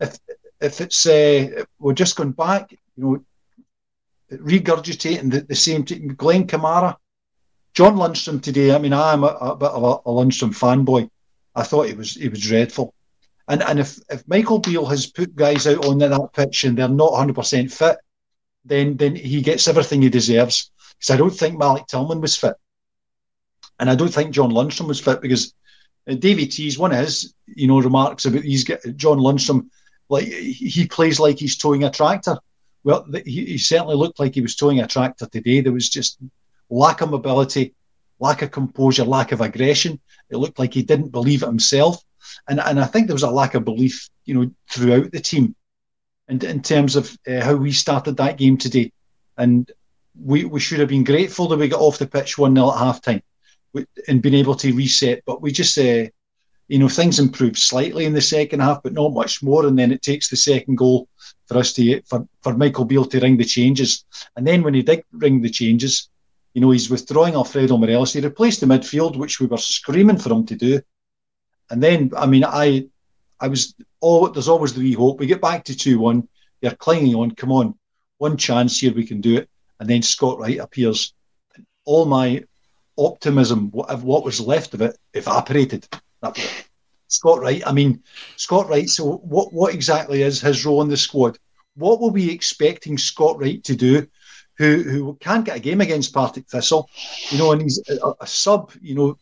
If, 0.00 0.18
if 0.60 0.80
it's, 0.80 1.06
uh, 1.06 1.64
we're 1.78 1.92
just 1.92 2.16
going 2.16 2.32
back, 2.32 2.72
you 2.72 2.78
know, 2.96 3.24
regurgitating 4.32 5.30
the, 5.30 5.40
the 5.42 5.54
same. 5.54 5.82
Glenn 5.82 6.46
Kamara, 6.46 6.96
John 7.74 7.96
Lundstram 7.96 8.42
today. 8.42 8.74
I 8.74 8.78
mean, 8.78 8.92
I'm 8.92 9.24
a, 9.24 9.28
a 9.28 9.56
bit 9.56 9.70
of 9.70 9.82
a, 9.82 10.08
a 10.08 10.12
Lundstram 10.12 10.54
fanboy. 10.54 11.10
I 11.54 11.62
thought 11.62 11.88
he 11.88 11.94
was 11.94 12.14
he 12.14 12.28
was 12.28 12.40
dreadful. 12.40 12.94
And 13.48 13.62
and 13.62 13.80
if, 13.80 13.98
if 14.08 14.26
Michael 14.28 14.60
Beale 14.60 14.86
has 14.86 15.06
put 15.06 15.34
guys 15.34 15.66
out 15.66 15.84
on 15.84 15.98
that 15.98 16.32
pitch 16.32 16.64
and 16.64 16.78
they're 16.78 16.88
not 16.88 17.12
100 17.12 17.34
percent 17.34 17.72
fit, 17.72 17.98
then 18.64 18.96
then 18.96 19.16
he 19.16 19.42
gets 19.42 19.66
everything 19.66 20.02
he 20.02 20.08
deserves. 20.08 20.69
Because 21.00 21.14
I 21.14 21.16
don't 21.16 21.30
think 21.30 21.58
Malik 21.58 21.86
Tillman 21.86 22.20
was 22.20 22.36
fit, 22.36 22.54
and 23.78 23.90
I 23.90 23.94
don't 23.94 24.12
think 24.12 24.32
John 24.32 24.50
Lundstram 24.50 24.86
was 24.86 25.00
fit 25.00 25.20
because 25.20 25.54
uh, 26.08 26.14
Davy 26.14 26.46
T's 26.46 26.78
one 26.78 26.92
of 26.92 26.98
his 26.98 27.34
you 27.46 27.66
know 27.66 27.80
remarks 27.80 28.26
about 28.26 28.42
these 28.42 28.64
John 28.64 29.18
Lundstram 29.18 29.70
like 30.10 30.26
he 30.26 30.86
plays 30.86 31.18
like 31.18 31.38
he's 31.38 31.56
towing 31.56 31.84
a 31.84 31.90
tractor. 31.90 32.36
Well, 32.84 33.06
he, 33.24 33.44
he 33.46 33.58
certainly 33.58 33.94
looked 33.94 34.20
like 34.20 34.34
he 34.34 34.40
was 34.40 34.56
towing 34.56 34.80
a 34.80 34.86
tractor 34.86 35.26
today. 35.26 35.60
There 35.60 35.72
was 35.72 35.88
just 35.88 36.18
lack 36.68 37.00
of 37.00 37.10
mobility, 37.10 37.74
lack 38.18 38.42
of 38.42 38.50
composure, 38.50 39.04
lack 39.04 39.32
of 39.32 39.40
aggression. 39.40 40.00
It 40.30 40.36
looked 40.36 40.58
like 40.58 40.74
he 40.74 40.82
didn't 40.82 41.10
believe 41.10 41.42
it 41.42 41.46
himself. 41.46 42.02
And, 42.48 42.60
and 42.60 42.80
I 42.80 42.86
think 42.86 43.06
there 43.06 43.14
was 43.14 43.22
a 43.22 43.30
lack 43.30 43.54
of 43.54 43.64
belief, 43.64 44.08
you 44.24 44.34
know, 44.34 44.50
throughout 44.70 45.12
the 45.12 45.20
team 45.20 45.54
and 46.28 46.42
in 46.44 46.62
terms 46.62 46.96
of 46.96 47.16
uh, 47.26 47.40
how 47.40 47.56
we 47.56 47.72
started 47.72 48.16
that 48.16 48.38
game 48.38 48.56
today. 48.56 48.92
And 49.36 49.70
we, 50.18 50.44
we 50.44 50.60
should 50.60 50.80
have 50.80 50.88
been 50.88 51.04
grateful 51.04 51.48
that 51.48 51.58
we 51.58 51.68
got 51.68 51.80
off 51.80 51.98
the 51.98 52.06
pitch 52.06 52.38
1 52.38 52.54
0 52.54 52.70
at 52.70 52.78
half 52.78 53.00
time 53.00 53.22
and 54.08 54.22
been 54.22 54.34
able 54.34 54.54
to 54.56 54.72
reset. 54.72 55.22
But 55.26 55.42
we 55.42 55.52
just, 55.52 55.76
uh, 55.78 56.06
you 56.68 56.78
know, 56.78 56.88
things 56.88 57.18
improved 57.18 57.58
slightly 57.58 58.04
in 58.04 58.12
the 58.12 58.20
second 58.20 58.60
half, 58.60 58.82
but 58.82 58.92
not 58.92 59.12
much 59.12 59.42
more. 59.42 59.66
And 59.66 59.78
then 59.78 59.92
it 59.92 60.02
takes 60.02 60.28
the 60.28 60.36
second 60.36 60.76
goal 60.76 61.08
for 61.46 61.58
us 61.58 61.72
to 61.74 62.02
for, 62.02 62.26
for 62.42 62.56
Michael 62.56 62.84
Beale 62.84 63.04
to 63.06 63.20
ring 63.20 63.36
the 63.36 63.44
changes. 63.44 64.04
And 64.36 64.46
then 64.46 64.62
when 64.62 64.74
he 64.74 64.82
did 64.82 65.04
ring 65.12 65.42
the 65.42 65.50
changes, 65.50 66.08
you 66.54 66.60
know, 66.60 66.70
he's 66.70 66.90
withdrawing 66.90 67.34
Alfredo 67.34 67.76
Morelos. 67.76 68.12
He 68.12 68.20
replaced 68.20 68.60
the 68.60 68.66
midfield, 68.66 69.16
which 69.16 69.40
we 69.40 69.46
were 69.46 69.58
screaming 69.58 70.18
for 70.18 70.32
him 70.32 70.46
to 70.46 70.56
do. 70.56 70.80
And 71.70 71.82
then, 71.82 72.10
I 72.16 72.26
mean, 72.26 72.44
I 72.44 72.86
I 73.40 73.48
was 73.48 73.74
oh, 74.02 74.28
there's 74.28 74.48
always 74.48 74.74
the 74.74 74.80
wee 74.80 74.92
hope. 74.92 75.20
We 75.20 75.26
get 75.26 75.40
back 75.40 75.64
to 75.64 75.76
two 75.76 75.98
one. 75.98 76.28
They're 76.60 76.74
clinging 76.74 77.14
on. 77.14 77.30
Come 77.32 77.52
on, 77.52 77.74
one 78.18 78.36
chance 78.36 78.78
here, 78.80 78.92
we 78.92 79.06
can 79.06 79.20
do 79.20 79.36
it. 79.36 79.48
And 79.80 79.88
then 79.88 80.02
Scott 80.02 80.38
Wright 80.38 80.58
appears. 80.58 81.12
All 81.86 82.04
my 82.04 82.44
optimism, 82.96 83.70
what, 83.70 84.00
what 84.02 84.24
was 84.24 84.40
left 84.40 84.74
of 84.74 84.82
it, 84.82 84.96
evaporated. 85.14 85.88
Scott 87.08 87.40
Wright. 87.40 87.62
I 87.66 87.72
mean, 87.72 88.02
Scott 88.36 88.68
Wright. 88.68 88.88
So, 88.88 89.16
what 89.16 89.52
what 89.52 89.74
exactly 89.74 90.22
is 90.22 90.40
his 90.40 90.64
role 90.64 90.82
in 90.82 90.88
the 90.88 90.96
squad? 90.96 91.38
What 91.74 92.00
were 92.00 92.10
we 92.10 92.30
expecting 92.30 92.98
Scott 92.98 93.38
Wright 93.38 93.64
to 93.64 93.74
do? 93.74 94.06
Who 94.58 94.82
who 94.82 95.14
can't 95.20 95.44
get 95.44 95.56
a 95.56 95.60
game 95.60 95.80
against 95.80 96.12
Partick 96.12 96.46
Thistle, 96.46 96.88
you 97.30 97.38
know, 97.38 97.52
and 97.52 97.62
he's 97.62 97.82
a, 97.88 98.12
a 98.20 98.26
sub, 98.26 98.72
you 98.80 98.94
know, 98.94 99.18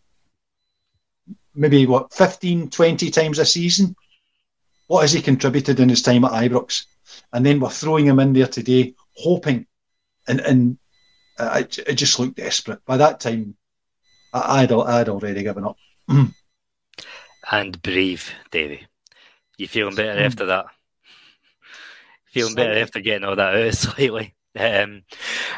maybe 1.54 1.86
what 1.86 2.12
15, 2.12 2.70
20 2.70 3.10
times 3.10 3.38
a 3.38 3.46
season. 3.46 3.94
What 4.88 5.02
has 5.02 5.12
he 5.12 5.22
contributed 5.22 5.80
in 5.80 5.88
his 5.88 6.02
time 6.02 6.24
at 6.24 6.32
Ibrox? 6.32 6.86
And 7.32 7.46
then 7.46 7.60
we're 7.60 7.70
throwing 7.70 8.06
him 8.06 8.18
in 8.18 8.32
there 8.32 8.46
today, 8.46 8.94
hoping, 9.16 9.66
and 10.28 10.40
and 10.40 10.78
uh, 11.38 11.62
it, 11.62 11.78
it 11.78 11.94
just 11.94 12.18
looked 12.18 12.36
desperate. 12.36 12.84
By 12.84 12.96
that 12.98 13.20
time, 13.20 13.56
I, 14.32 14.62
I'd 14.62 14.72
I'd 14.72 15.08
already 15.08 15.42
given 15.42 15.64
up. 15.64 15.76
and 17.50 17.82
brave, 17.82 18.32
Davy. 18.50 18.86
You 19.56 19.68
feeling 19.68 19.94
better 19.94 20.20
mm. 20.20 20.24
after 20.24 20.46
that? 20.46 20.66
Feeling 22.26 22.52
slightly. 22.52 22.70
better 22.70 22.80
after 22.82 23.00
getting 23.00 23.24
all 23.24 23.36
that 23.36 23.54
out 23.54 23.74
slightly. 23.74 24.34
Um, 24.56 25.02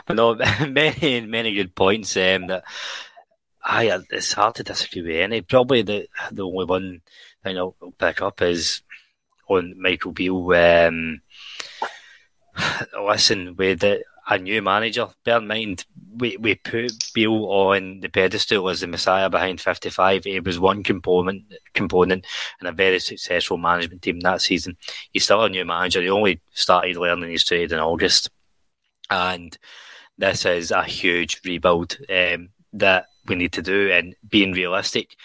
but 0.07 0.17
no, 0.17 0.35
many 0.69 1.21
many 1.23 1.55
good 1.55 1.75
points. 1.75 2.17
Um, 2.17 2.47
that 2.49 2.65
I 3.63 4.01
it's 4.11 4.33
hard 4.33 4.57
to 4.57 4.63
disagree 4.63 5.03
with 5.03 5.21
any. 5.21 5.43
Probably 5.43 5.83
the 5.83 6.09
the 6.33 6.47
only 6.47 6.65
one 6.65 7.01
thing 7.43 7.59
I'll 7.59 7.77
pick 7.99 8.23
up 8.23 8.43
is 8.43 8.83
on 9.49 9.75
Michael 9.81 10.13
Beale. 10.13 10.53
Um, 10.53 11.21
listen, 13.07 13.57
with 13.57 13.81
the 13.81 14.03
a 14.31 14.39
new 14.39 14.63
manager. 14.63 15.09
Bear 15.25 15.39
in 15.39 15.49
mind, 15.49 15.85
we, 16.17 16.37
we 16.37 16.55
put 16.55 16.93
Bill 17.13 17.51
on 17.51 18.01
the 18.01 18.09
pedestal 18.09 18.69
as 18.69 18.81
the 18.81 18.87
messiah 18.87 19.29
behind 19.29 19.61
55. 19.61 20.25
He 20.25 20.39
was 20.41 20.61
one 20.61 20.85
component 20.85 21.43
component 21.75 22.25
in 22.61 22.67
a 22.69 22.73
very 22.73 23.01
successful 23.01 23.59
management 23.59 24.03
team 24.03 24.21
that 24.21 24.41
season. 24.41 24.77
He's 25.11 25.25
still 25.25 25.43
a 25.43 25.49
new 25.49 25.65
manager. 25.65 26.01
He 26.01 26.09
only 26.09 26.41
started 26.53 26.97
learning 26.97 27.33
his 27.33 27.45
trade 27.45 27.73
in 27.73 27.81
August. 27.81 28.31
And 29.11 29.59
this 30.17 30.47
is 30.47 30.71
a 30.71 30.85
huge 30.85 31.41
rebuild 31.45 31.99
um, 32.09 32.51
that 32.73 33.07
we 33.27 33.35
need 33.35 33.53
to 33.55 33.63
do. 33.63 33.91
And 33.91 34.15
being 34.29 34.53
realistic, 34.53 35.17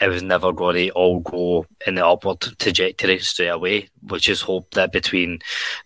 it 0.00 0.08
was 0.08 0.22
never 0.22 0.52
going 0.52 0.76
to 0.76 0.90
all 0.90 1.20
go 1.20 1.66
in 1.86 1.96
the 1.96 2.06
upward 2.06 2.40
trajectory 2.58 3.18
straight 3.18 3.48
away. 3.48 3.88
We 4.06 4.18
just 4.20 4.42
hope 4.42 4.70
that 4.74 4.92
between 4.92 5.40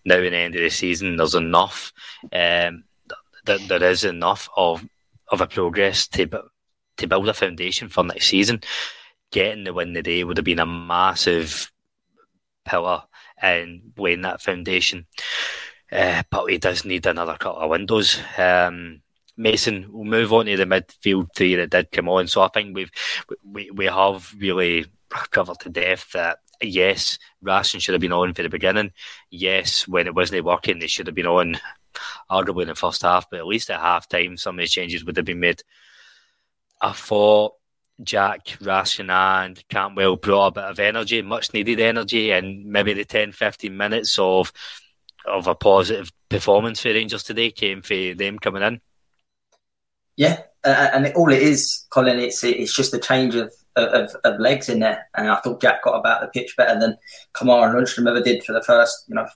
now 0.05 0.17
and 0.17 0.35
the 0.35 0.37
end 0.37 0.55
of 0.55 0.61
the 0.61 0.71
season, 0.71 1.17
there's 1.17 1.35
enough, 1.35 1.93
um, 2.33 2.85
that 3.45 3.61
there 3.69 3.83
is 3.83 4.05
enough 4.05 4.49
of 4.57 4.87
of 5.29 5.41
a 5.41 5.47
progress 5.47 6.07
to 6.09 6.29
to 6.99 7.07
build 7.07 7.29
a 7.29 7.35
foundation 7.35 7.89
for 7.89 8.05
next 8.05 8.27
season. 8.27 8.61
Getting 9.31 9.65
the 9.65 9.73
win 9.73 9.95
today 9.95 10.25
would 10.25 10.37
have 10.37 10.45
been 10.45 10.59
a 10.59 10.67
massive 10.67 11.73
pillar 12.67 13.03
in 13.43 13.93
laying 13.97 14.23
that 14.23 14.43
foundation. 14.43 15.07
Uh, 15.91 16.23
but 16.31 16.47
he 16.47 16.59
does 16.59 16.85
need 16.85 17.07
another 17.07 17.37
couple 17.39 17.61
of 17.61 17.71
windows. 17.71 18.19
Um, 18.39 19.01
Mason, 19.37 19.87
we'll 19.91 20.05
move 20.05 20.33
on 20.33 20.47
to 20.47 20.57
the 20.57 20.65
midfield 20.65 21.29
three 21.35 21.55
that 21.55 21.71
did 21.71 21.91
come 21.91 22.09
on. 22.09 22.27
So 22.29 22.43
I 22.43 22.49
think 22.49 22.75
we've 22.75 22.91
we, 23.45 23.71
we 23.71 23.87
have 23.87 24.35
really 24.39 24.87
covered 25.31 25.61
to 25.61 25.69
death 25.69 26.11
that 26.13 26.39
yes, 26.61 27.19
Raskin 27.45 27.81
should 27.81 27.95
have 27.95 28.01
been 28.01 28.13
on 28.13 28.35
for 28.35 28.43
the 28.43 28.49
beginning. 28.49 28.93
Yes, 29.31 29.89
when 29.89 30.07
it 30.07 30.15
wasn't 30.15 30.45
working, 30.45 30.79
they 30.79 30.87
should 30.87 31.07
have 31.07 31.17
been 31.17 31.27
on 31.27 31.59
arguably 32.31 32.63
in 32.63 32.69
the 32.69 32.75
first 32.75 33.03
half, 33.03 33.29
but 33.31 33.41
at 33.41 33.47
least 33.47 33.71
at 33.71 33.81
half 33.81 34.09
time 34.09 34.37
some 34.37 34.57
of 34.57 34.59
these 34.59 34.73
changes 34.73 35.05
would 35.05 35.17
have 35.17 35.27
been 35.27 35.41
made. 35.41 35.63
I 36.81 36.93
thought 36.93 37.55
Jack, 38.03 38.47
Raskin 38.61 39.11
and 39.11 39.63
Cantwell 39.69 40.17
brought 40.17 40.49
a 40.49 40.53
bit 40.53 40.65
of 40.65 40.81
energy, 40.81 41.23
much 41.23 41.53
needed 41.53 41.81
energy, 41.81 42.31
and 42.33 42.65
maybe 42.67 42.95
the 42.95 43.05
10 43.05 43.33
15 43.33 43.77
minutes 43.77 44.19
of 44.19 44.53
of 45.25 45.47
a 45.47 45.55
positive 45.55 46.11
performance 46.29 46.81
for 46.81 46.89
Rangers 46.89 47.23
today 47.23 47.53
came 47.53 47.81
for 47.83 48.15
them 48.15 48.39
coming 48.39 48.63
in. 48.63 48.81
Yeah, 50.17 50.43
uh, 50.65 50.91
and 50.93 51.07
it, 51.07 51.17
all 51.17 51.33
it 51.33 51.43
is, 51.43 51.87
Colin, 51.91 52.19
it's 52.19 52.45
it's 52.45 52.75
just 52.75 52.95
a 52.95 52.99
change 52.99 53.35
of, 53.35 53.53
of, 53.77 54.15
of 54.25 54.39
legs 54.39 54.69
in 54.69 54.81
there. 54.81 55.07
And 55.15 55.29
I 55.29 55.37
thought 55.41 55.61
Jack 55.61 55.83
got 55.83 55.99
about 55.99 56.21
the 56.21 56.29
pitch 56.29 56.55
better 56.57 56.79
than 56.79 56.97
Kamara 57.35 57.67
and 57.67 57.75
Lundstram 57.75 58.09
ever 58.09 58.21
did 58.21 58.45
for 58.45 58.53
the 58.53 58.63
first, 58.63 59.07
you 59.09 59.15
know, 59.15 59.27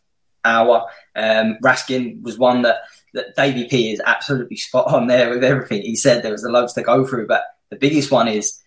hour. 0.44 0.86
Um, 1.14 1.58
Raskin 1.62 2.22
was 2.22 2.38
one 2.38 2.62
that 2.62 2.76
that 3.14 3.34
Davie 3.34 3.66
B 3.68 3.92
is 3.92 4.00
absolutely 4.04 4.56
spot 4.56 4.92
on 4.92 5.06
there 5.06 5.30
with 5.30 5.42
everything 5.42 5.82
he 5.82 5.96
said. 5.96 6.22
There 6.22 6.32
was 6.32 6.42
the 6.42 6.50
loads 6.50 6.74
to 6.74 6.82
go 6.82 7.04
through, 7.04 7.26
but 7.26 7.44
the 7.70 7.76
biggest 7.76 8.10
one 8.10 8.28
is 8.28 8.62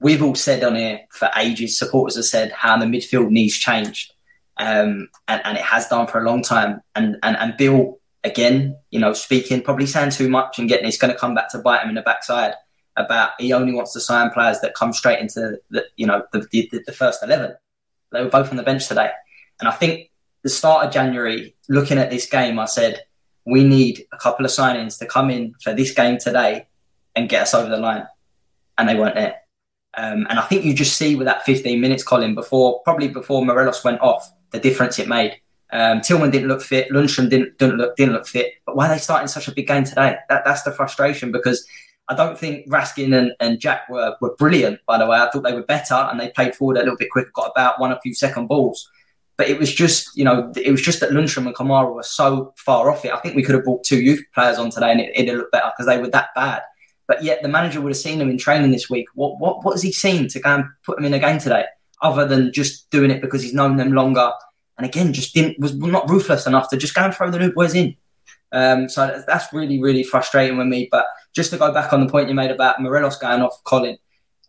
we've 0.00 0.22
all 0.22 0.34
said 0.34 0.64
on 0.64 0.74
here 0.76 1.00
for 1.10 1.30
ages. 1.36 1.78
Supporters 1.78 2.16
have 2.16 2.24
said 2.26 2.52
how 2.52 2.76
the 2.76 2.86
midfield 2.86 3.30
needs 3.30 3.56
changed, 3.56 4.12
um, 4.58 5.08
and, 5.28 5.40
and 5.44 5.56
it 5.56 5.64
has 5.64 5.88
done 5.88 6.06
for 6.06 6.20
a 6.20 6.28
long 6.28 6.42
time. 6.42 6.80
And 6.94 7.16
and 7.22 7.36
and 7.36 7.56
Beale 7.56 7.98
again, 8.24 8.76
you 8.90 8.98
know, 8.98 9.12
speaking, 9.12 9.62
probably 9.62 9.86
saying 9.86 10.10
too 10.10 10.28
much 10.28 10.58
and 10.58 10.68
getting 10.68 10.86
it's 10.86 10.96
going 10.96 11.12
to 11.12 11.18
come 11.18 11.34
back 11.34 11.50
to 11.50 11.58
bite 11.58 11.82
him 11.82 11.90
in 11.90 11.94
the 11.94 12.02
backside 12.02 12.54
about 12.96 13.30
he 13.38 13.52
only 13.52 13.72
wants 13.72 13.92
to 13.92 14.00
sign 14.00 14.30
players 14.30 14.60
that 14.60 14.74
come 14.74 14.92
straight 14.92 15.18
into 15.18 15.58
the, 15.70 15.84
you 15.96 16.06
know, 16.06 16.24
the, 16.32 16.46
the, 16.50 16.82
the 16.86 16.92
first 16.92 17.22
11. 17.22 17.54
They 18.12 18.22
were 18.22 18.30
both 18.30 18.50
on 18.50 18.56
the 18.56 18.62
bench 18.62 18.88
today. 18.88 19.10
And 19.60 19.68
I 19.68 19.72
think 19.72 20.10
the 20.42 20.48
start 20.48 20.86
of 20.86 20.92
January, 20.92 21.54
looking 21.68 21.98
at 21.98 22.10
this 22.10 22.26
game, 22.26 22.58
I 22.58 22.66
said, 22.66 23.04
we 23.44 23.62
need 23.64 24.06
a 24.12 24.16
couple 24.16 24.44
of 24.44 24.50
signings 24.50 24.98
to 24.98 25.06
come 25.06 25.30
in 25.30 25.54
for 25.62 25.74
this 25.74 25.92
game 25.92 26.18
today 26.18 26.66
and 27.14 27.28
get 27.28 27.42
us 27.42 27.54
over 27.54 27.68
the 27.68 27.76
line. 27.76 28.06
And 28.78 28.88
they 28.88 28.94
weren't 28.94 29.14
there. 29.14 29.36
Um, 29.96 30.26
and 30.28 30.38
I 30.38 30.42
think 30.42 30.64
you 30.64 30.74
just 30.74 30.96
see 30.96 31.14
with 31.14 31.26
that 31.26 31.44
15 31.44 31.80
minutes, 31.80 32.02
Colin, 32.02 32.34
before 32.34 32.80
probably 32.82 33.08
before 33.08 33.44
Morelos 33.44 33.84
went 33.84 34.00
off, 34.00 34.32
the 34.50 34.58
difference 34.58 34.98
it 34.98 35.08
made. 35.08 35.40
Um, 35.74 36.00
Tillman 36.00 36.30
didn't 36.30 36.48
look 36.48 36.62
fit. 36.62 36.88
Lundstram 36.90 37.28
didn't, 37.28 37.58
didn't 37.58 37.78
look 37.78 37.96
didn't 37.96 38.14
look 38.14 38.28
fit. 38.28 38.52
But 38.64 38.76
why 38.76 38.86
are 38.86 38.94
they 38.94 39.00
starting 39.00 39.26
such 39.26 39.48
a 39.48 39.52
big 39.52 39.66
game 39.66 39.82
today? 39.82 40.16
That, 40.28 40.44
that's 40.44 40.62
the 40.62 40.70
frustration 40.70 41.32
because 41.32 41.66
I 42.08 42.14
don't 42.14 42.38
think 42.38 42.68
Raskin 42.68 43.16
and, 43.18 43.32
and 43.40 43.58
Jack 43.58 43.88
were, 43.88 44.14
were 44.20 44.36
brilliant, 44.36 44.80
by 44.86 44.98
the 44.98 45.06
way. 45.06 45.18
I 45.18 45.28
thought 45.30 45.42
they 45.42 45.52
were 45.52 45.64
better 45.64 45.94
and 45.94 46.20
they 46.20 46.30
played 46.30 46.54
forward 46.54 46.76
a 46.76 46.80
little 46.80 46.96
bit 46.96 47.10
quicker, 47.10 47.30
got 47.34 47.50
about 47.50 47.80
one 47.80 47.92
or 47.92 47.98
few 48.02 48.14
second 48.14 48.46
balls. 48.46 48.88
But 49.36 49.48
it 49.48 49.58
was 49.58 49.74
just, 49.74 50.16
you 50.16 50.24
know, 50.24 50.52
it 50.54 50.70
was 50.70 50.80
just 50.80 51.00
that 51.00 51.10
Lundstram 51.10 51.46
and 51.46 51.56
Kamara 51.56 51.92
were 51.92 52.04
so 52.04 52.54
far 52.56 52.88
off 52.88 53.04
it. 53.04 53.12
I 53.12 53.18
think 53.18 53.34
we 53.34 53.42
could 53.42 53.56
have 53.56 53.64
brought 53.64 53.82
two 53.82 54.00
youth 54.00 54.22
players 54.32 54.58
on 54.58 54.70
today 54.70 54.92
and 54.92 55.00
it, 55.00 55.10
it'd 55.16 55.36
look 55.36 55.50
better 55.50 55.72
because 55.76 55.86
they 55.86 56.00
were 56.00 56.10
that 56.10 56.28
bad. 56.36 56.62
But 57.08 57.24
yet 57.24 57.42
the 57.42 57.48
manager 57.48 57.80
would 57.80 57.90
have 57.90 57.96
seen 57.96 58.20
them 58.20 58.30
in 58.30 58.38
training 58.38 58.70
this 58.70 58.88
week. 58.88 59.06
What 59.14 59.40
what 59.40 59.64
what 59.64 59.72
has 59.72 59.82
he 59.82 59.92
seen 59.92 60.28
to 60.28 60.40
go 60.40 60.54
and 60.54 60.64
put 60.84 60.96
them 60.96 61.04
in 61.04 61.14
a 61.14 61.18
game 61.18 61.38
today, 61.38 61.64
other 62.00 62.26
than 62.26 62.52
just 62.52 62.88
doing 62.90 63.10
it 63.10 63.20
because 63.20 63.42
he's 63.42 63.52
known 63.52 63.76
them 63.76 63.92
longer? 63.92 64.30
And 64.76 64.86
again, 64.86 65.12
just 65.12 65.34
didn't 65.34 65.58
was 65.58 65.74
not 65.74 66.08
ruthless 66.08 66.46
enough 66.46 66.68
to 66.70 66.76
just 66.76 66.94
go 66.94 67.02
and 67.02 67.14
throw 67.14 67.30
the 67.30 67.38
new 67.38 67.52
boys 67.52 67.74
in. 67.74 67.96
Um, 68.52 68.88
so 68.88 69.22
that's 69.26 69.52
really 69.52 69.80
really 69.80 70.02
frustrating 70.02 70.56
with 70.56 70.66
me. 70.66 70.88
But 70.90 71.06
just 71.34 71.50
to 71.50 71.58
go 71.58 71.72
back 71.72 71.92
on 71.92 72.04
the 72.04 72.10
point 72.10 72.28
you 72.28 72.34
made 72.34 72.50
about 72.50 72.80
Morelos 72.80 73.16
going 73.16 73.42
off 73.42 73.62
Colin, 73.64 73.98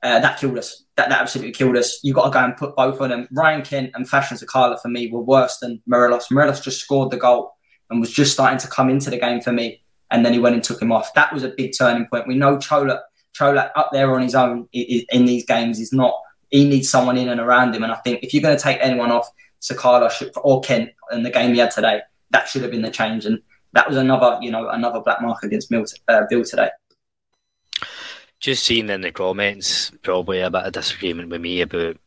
uh, 0.04 0.20
that 0.20 0.40
killed 0.40 0.58
us. 0.58 0.84
That, 0.98 1.10
that 1.10 1.22
absolutely 1.22 1.54
killed 1.54 1.76
us. 1.76 2.00
You 2.04 2.14
got 2.14 2.26
to 2.26 2.32
go 2.32 2.44
and 2.44 2.56
put 2.56 2.76
both 2.76 3.02
of 3.02 3.10
them. 3.10 3.28
Ryan 3.32 3.64
Kent 3.64 3.92
and 3.96 4.08
Fashion 4.08 4.38
Sakala 4.38 4.80
for 4.80 4.88
me 4.88 5.12
were 5.12 5.22
worse 5.22 5.58
than 5.58 5.82
Morelos. 5.88 6.30
Morelos 6.30 6.62
just 6.62 6.80
scored 6.80 7.12
the 7.12 7.18
goal 7.18 7.56
and 7.90 8.00
was 8.00 8.12
just 8.12 8.34
starting 8.34 8.60
to 8.60 8.68
come 8.68 8.90
into 8.90 9.10
the 9.10 9.18
game 9.18 9.42
for 9.42 9.52
me. 9.52 9.82
And 10.12 10.24
then 10.24 10.34
he 10.34 10.40
went 10.40 10.56
and 10.56 10.64
took 10.64 10.82
him 10.82 10.92
off. 10.92 11.14
That 11.16 11.34
was 11.34 11.44
a 11.44 11.50
big 11.50 11.74
turning 11.78 12.06
point. 12.06 12.28
We 12.28 12.36
know 12.36 12.58
Colak, 12.58 13.02
Colak 13.38 13.72
up 13.76 13.90
there 13.92 14.14
on 14.14 14.22
his 14.22 14.36
own 14.36 14.68
in 14.72 15.26
these 15.26 15.46
games 15.46 15.80
is 15.80 15.92
not. 15.92 16.14
He 16.52 16.70
needs 16.70 16.90
someone 16.90 17.18
in 17.18 17.28
and 17.28 17.42
around 17.42 17.76
him. 17.76 17.84
And 17.84 17.92
I 17.92 17.96
think 17.96 18.24
if 18.24 18.34
you're 18.34 18.44
going 18.44 18.56
to 18.56 18.62
take 18.62 18.78
anyone 18.82 19.12
off 19.12 19.28
Sakala 19.70 20.32
or 20.44 20.62
Kent 20.62 20.92
in 21.12 21.24
the 21.24 21.30
game 21.30 21.54
he 21.54 21.60
had 21.60 21.72
today, 21.72 22.02
that 22.32 22.48
should 22.48 22.62
have 22.62 22.72
been 22.72 22.82
the 22.82 22.92
change. 22.92 23.26
And 23.26 23.42
that 23.74 23.88
was 23.88 23.98
another, 23.98 24.38
you 24.42 24.52
know, 24.52 24.70
another 24.70 25.00
black 25.00 25.22
mark 25.22 25.44
against 25.44 25.72
Mill, 25.72 25.86
uh, 26.08 26.24
Bill 26.30 26.44
today 26.44 26.70
just 28.46 28.64
seeing 28.64 28.90
in 28.92 29.02
the 29.02 29.12
comments, 29.12 29.92
probably 30.04 30.40
a 30.40 30.52
bit 30.52 30.64
of 30.64 30.74
disagreement 30.74 31.30
with 31.30 31.42
me 31.42 31.62
about 31.62 31.98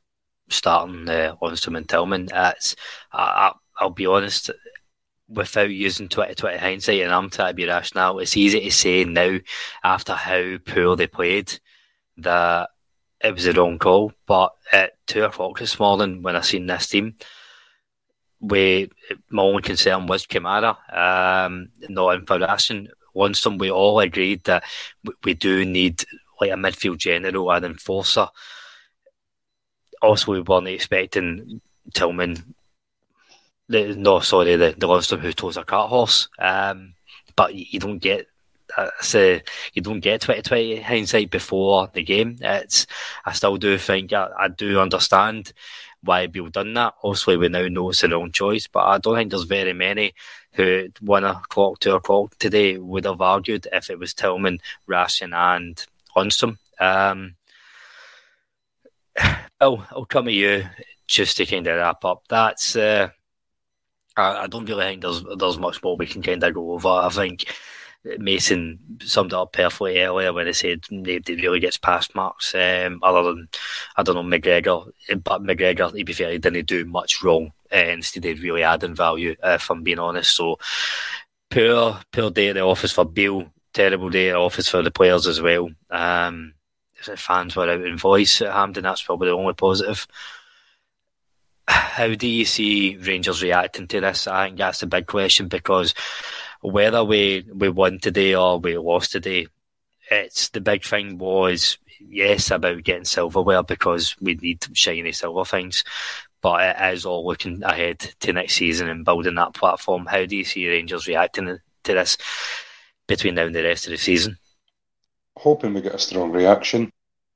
starting 0.48 1.08
uh, 1.08 1.34
Lundstram 1.42 1.76
and 1.76 1.88
Tillman. 1.88 2.28
It's, 2.32 2.76
I, 3.12 3.52
will 3.80 3.90
be 3.90 4.06
honest, 4.06 4.50
without 5.28 5.70
using 5.70 6.08
2020 6.08 6.58
hindsight, 6.58 7.00
and 7.00 7.12
I'm 7.12 7.28
trying 7.28 7.50
to 7.50 7.54
be 7.54 7.66
rational, 7.66 8.20
it's 8.20 8.36
easy 8.36 8.60
to 8.60 8.70
say 8.70 9.04
now, 9.04 9.38
after 9.82 10.14
how 10.14 10.58
poor 10.64 10.94
they 10.94 11.06
played, 11.08 11.58
that 12.18 12.70
it 13.20 13.34
was 13.34 13.46
a 13.46 13.52
wrong 13.52 13.78
call. 13.80 14.12
But 14.26 14.52
at 14.72 14.92
2 15.08 15.24
o'clock 15.24 15.58
this 15.58 15.80
morning, 15.80 16.22
when 16.22 16.36
I 16.36 16.42
seen 16.42 16.66
this 16.66 16.86
team, 16.86 17.16
we, 18.40 18.90
my 19.30 19.42
only 19.42 19.62
concern 19.62 20.06
was 20.06 20.26
Kamara, 20.26 20.76
um, 20.94 21.70
not 21.88 22.14
in 22.14 22.24
Raskin 22.24 22.88
once 23.18 23.42
them, 23.42 23.58
we 23.58 23.70
all 23.70 23.98
agreed 23.98 24.44
that 24.44 24.62
we 25.24 25.34
do 25.34 25.64
need 25.64 26.04
like 26.40 26.52
a 26.52 26.54
midfield 26.54 26.98
general 26.98 27.50
and 27.50 27.64
enforcer. 27.64 28.28
Also, 30.00 30.32
we 30.32 30.40
weren't 30.40 30.68
expecting 30.68 31.60
Tillman. 31.92 32.54
The, 33.68 33.96
no, 33.96 34.20
sorry, 34.20 34.54
the 34.56 34.74
the 34.78 34.86
Lundstram 34.86 35.18
who 35.18 35.32
tows 35.32 35.56
a 35.56 35.64
cart 35.64 35.90
horse. 35.90 36.28
Um, 36.38 36.94
but 37.34 37.54
you 37.54 37.80
don't 37.80 37.98
get 37.98 38.26
uh, 38.76 38.90
you 39.72 39.82
don't 39.82 40.00
get 40.00 40.20
2020 40.20 40.80
hindsight 40.80 41.30
before 41.30 41.90
the 41.92 42.04
game. 42.04 42.38
It's 42.40 42.86
I 43.24 43.32
still 43.32 43.56
do 43.56 43.76
think 43.78 44.12
I, 44.12 44.28
I 44.38 44.48
do 44.48 44.78
understand 44.78 45.52
why 46.02 46.26
Bill 46.26 46.48
done 46.48 46.74
that. 46.74 46.94
Obviously, 47.02 47.36
we 47.36 47.48
now 47.48 47.66
know 47.68 47.90
it's 47.90 48.00
the 48.00 48.08
wrong 48.08 48.32
choice, 48.32 48.66
but 48.66 48.84
I 48.84 48.98
don't 48.98 49.16
think 49.16 49.30
there's 49.30 49.44
very 49.44 49.72
many 49.72 50.14
who 50.52 50.88
one 51.00 51.24
o'clock, 51.24 51.80
two 51.80 51.92
o'clock 51.92 52.36
today 52.38 52.78
would 52.78 53.04
have 53.04 53.20
argued 53.20 53.66
if 53.72 53.90
it 53.90 53.98
was 53.98 54.14
Tillman, 54.14 54.60
Raskin, 54.88 55.34
and 55.34 55.84
Lundstram. 56.16 56.58
Um, 56.80 57.36
Bill, 59.60 59.84
I'll 59.90 60.04
come 60.04 60.26
to 60.26 60.32
you 60.32 60.64
just 61.06 61.36
to 61.38 61.46
kind 61.46 61.66
of 61.66 61.76
wrap 61.76 62.04
up. 62.04 62.24
That's 62.28 62.76
uh, 62.76 63.10
I, 64.16 64.44
I, 64.44 64.46
don't 64.46 64.66
really 64.66 64.84
think 64.84 65.02
there's 65.02 65.24
there's 65.36 65.58
much 65.58 65.82
more 65.82 65.96
we 65.96 66.06
can 66.06 66.22
kind 66.22 66.42
of 66.42 66.54
go 66.54 66.72
over. 66.72 66.88
I 66.88 67.08
think 67.08 67.46
Mason 68.04 68.78
summed 69.02 69.32
it 69.32 69.36
up 69.36 69.52
perfectly 69.52 70.00
earlier 70.00 70.32
when 70.32 70.46
he 70.46 70.52
said 70.52 70.84
nobody 70.90 71.36
really 71.36 71.60
gets 71.60 71.76
past 71.76 72.14
marks, 72.14 72.54
um, 72.54 73.00
other 73.02 73.22
than 73.22 73.48
I 73.96 74.02
don't 74.02 74.14
know 74.14 74.22
McGregor. 74.22 74.90
But 75.22 75.42
McGregor, 75.42 75.96
to 75.96 76.04
be 76.04 76.12
fair, 76.12 76.32
he 76.32 76.38
didn't 76.38 76.66
do 76.66 76.84
much 76.84 77.22
wrong. 77.22 77.52
Uh, 77.72 77.76
instead, 77.76 78.24
of 78.24 78.40
really 78.40 78.62
adding 78.62 78.94
value, 78.94 79.36
uh, 79.44 79.58
if 79.60 79.70
I'm 79.70 79.82
being 79.82 79.98
honest. 79.98 80.34
So, 80.34 80.58
poor, 81.50 82.00
poor 82.12 82.30
day 82.30 82.48
at 82.48 82.54
the 82.54 82.60
office 82.60 82.92
for 82.92 83.04
Bill. 83.04 83.46
Terrible 83.74 84.08
day 84.08 84.30
at 84.30 84.32
the 84.32 84.38
office 84.38 84.68
for 84.68 84.80
the 84.82 84.90
players 84.90 85.26
as 85.26 85.42
well. 85.42 85.68
Um, 85.90 86.54
fans 86.94 87.54
were 87.54 87.68
out 87.68 87.82
in 87.82 87.98
voice 87.98 88.40
at 88.40 88.52
Hampden. 88.52 88.84
That's 88.84 89.02
probably 89.02 89.28
the 89.28 89.34
only 89.34 89.52
positive. 89.52 90.06
How 91.68 92.14
do 92.14 92.26
you 92.26 92.46
see 92.46 92.96
Rangers 92.96 93.42
reacting 93.42 93.86
to 93.88 94.00
this? 94.00 94.26
I 94.26 94.46
think 94.46 94.58
that's 94.58 94.80
the 94.80 94.86
big 94.86 95.06
question 95.06 95.48
because 95.48 95.94
whether 96.60 97.04
we, 97.04 97.44
we 97.54 97.68
won 97.68 97.98
today 97.98 98.34
or 98.34 98.58
we 98.58 98.76
lost 98.78 99.12
today, 99.12 99.46
it's 100.10 100.48
the 100.50 100.60
big 100.60 100.84
thing 100.84 101.18
was 101.18 101.78
yes 102.00 102.50
about 102.50 102.82
getting 102.84 103.04
silverware 103.04 103.62
because 103.62 104.16
we 104.20 104.34
need 104.36 104.64
shiny 104.72 105.12
silver 105.12 105.44
things, 105.44 105.84
but 106.40 106.62
it 106.62 106.94
is 106.94 107.04
all 107.04 107.26
looking 107.26 107.62
ahead 107.62 107.98
to 108.20 108.32
next 108.32 108.54
season 108.54 108.88
and 108.88 109.04
building 109.04 109.34
that 109.34 109.54
platform. 109.54 110.06
How 110.06 110.24
do 110.24 110.36
you 110.36 110.44
see 110.44 110.68
Rangers 110.68 111.06
reacting 111.06 111.58
to 111.84 111.92
this 111.92 112.16
between 113.06 113.34
now 113.34 113.46
and 113.46 113.54
the 113.54 113.62
rest 113.62 113.86
of 113.86 113.90
the 113.90 113.98
season? 113.98 114.38
Hoping 115.36 115.74
we 115.74 115.80
get 115.80 115.94
a 115.94 115.98
strong 115.98 116.30
reaction. 116.30 116.90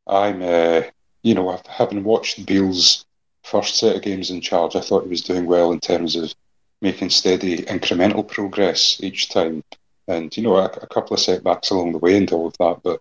I'm, 0.07 0.43
uh, 0.43 0.83
you 1.23 1.35
know, 1.35 1.61
having 1.69 2.03
watched 2.03 2.45
Beale's 2.45 3.05
first 3.45 3.77
set 3.77 3.97
of 3.97 4.03
games 4.03 4.31
in 4.31 4.41
charge, 4.41 4.77
I 4.77 4.81
thought 4.81 5.05
he 5.05 5.09
was 5.11 5.23
doing 5.23 5.47
well 5.47 5.73
in 5.73 5.81
terms 5.81 6.17
of 6.17 6.33
making 6.83 7.11
steady 7.11 7.59
incremental 7.59 8.27
progress 8.27 8.99
each 9.01 9.31
time. 9.31 9.63
And, 10.09 10.37
you 10.37 10.43
know, 10.43 10.57
a, 10.57 10.65
a, 10.65 10.87
couple 10.89 11.15
of 11.15 11.21
setbacks 11.21 11.71
along 11.71 11.93
the 11.93 11.99
way 11.99 12.17
and 12.17 12.31
all 12.33 12.49
of 12.49 12.59
that, 12.59 12.81
but 12.83 13.01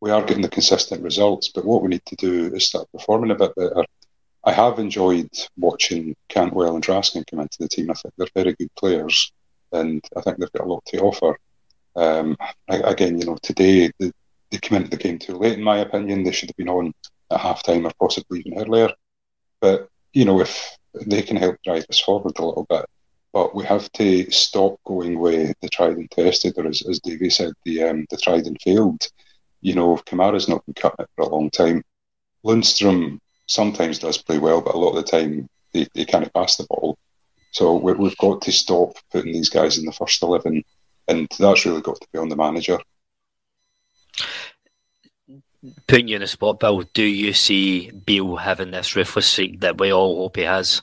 we 0.00 0.10
are 0.10 0.22
getting 0.22 0.42
the 0.42 0.48
consistent 0.48 1.02
results. 1.02 1.48
But 1.48 1.64
what 1.64 1.82
we 1.82 1.88
need 1.88 2.04
to 2.06 2.16
do 2.16 2.54
is 2.54 2.66
start 2.66 2.86
performing 2.92 3.30
a 3.30 3.34
bit 3.34 3.54
better. 3.56 3.84
I 4.44 4.52
have 4.52 4.78
enjoyed 4.78 5.30
watching 5.56 6.14
Cantwell 6.28 6.74
and 6.74 6.84
Raskin 6.84 7.26
come 7.26 7.40
into 7.40 7.56
the 7.60 7.68
team. 7.68 7.90
I 7.90 7.94
think 7.94 8.12
they're 8.16 8.28
very 8.34 8.52
good 8.52 8.74
players 8.76 9.32
and 9.72 10.04
I 10.16 10.20
think 10.20 10.36
they've 10.36 10.52
got 10.52 10.66
a 10.66 10.68
lot 10.68 10.84
to 10.86 11.00
offer. 11.00 11.38
Um, 11.96 12.36
again, 12.68 13.18
you 13.18 13.26
know, 13.26 13.38
today 13.42 13.90
they, 13.98 14.12
they 14.50 14.58
came 14.58 14.76
into 14.76 14.90
the 14.90 15.02
game 15.02 15.18
too 15.18 15.38
late, 15.38 15.58
in 15.58 15.64
my 15.64 15.78
opinion. 15.78 16.24
They 16.24 16.32
should 16.32 16.50
have 16.50 16.56
been 16.56 16.68
on 16.68 16.92
at 17.30 17.40
half 17.40 17.62
time 17.62 17.86
or 17.86 17.92
possibly 17.98 18.40
even 18.40 18.60
earlier. 18.60 18.90
But, 19.60 19.88
you 20.12 20.26
know, 20.26 20.40
if 20.40 20.76
they 21.06 21.22
can 21.22 21.36
help 21.36 21.56
drive 21.64 21.86
us 21.88 22.00
forward 22.00 22.38
a 22.38 22.44
little 22.44 22.66
bit, 22.68 22.84
but 23.34 23.52
we 23.52 23.64
have 23.64 23.90
to 23.92 24.30
stop 24.30 24.78
going 24.84 25.18
with 25.18 25.56
the 25.60 25.68
tried 25.68 25.96
and 25.96 26.08
tested, 26.08 26.56
or 26.56 26.68
as, 26.68 26.82
as 26.88 27.00
Davey 27.00 27.28
said, 27.28 27.52
the 27.64 27.82
um, 27.82 28.06
the 28.08 28.16
tried 28.16 28.46
and 28.46 28.56
failed. 28.62 29.08
You 29.60 29.74
know, 29.74 29.96
Kamara's 29.96 30.48
not 30.48 30.64
been 30.64 30.74
cutting 30.74 31.04
it 31.04 31.10
for 31.16 31.24
a 31.24 31.28
long 31.28 31.50
time. 31.50 31.82
Lundstram 32.44 33.18
sometimes 33.46 33.98
does 33.98 34.18
play 34.18 34.38
well, 34.38 34.60
but 34.60 34.76
a 34.76 34.78
lot 34.78 34.90
of 34.90 35.04
the 35.04 35.10
time 35.10 35.48
they, 35.72 35.88
they 35.94 36.04
can't 36.04 36.32
pass 36.32 36.56
the 36.56 36.66
ball. 36.70 36.96
So 37.50 37.74
we, 37.74 37.92
we've 37.94 38.16
got 38.18 38.40
to 38.42 38.52
stop 38.52 38.92
putting 39.10 39.32
these 39.32 39.50
guys 39.50 39.78
in 39.78 39.84
the 39.84 39.92
first 39.92 40.22
11, 40.22 40.62
and 41.08 41.28
that's 41.36 41.66
really 41.66 41.80
got 41.80 42.00
to 42.00 42.06
be 42.12 42.20
on 42.20 42.28
the 42.28 42.36
manager. 42.36 42.78
Putting 45.88 46.08
you 46.08 46.16
in 46.16 46.22
a 46.22 46.28
spot, 46.28 46.60
Bill, 46.60 46.84
do 46.92 47.02
you 47.02 47.32
see 47.32 47.90
Beale 47.90 48.36
having 48.36 48.70
this 48.70 48.94
ruthless 48.94 49.26
streak 49.26 49.60
that 49.60 49.78
we 49.78 49.92
all 49.92 50.18
hope 50.18 50.36
he 50.36 50.42
has? 50.42 50.82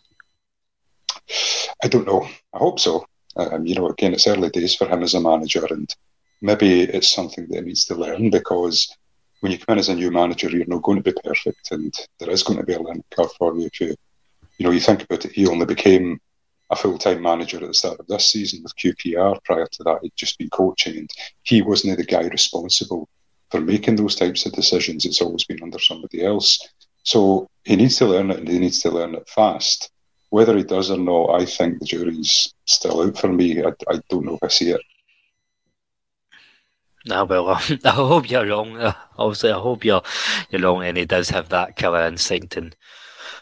I 1.84 1.88
don't 1.88 2.08
know. 2.08 2.28
I 2.54 2.58
hope 2.58 2.80
so. 2.80 3.06
Um, 3.36 3.66
you 3.66 3.76
know, 3.76 3.88
again, 3.88 4.14
it's 4.14 4.28
early 4.28 4.50
days 4.50 4.76
for 4.76 4.88
him 4.88 5.04
as 5.04 5.14
a 5.14 5.22
manager, 5.22 5.66
and 5.70 5.90
maybe 6.42 6.82
it's 6.82 7.14
something 7.14 7.48
that 7.48 7.60
he 7.60 7.62
needs 7.62 7.86
to 7.86 7.96
learn 7.96 8.30
because 8.30 8.96
when 9.40 9.52
you 9.52 9.58
come 9.58 9.74
in 9.74 9.80
as 9.80 9.90
a 9.90 9.96
new 9.96 10.12
manager, 10.12 10.50
you're 10.50 10.66
not 10.68 10.84
going 10.84 11.02
to 11.02 11.12
be 11.12 11.20
perfect, 11.24 11.72
and 11.72 11.94
there 12.20 12.30
is 12.30 12.44
going 12.44 12.60
to 12.60 12.66
be 12.66 12.74
a 12.74 12.82
learning 12.82 13.04
curve 13.16 13.32
for 13.38 13.56
you. 13.56 13.66
If 13.66 13.82
you, 13.82 13.96
you 14.58 14.66
know, 14.66 14.72
you 14.72 14.80
think 14.80 15.04
about 15.04 15.26
it, 15.26 15.32
he 15.32 15.48
only 15.48 15.66
became 15.66 16.20
a 16.70 16.76
full-time 16.76 17.22
manager 17.22 17.58
at 17.58 17.68
the 17.68 17.74
start 17.74 18.00
of 18.00 18.08
this 18.08 18.32
season 18.32 18.64
with 18.64 18.76
QPR. 18.78 19.44
Prior 19.44 19.68
to 19.72 19.84
that, 19.84 20.00
he'd 20.02 20.14
just 20.16 20.38
been 20.38 20.50
coaching, 20.50 20.98
and 20.98 21.10
he 21.44 21.62
wasn't 21.62 21.98
the 21.98 22.06
guy 22.06 22.28
responsible 22.28 23.10
for 23.50 23.60
making 23.60 23.96
those 23.96 24.16
types 24.16 24.46
of 24.46 24.54
decisions. 24.54 25.06
It's 25.06 25.22
always 25.22 25.44
been 25.44 25.64
under 25.64 25.80
somebody 25.80 26.24
else. 26.24 26.68
So 27.04 27.48
he 27.64 27.76
needs 27.76 27.98
to 27.98 28.06
learn 28.06 28.30
it, 28.32 28.40
and 28.40 28.48
he 28.48 28.60
needs 28.60 28.80
to 28.82 28.92
learn 28.92 29.16
it 29.16 29.28
fast. 29.28 29.90
Whether 30.32 30.58
he 30.58 30.64
does 30.64 30.90
or 30.90 30.98
not, 30.98 31.42
I 31.42 31.46
think 31.46 31.80
the 31.80 31.86
jury's 31.86 32.54
still 32.66 33.02
out 33.02 33.18
for 33.18 33.28
me. 33.28 33.62
I, 33.62 33.74
I 33.90 34.00
don't 34.10 34.26
know 34.26 34.36
if 34.36 34.44
I 34.44 34.48
see 34.48 34.72
it. 34.72 34.82
No, 37.06 37.26
well, 37.26 37.50
I 37.86 37.90
hope 37.90 38.30
you're 38.30 38.48
wrong. 38.48 38.94
Obviously, 39.18 39.52
I 39.52 39.60
hope 39.60 39.84
you're 39.84 40.02
you're 40.50 40.62
wrong, 40.62 40.84
and 40.84 40.98
he 40.98 41.06
does 41.06 41.30
have 41.30 41.50
that 41.50 41.76
killer 41.76 42.08
instinct, 42.08 42.56
and 42.56 42.76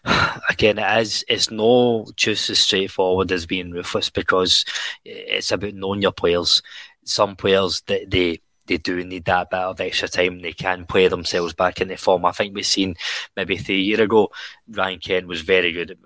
again, 0.49 0.79
it 0.79 1.01
is. 1.01 1.23
It's 1.27 1.51
not 1.51 2.15
just 2.15 2.49
as 2.49 2.59
straightforward 2.59 3.31
as 3.31 3.45
being 3.45 3.71
ruthless 3.71 4.09
because 4.09 4.65
it's 5.05 5.51
about 5.51 5.75
knowing 5.75 6.01
your 6.01 6.11
players. 6.11 6.61
Some 7.05 7.35
players 7.35 7.81
that 7.87 8.09
they 8.09 8.17
they 8.29 8.41
do 8.77 9.03
need 9.03 9.25
that 9.25 9.49
bit 9.49 9.59
of 9.59 9.81
extra 9.81 10.07
time. 10.07 10.41
They 10.41 10.53
can 10.53 10.85
play 10.85 11.07
themselves 11.07 11.53
back 11.53 11.81
into 11.81 11.97
form. 11.97 12.25
I 12.25 12.31
think 12.31 12.53
we've 12.53 12.65
seen 12.65 12.95
maybe 13.35 13.57
three 13.57 13.81
years 13.81 13.99
ago, 13.99 14.29
Ryan 14.69 14.99
Kent 14.99 15.27
was 15.27 15.41
very 15.41 15.71
good. 15.71 15.97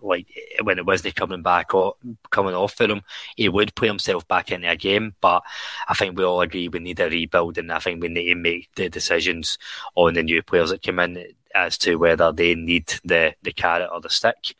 Like 0.00 0.26
when 0.62 0.78
it 0.78 0.86
wasn't 0.86 1.14
coming 1.14 1.42
back 1.42 1.74
or 1.74 1.94
coming 2.30 2.54
off 2.54 2.74
for 2.74 2.84
him, 2.84 3.02
he 3.36 3.48
would 3.48 3.74
play 3.74 3.88
himself 3.88 4.26
back 4.28 4.50
into 4.50 4.70
a 4.70 4.76
game. 4.76 5.14
But 5.20 5.42
I 5.88 5.94
think 5.94 6.16
we 6.16 6.24
all 6.24 6.40
agree 6.40 6.68
we 6.68 6.78
need 6.78 7.00
a 7.00 7.08
rebuild, 7.08 7.58
and 7.58 7.72
I 7.72 7.78
think 7.78 8.02
we 8.02 8.08
need 8.08 8.28
to 8.28 8.34
make 8.34 8.68
the 8.74 8.88
decisions 8.88 9.58
on 9.94 10.14
the 10.14 10.22
new 10.22 10.42
players 10.42 10.70
that 10.70 10.82
come 10.82 10.98
in 10.98 11.26
as 11.54 11.76
to 11.78 11.96
whether 11.96 12.32
they 12.32 12.54
need 12.54 12.94
the 13.04 13.34
the 13.42 13.52
carrot 13.52 13.90
or 13.92 14.00
the 14.00 14.10
stick. 14.10 14.54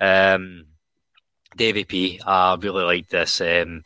Um, 0.00 0.66
Davie 1.56 1.84
B, 1.84 2.20
I 2.24 2.56
really 2.60 2.84
like 2.84 3.08
this. 3.08 3.40
Um, 3.40 3.82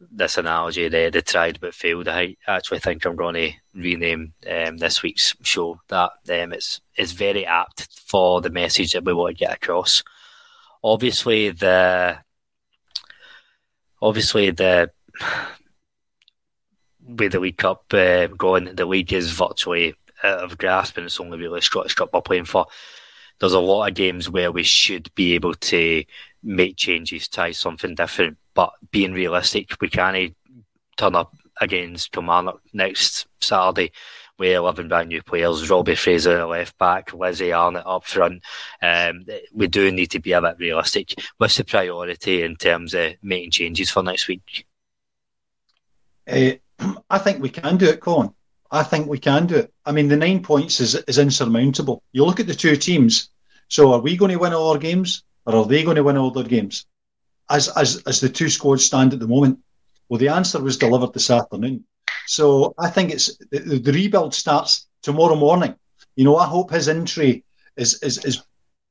this 0.00 0.38
analogy 0.38 0.88
there, 0.88 1.10
they 1.10 1.20
tried 1.20 1.60
but 1.60 1.74
failed. 1.74 2.08
I 2.08 2.36
actually 2.46 2.78
think 2.78 3.04
I'm 3.04 3.16
going 3.16 3.34
to 3.34 3.52
rename 3.74 4.32
um, 4.48 4.76
this 4.78 5.02
week's 5.02 5.34
show 5.42 5.80
that. 5.88 6.12
Um, 6.30 6.52
it's 6.52 6.80
it's 6.94 7.12
very 7.12 7.44
apt 7.44 7.88
for 8.06 8.40
the 8.40 8.50
message 8.50 8.92
that 8.92 9.04
we 9.04 9.12
want 9.12 9.36
to 9.36 9.44
get 9.44 9.54
across. 9.54 10.02
Obviously, 10.82 11.50
the 11.50 12.18
obviously 14.00 14.50
the 14.50 14.90
with 17.00 17.32
the 17.32 17.40
League 17.40 17.56
Cup 17.56 17.84
uh, 17.92 18.26
going, 18.28 18.74
the 18.74 18.86
league 18.86 19.12
is 19.12 19.32
virtually 19.32 19.94
out 20.22 20.40
of 20.40 20.58
grasp, 20.58 20.96
and 20.96 21.06
it's 21.06 21.20
only 21.20 21.38
really 21.38 21.60
Cup 21.60 22.10
we're 22.12 22.20
playing 22.20 22.44
for. 22.44 22.66
There's 23.40 23.52
a 23.52 23.60
lot 23.60 23.88
of 23.88 23.94
games 23.94 24.28
where 24.28 24.50
we 24.50 24.64
should 24.64 25.12
be 25.14 25.34
able 25.34 25.54
to 25.54 26.04
make 26.42 26.76
changes, 26.76 27.28
try 27.28 27.52
something 27.52 27.94
different 27.94 28.36
but 28.58 28.72
being 28.90 29.12
realistic, 29.12 29.80
we 29.80 29.88
can't 29.88 30.34
turn 30.96 31.14
up 31.14 31.32
against 31.60 32.10
Kilmarnock 32.10 32.60
next 32.72 33.28
Saturday 33.40 33.92
with 34.36 34.56
11 34.56 34.88
brand 34.88 35.10
new 35.10 35.22
players, 35.22 35.70
Robbie 35.70 35.94
Fraser 35.94 36.40
at 36.40 36.48
left 36.48 36.76
back, 36.76 37.14
Lizzie 37.14 37.52
Arnott 37.52 37.86
up 37.86 38.02
front. 38.02 38.42
Um, 38.82 39.24
we 39.54 39.68
do 39.68 39.92
need 39.92 40.10
to 40.10 40.18
be 40.18 40.32
a 40.32 40.42
bit 40.42 40.58
realistic. 40.58 41.14
What's 41.36 41.56
the 41.56 41.62
priority 41.62 42.42
in 42.42 42.56
terms 42.56 42.94
of 42.94 43.12
making 43.22 43.52
changes 43.52 43.90
for 43.90 44.02
next 44.02 44.26
week? 44.26 44.66
Uh, 46.26 46.54
I 47.08 47.18
think 47.18 47.40
we 47.40 47.50
can 47.50 47.76
do 47.76 47.86
it, 47.86 48.00
Colin. 48.00 48.34
I 48.72 48.82
think 48.82 49.06
we 49.06 49.20
can 49.20 49.46
do 49.46 49.54
it. 49.54 49.72
I 49.86 49.92
mean, 49.92 50.08
the 50.08 50.16
nine 50.16 50.42
points 50.42 50.80
is, 50.80 50.96
is 50.96 51.18
insurmountable. 51.18 52.02
You 52.10 52.24
look 52.24 52.40
at 52.40 52.48
the 52.48 52.56
two 52.56 52.74
teams. 52.74 53.30
So, 53.68 53.92
are 53.92 54.00
we 54.00 54.16
going 54.16 54.32
to 54.32 54.38
win 54.38 54.52
all 54.52 54.72
our 54.72 54.78
games, 54.78 55.22
or 55.46 55.54
are 55.54 55.64
they 55.64 55.84
going 55.84 55.94
to 55.94 56.02
win 56.02 56.16
all 56.16 56.32
their 56.32 56.42
games? 56.42 56.84
As 57.50 57.68
as 57.68 58.02
as 58.06 58.20
the 58.20 58.28
two 58.28 58.48
squads 58.48 58.84
stand 58.84 59.12
at 59.12 59.20
the 59.20 59.26
moment? 59.26 59.58
Well, 60.08 60.18
the 60.18 60.28
answer 60.28 60.60
was 60.60 60.76
delivered 60.76 61.12
this 61.12 61.30
afternoon. 61.30 61.84
So 62.26 62.74
I 62.78 62.90
think 62.90 63.10
it's 63.10 63.36
the, 63.50 63.58
the 63.78 63.92
rebuild 63.92 64.34
starts 64.34 64.88
tomorrow 65.02 65.36
morning. 65.36 65.74
You 66.16 66.24
know, 66.24 66.36
I 66.36 66.46
hope 66.46 66.70
his 66.70 66.88
entry 66.88 67.44
is 67.76 68.02
is, 68.02 68.24
is 68.24 68.42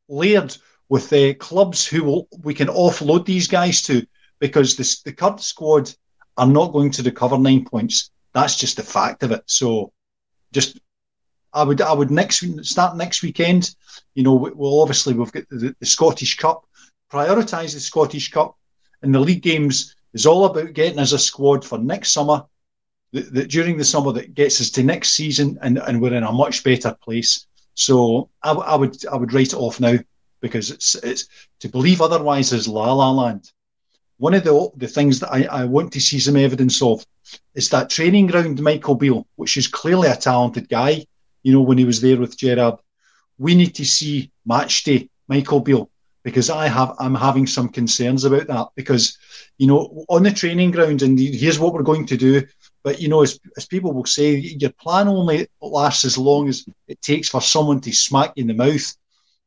layered 0.08 0.56
with 0.90 1.10
the 1.10 1.32
uh, 1.32 1.34
clubs 1.36 1.86
who 1.86 2.04
will 2.04 2.28
we 2.44 2.54
can 2.54 2.68
offload 2.68 3.26
these 3.26 3.48
guys 3.48 3.82
to 3.84 4.06
because 4.40 4.76
this, 4.76 5.02
the 5.02 5.12
current 5.12 5.42
squad 5.42 5.92
are 6.38 6.48
not 6.48 6.72
going 6.72 6.92
to 6.92 7.04
recover 7.04 7.38
nine 7.38 7.66
points. 7.66 8.12
That's 8.34 8.58
just 8.58 8.78
the 8.78 8.84
fact 8.84 9.24
of 9.24 9.32
it. 9.32 9.42
So, 9.48 9.92
just 10.54 10.80
I 11.54 11.64
would 11.64 11.82
I 11.82 11.94
would 11.94 12.12
next 12.12 12.44
start 12.64 12.96
next 12.96 13.24
weekend. 13.24 13.76
You 14.14 14.24
know, 14.24 14.36
we'll 14.36 14.82
obviously 14.82 15.14
we've 15.14 15.32
got 15.32 15.50
the, 15.50 15.76
the 15.80 15.86
Scottish 15.86 16.38
Cup 16.38 16.67
prioritise 17.12 17.74
the 17.74 17.80
Scottish 17.80 18.32
Cup 18.32 18.58
and 19.02 19.14
the 19.14 19.20
league 19.20 19.42
games 19.42 19.96
is 20.14 20.26
all 20.26 20.46
about 20.46 20.74
getting 20.74 21.00
as 21.00 21.14
a 21.14 21.20
squad 21.20 21.64
for 21.64 21.78
next 21.78 22.12
summer. 22.12 22.44
That, 23.14 23.34
that 23.34 23.50
during 23.50 23.78
the 23.78 23.86
summer 23.86 24.12
that 24.14 24.34
gets 24.34 24.60
us 24.60 24.70
to 24.72 24.84
next 24.84 25.12
season 25.12 25.58
and, 25.62 25.78
and 25.78 26.02
we're 26.02 26.14
in 26.14 26.24
a 26.24 26.32
much 26.32 26.64
better 26.64 26.96
place. 27.02 27.48
So 27.74 28.30
I, 28.44 28.52
I 28.52 28.76
would 28.76 29.06
I 29.06 29.16
would 29.16 29.34
write 29.34 29.54
it 29.54 29.56
off 29.56 29.80
now 29.80 29.98
because 30.42 30.72
it's 30.72 30.96
it's 30.96 31.28
to 31.60 31.70
believe 31.70 32.02
otherwise 32.02 32.52
is 32.52 32.68
la 32.68 32.92
la 32.92 33.12
land. 33.12 33.52
One 34.18 34.34
of 34.34 34.44
the 34.44 34.70
the 34.76 34.88
things 34.88 35.20
that 35.20 35.32
I, 35.32 35.44
I 35.44 35.66
want 35.66 35.94
to 35.94 36.02
see 36.02 36.20
some 36.20 36.36
evidence 36.36 36.82
of 36.82 37.06
is 37.54 37.70
that 37.70 37.90
training 37.90 38.28
ground 38.28 38.62
Michael 38.62 38.96
Beale, 38.96 39.28
which 39.36 39.58
is 39.58 39.68
clearly 39.68 40.10
a 40.10 40.16
talented 40.16 40.68
guy. 40.68 41.06
You 41.44 41.54
know 41.54 41.62
when 41.62 41.78
he 41.78 41.86
was 41.86 42.02
there 42.02 42.18
with 42.18 42.38
Gerrard, 42.38 42.80
we 43.38 43.56
need 43.56 43.76
to 43.76 43.86
see 43.86 44.32
match 44.46 44.84
day 44.84 45.10
Michael 45.28 45.62
Beale 45.62 45.90
because 46.28 46.50
I 46.50 46.68
have 46.68 46.94
I'm 47.00 47.16
having 47.16 47.48
some 47.48 47.70
concerns 47.70 48.26
about 48.26 48.48
that 48.48 48.68
because 48.76 49.18
you 49.58 49.66
know 49.66 50.04
on 50.10 50.24
the 50.24 50.32
training 50.32 50.72
ground 50.72 51.02
and 51.02 51.18
here's 51.18 51.58
what 51.58 51.74
we're 51.74 51.92
going 51.92 52.06
to 52.08 52.18
do 52.18 52.46
but 52.84 53.00
you 53.00 53.08
know 53.08 53.24
as, 53.24 53.40
as 53.56 53.66
people 53.66 53.94
will 53.94 54.06
say 54.06 54.36
your 54.36 54.74
plan 54.74 55.08
only 55.08 55.48
lasts 55.62 56.04
as 56.04 56.18
long 56.18 56.50
as 56.50 56.66
it 56.90 57.02
takes 57.02 57.30
for 57.30 57.40
someone 57.40 57.80
to 57.80 57.94
smack 57.94 58.34
you 58.36 58.42
in 58.42 58.48
the 58.48 58.54
mouth 58.54 58.94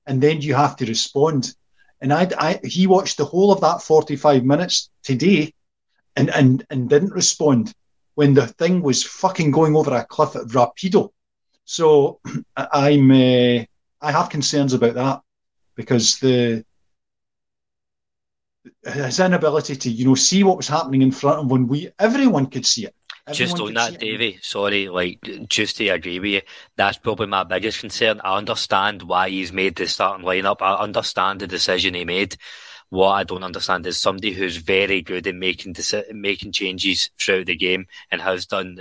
and 0.06 0.22
then 0.22 0.40
you 0.40 0.54
have 0.54 0.74
to 0.76 0.86
respond. 0.86 1.54
And 2.00 2.14
I, 2.14 2.30
I 2.38 2.60
he 2.64 2.86
watched 2.86 3.18
the 3.18 3.26
whole 3.26 3.52
of 3.52 3.60
that 3.60 3.82
45 3.82 4.42
minutes 4.42 4.88
today 5.02 5.52
and 6.16 6.30
and 6.30 6.64
and 6.70 6.88
didn't 6.88 7.12
respond 7.12 7.74
when 8.14 8.32
the 8.32 8.46
thing 8.46 8.80
was 8.80 9.04
fucking 9.04 9.50
going 9.50 9.76
over 9.76 9.94
a 9.94 10.06
cliff 10.06 10.34
at 10.34 10.46
Rapido. 10.46 11.10
So 11.66 12.20
I'm 12.56 13.10
uh, 13.10 13.64
I 14.00 14.12
have 14.12 14.30
concerns 14.30 14.72
about 14.72 14.94
that 14.94 15.20
because 15.76 16.18
the 16.20 16.64
his 18.84 19.20
inability 19.20 19.76
to, 19.76 19.90
you 19.90 20.04
know, 20.04 20.14
see 20.14 20.42
what 20.44 20.56
was 20.56 20.68
happening 20.68 21.02
in 21.02 21.12
front 21.12 21.38
of 21.38 21.42
him 21.44 21.48
when 21.48 21.68
we 21.68 21.90
everyone 21.98 22.46
could 22.46 22.66
see 22.66 22.86
it. 22.86 22.94
Everyone 23.26 23.48
just 23.48 23.60
on 23.60 23.74
that, 23.74 24.00
Davy, 24.00 24.38
sorry, 24.42 24.88
like 24.88 25.20
just 25.48 25.76
to 25.76 25.88
agree 25.88 26.18
with 26.18 26.30
you, 26.30 26.40
that's 26.76 26.98
probably 26.98 27.26
my 27.26 27.44
biggest 27.44 27.80
concern. 27.80 28.20
I 28.24 28.36
understand 28.36 29.02
why 29.02 29.28
he's 29.28 29.52
made 29.52 29.76
the 29.76 29.86
starting 29.86 30.26
lineup. 30.26 30.56
I 30.60 30.74
understand 30.74 31.40
the 31.40 31.46
decision 31.46 31.94
he 31.94 32.04
made. 32.04 32.36
What 32.88 33.10
I 33.10 33.22
don't 33.22 33.44
understand 33.44 33.86
is 33.86 34.00
somebody 34.00 34.32
who's 34.32 34.56
very 34.56 35.00
good 35.00 35.26
at 35.26 35.34
making 35.36 35.74
deci- 35.74 36.12
making 36.12 36.52
changes 36.52 37.10
throughout 37.20 37.46
the 37.46 37.56
game 37.56 37.86
and 38.10 38.20
has 38.20 38.46
done 38.46 38.78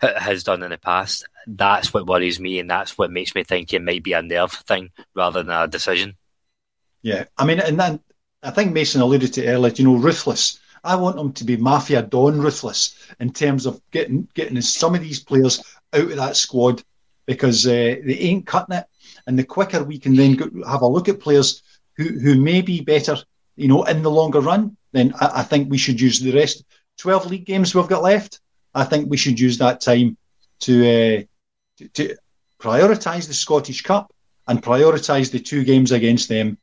has 0.00 0.42
done 0.42 0.62
in 0.64 0.70
the 0.70 0.78
past. 0.78 1.28
That's 1.46 1.94
what 1.94 2.06
worries 2.06 2.40
me, 2.40 2.58
and 2.58 2.68
that's 2.68 2.98
what 2.98 3.12
makes 3.12 3.34
me 3.34 3.44
think 3.44 3.72
it 3.72 3.82
might 3.82 4.02
be 4.02 4.12
a 4.12 4.22
nerve 4.22 4.52
thing 4.52 4.90
rather 5.14 5.44
than 5.44 5.54
a 5.54 5.68
decision. 5.68 6.16
Yeah, 7.02 7.24
I 7.36 7.44
mean, 7.44 7.60
and 7.60 7.78
then 7.78 8.00
I 8.42 8.50
think 8.50 8.72
Mason 8.72 9.00
alluded 9.00 9.32
to 9.34 9.46
earlier, 9.46 9.72
you 9.74 9.84
know, 9.84 9.96
ruthless. 9.96 10.60
I 10.84 10.94
want 10.94 11.16
them 11.16 11.32
to 11.34 11.44
be 11.44 11.56
mafia 11.56 12.02
don 12.02 12.40
ruthless 12.40 12.94
in 13.18 13.32
terms 13.32 13.66
of 13.66 13.80
getting 13.90 14.28
getting 14.34 14.60
some 14.60 14.94
of 14.94 15.00
these 15.00 15.20
players 15.20 15.62
out 15.92 16.02
of 16.02 16.16
that 16.16 16.36
squad 16.36 16.82
because 17.26 17.66
uh, 17.66 17.96
they 18.04 18.18
ain't 18.20 18.46
cutting 18.46 18.76
it. 18.76 18.86
And 19.26 19.38
the 19.38 19.44
quicker 19.44 19.82
we 19.82 19.98
can 19.98 20.14
then 20.14 20.36
go, 20.36 20.48
have 20.66 20.82
a 20.82 20.86
look 20.86 21.08
at 21.08 21.20
players 21.20 21.62
who, 21.96 22.04
who 22.04 22.40
may 22.40 22.62
be 22.62 22.80
better, 22.80 23.16
you 23.56 23.68
know, 23.68 23.82
in 23.84 24.02
the 24.02 24.10
longer 24.10 24.40
run, 24.40 24.76
then 24.92 25.12
I, 25.20 25.40
I 25.40 25.42
think 25.42 25.68
we 25.68 25.78
should 25.78 26.00
use 26.00 26.20
the 26.20 26.32
rest. 26.32 26.64
12 26.98 27.26
league 27.26 27.44
games 27.44 27.74
we've 27.74 27.88
got 27.88 28.02
left. 28.02 28.40
I 28.74 28.84
think 28.84 29.10
we 29.10 29.16
should 29.16 29.38
use 29.38 29.58
that 29.58 29.80
time 29.80 30.16
to, 30.60 30.80
uh, 30.80 31.22
to, 31.78 31.88
to 31.88 32.16
prioritise 32.60 33.26
the 33.26 33.34
Scottish 33.34 33.82
Cup 33.82 34.12
and 34.46 34.62
prioritise 34.62 35.30
the 35.30 35.40
two 35.40 35.64
games 35.64 35.92
against 35.92 36.28
them 36.28 36.56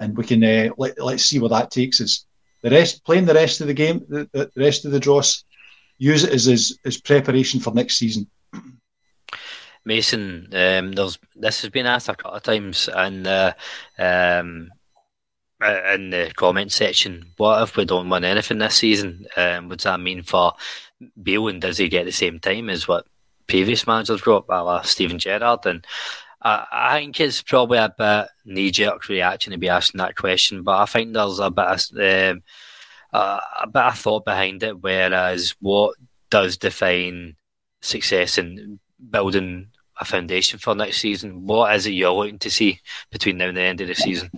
and 0.00 0.16
we 0.16 0.24
can 0.24 0.42
uh, 0.42 0.70
let, 0.76 0.98
let's 1.00 1.24
see 1.24 1.38
where 1.38 1.50
that 1.50 1.70
takes 1.70 2.00
us. 2.00 2.26
The 2.62 2.70
rest, 2.70 3.04
playing 3.04 3.26
the 3.26 3.34
rest 3.34 3.60
of 3.60 3.68
the 3.68 3.74
game, 3.74 4.04
the, 4.08 4.28
the 4.32 4.50
rest 4.56 4.84
of 4.84 4.90
the 4.90 5.00
dross, 5.00 5.44
use 5.98 6.24
it 6.24 6.32
as, 6.32 6.48
as, 6.48 6.78
as 6.84 7.00
preparation 7.00 7.60
for 7.60 7.72
next 7.72 7.98
season. 7.98 8.26
Mason, 9.84 10.48
um, 10.52 10.92
there's 10.92 11.18
this 11.34 11.62
has 11.62 11.70
been 11.70 11.86
asked 11.86 12.08
a 12.08 12.14
couple 12.14 12.36
of 12.36 12.42
times 12.42 12.86
the 12.86 13.56
um, 13.98 14.70
uh, 15.62 15.94
in 15.94 16.10
the 16.10 16.32
comment 16.36 16.72
section. 16.72 17.32
What 17.36 17.62
if 17.62 17.76
we 17.76 17.84
don't 17.86 18.10
win 18.10 18.24
anything 18.24 18.58
this 18.58 18.76
season? 18.76 19.26
Um, 19.36 19.68
what 19.68 19.78
does 19.78 19.84
that 19.84 20.00
mean 20.00 20.22
for 20.22 20.52
Beale? 21.22 21.48
And 21.48 21.62
does 21.62 21.78
he 21.78 21.88
get 21.88 22.04
the 22.04 22.12
same 22.12 22.40
time 22.40 22.68
as 22.68 22.86
what 22.86 23.06
previous 23.46 23.86
managers 23.86 24.20
got, 24.20 24.48
like 24.48 24.84
Stephen 24.84 25.18
Gerrard? 25.18 25.64
And 25.64 25.86
I, 26.42 26.66
I 26.70 26.98
think 26.98 27.20
it's 27.20 27.42
probably 27.42 27.78
a 27.78 27.94
bit 27.96 28.28
knee 28.44 28.70
jerk 28.70 29.08
reaction 29.08 29.52
to 29.52 29.58
be 29.58 29.68
asking 29.68 29.98
that 29.98 30.16
question, 30.16 30.62
but 30.62 30.78
I 30.78 30.86
think 30.86 31.12
there's 31.12 31.38
a 31.38 31.50
bit 31.50 31.66
of 31.66 32.36
um, 32.36 32.42
uh, 33.12 33.40
a 33.62 33.66
bit 33.66 33.82
of 33.82 33.98
thought 33.98 34.24
behind 34.24 34.62
it. 34.62 34.80
Whereas, 34.80 35.54
what 35.60 35.96
does 36.30 36.56
define 36.56 37.36
success 37.82 38.38
in 38.38 38.78
building 39.10 39.68
a 40.00 40.04
foundation 40.04 40.58
for 40.58 40.74
next 40.74 40.98
season? 40.98 41.46
What 41.46 41.74
is 41.74 41.86
it 41.86 41.92
you're 41.92 42.12
looking 42.12 42.38
to 42.40 42.50
see 42.50 42.80
between 43.10 43.36
now 43.36 43.48
and 43.48 43.56
the 43.56 43.62
end 43.62 43.80
of 43.80 43.88
the 43.88 43.94
season? 43.94 44.30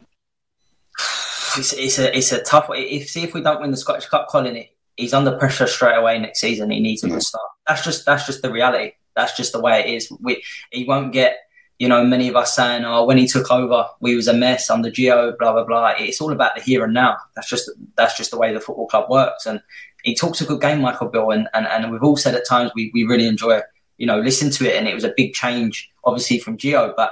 It's, 1.56 1.72
it's 1.74 1.98
a 1.98 2.16
it's 2.16 2.32
a 2.32 2.42
tough. 2.42 2.68
If 2.70 3.10
see 3.10 3.22
if 3.22 3.34
we 3.34 3.42
don't 3.42 3.60
win 3.60 3.70
the 3.70 3.76
Scottish 3.76 4.06
Cup, 4.06 4.28
Colin, 4.28 4.56
it, 4.56 4.70
he's 4.96 5.14
under 5.14 5.36
pressure 5.36 5.66
straight 5.66 5.96
away 5.96 6.18
next 6.18 6.40
season. 6.40 6.70
He 6.70 6.80
needs 6.80 7.04
a 7.04 7.08
good 7.08 7.22
start. 7.22 7.44
That's 7.66 7.84
just 7.84 8.06
that's 8.06 8.26
just 8.26 8.42
the 8.42 8.50
reality. 8.50 8.92
That's 9.14 9.36
just 9.36 9.52
the 9.52 9.60
way 9.60 9.80
it 9.80 9.94
is. 9.94 10.10
We 10.20 10.42
he 10.70 10.84
won't 10.84 11.12
get 11.12 11.36
you 11.82 11.88
know, 11.88 12.04
many 12.04 12.28
of 12.28 12.36
us 12.36 12.54
saying, 12.54 12.84
"Oh, 12.84 13.04
when 13.04 13.18
he 13.18 13.26
took 13.26 13.50
over, 13.50 13.88
we 13.98 14.14
was 14.14 14.28
a 14.28 14.32
mess 14.32 14.70
under 14.70 14.88
Gio." 14.88 15.36
Blah 15.36 15.52
blah 15.52 15.64
blah. 15.64 15.94
It's 15.98 16.20
all 16.20 16.30
about 16.30 16.54
the 16.54 16.62
here 16.62 16.84
and 16.84 16.94
now. 16.94 17.16
That's 17.34 17.48
just 17.48 17.68
that's 17.96 18.16
just 18.16 18.30
the 18.30 18.38
way 18.38 18.54
the 18.54 18.60
football 18.60 18.86
club 18.86 19.10
works. 19.10 19.46
And 19.46 19.60
he 20.04 20.14
talks 20.14 20.40
a 20.40 20.44
good 20.44 20.60
game, 20.60 20.80
Michael 20.80 21.08
Beale, 21.08 21.32
and 21.32 21.48
and, 21.54 21.66
and 21.66 21.90
we've 21.90 22.04
all 22.04 22.16
said 22.16 22.36
at 22.36 22.46
times 22.46 22.70
we 22.76 22.92
we 22.94 23.02
really 23.02 23.26
enjoy 23.26 23.62
you 23.98 24.06
know 24.06 24.20
listen 24.20 24.48
to 24.50 24.64
it, 24.64 24.76
and 24.76 24.86
it 24.86 24.94
was 24.94 25.02
a 25.02 25.12
big 25.16 25.32
change, 25.32 25.90
obviously 26.04 26.38
from 26.38 26.56
Gio. 26.56 26.94
but 26.96 27.10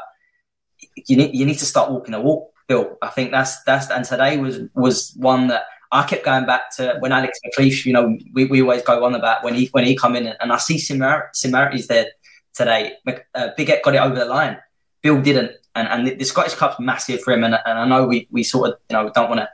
you 1.09 1.17
need 1.17 1.35
you 1.35 1.45
need 1.45 1.59
to 1.59 1.67
start 1.67 1.91
walking 1.91 2.13
the 2.13 2.21
walk, 2.21 2.53
Bill. 2.69 2.97
I 3.03 3.09
think 3.09 3.33
that's 3.33 3.61
that's 3.65 3.91
and 3.91 4.05
today 4.05 4.37
was 4.37 4.61
was 4.77 5.13
one 5.17 5.49
that 5.49 5.65
I 5.91 6.05
kept 6.05 6.25
going 6.25 6.47
back 6.47 6.71
to 6.77 6.95
when 7.01 7.11
Alex 7.11 7.41
McLeish, 7.45 7.85
you 7.87 7.93
know, 7.93 8.17
we, 8.33 8.45
we 8.45 8.63
always 8.63 8.83
go 8.83 9.05
on 9.05 9.17
about 9.17 9.43
when 9.43 9.57
he 9.57 9.67
when 9.73 9.85
he 9.85 9.97
come 9.97 10.15
in 10.15 10.29
and 10.29 10.53
I 10.53 10.59
see 10.59 10.79
similar, 10.79 11.29
similarities 11.33 11.89
there 11.89 12.07
today. 12.55 12.95
Uh, 13.35 13.49
Big 13.57 13.71
Eck 13.71 13.83
got 13.83 13.95
it 13.95 14.01
over 14.01 14.15
the 14.15 14.25
line. 14.25 14.59
Bill 15.03 15.21
didn't, 15.21 15.53
and 15.75 15.89
and 15.89 16.21
the 16.21 16.25
Scottish 16.25 16.55
Cup's 16.55 16.79
massive 16.79 17.23
for 17.23 17.33
him. 17.33 17.45
And, 17.45 17.55
and 17.65 17.79
I 17.79 17.87
know 17.87 18.07
we 18.07 18.29
we 18.31 18.43
sort 18.43 18.71
of 18.71 18.79
you 18.89 18.97
know 18.97 19.11
don't 19.15 19.29
want 19.29 19.41
to 19.41 19.49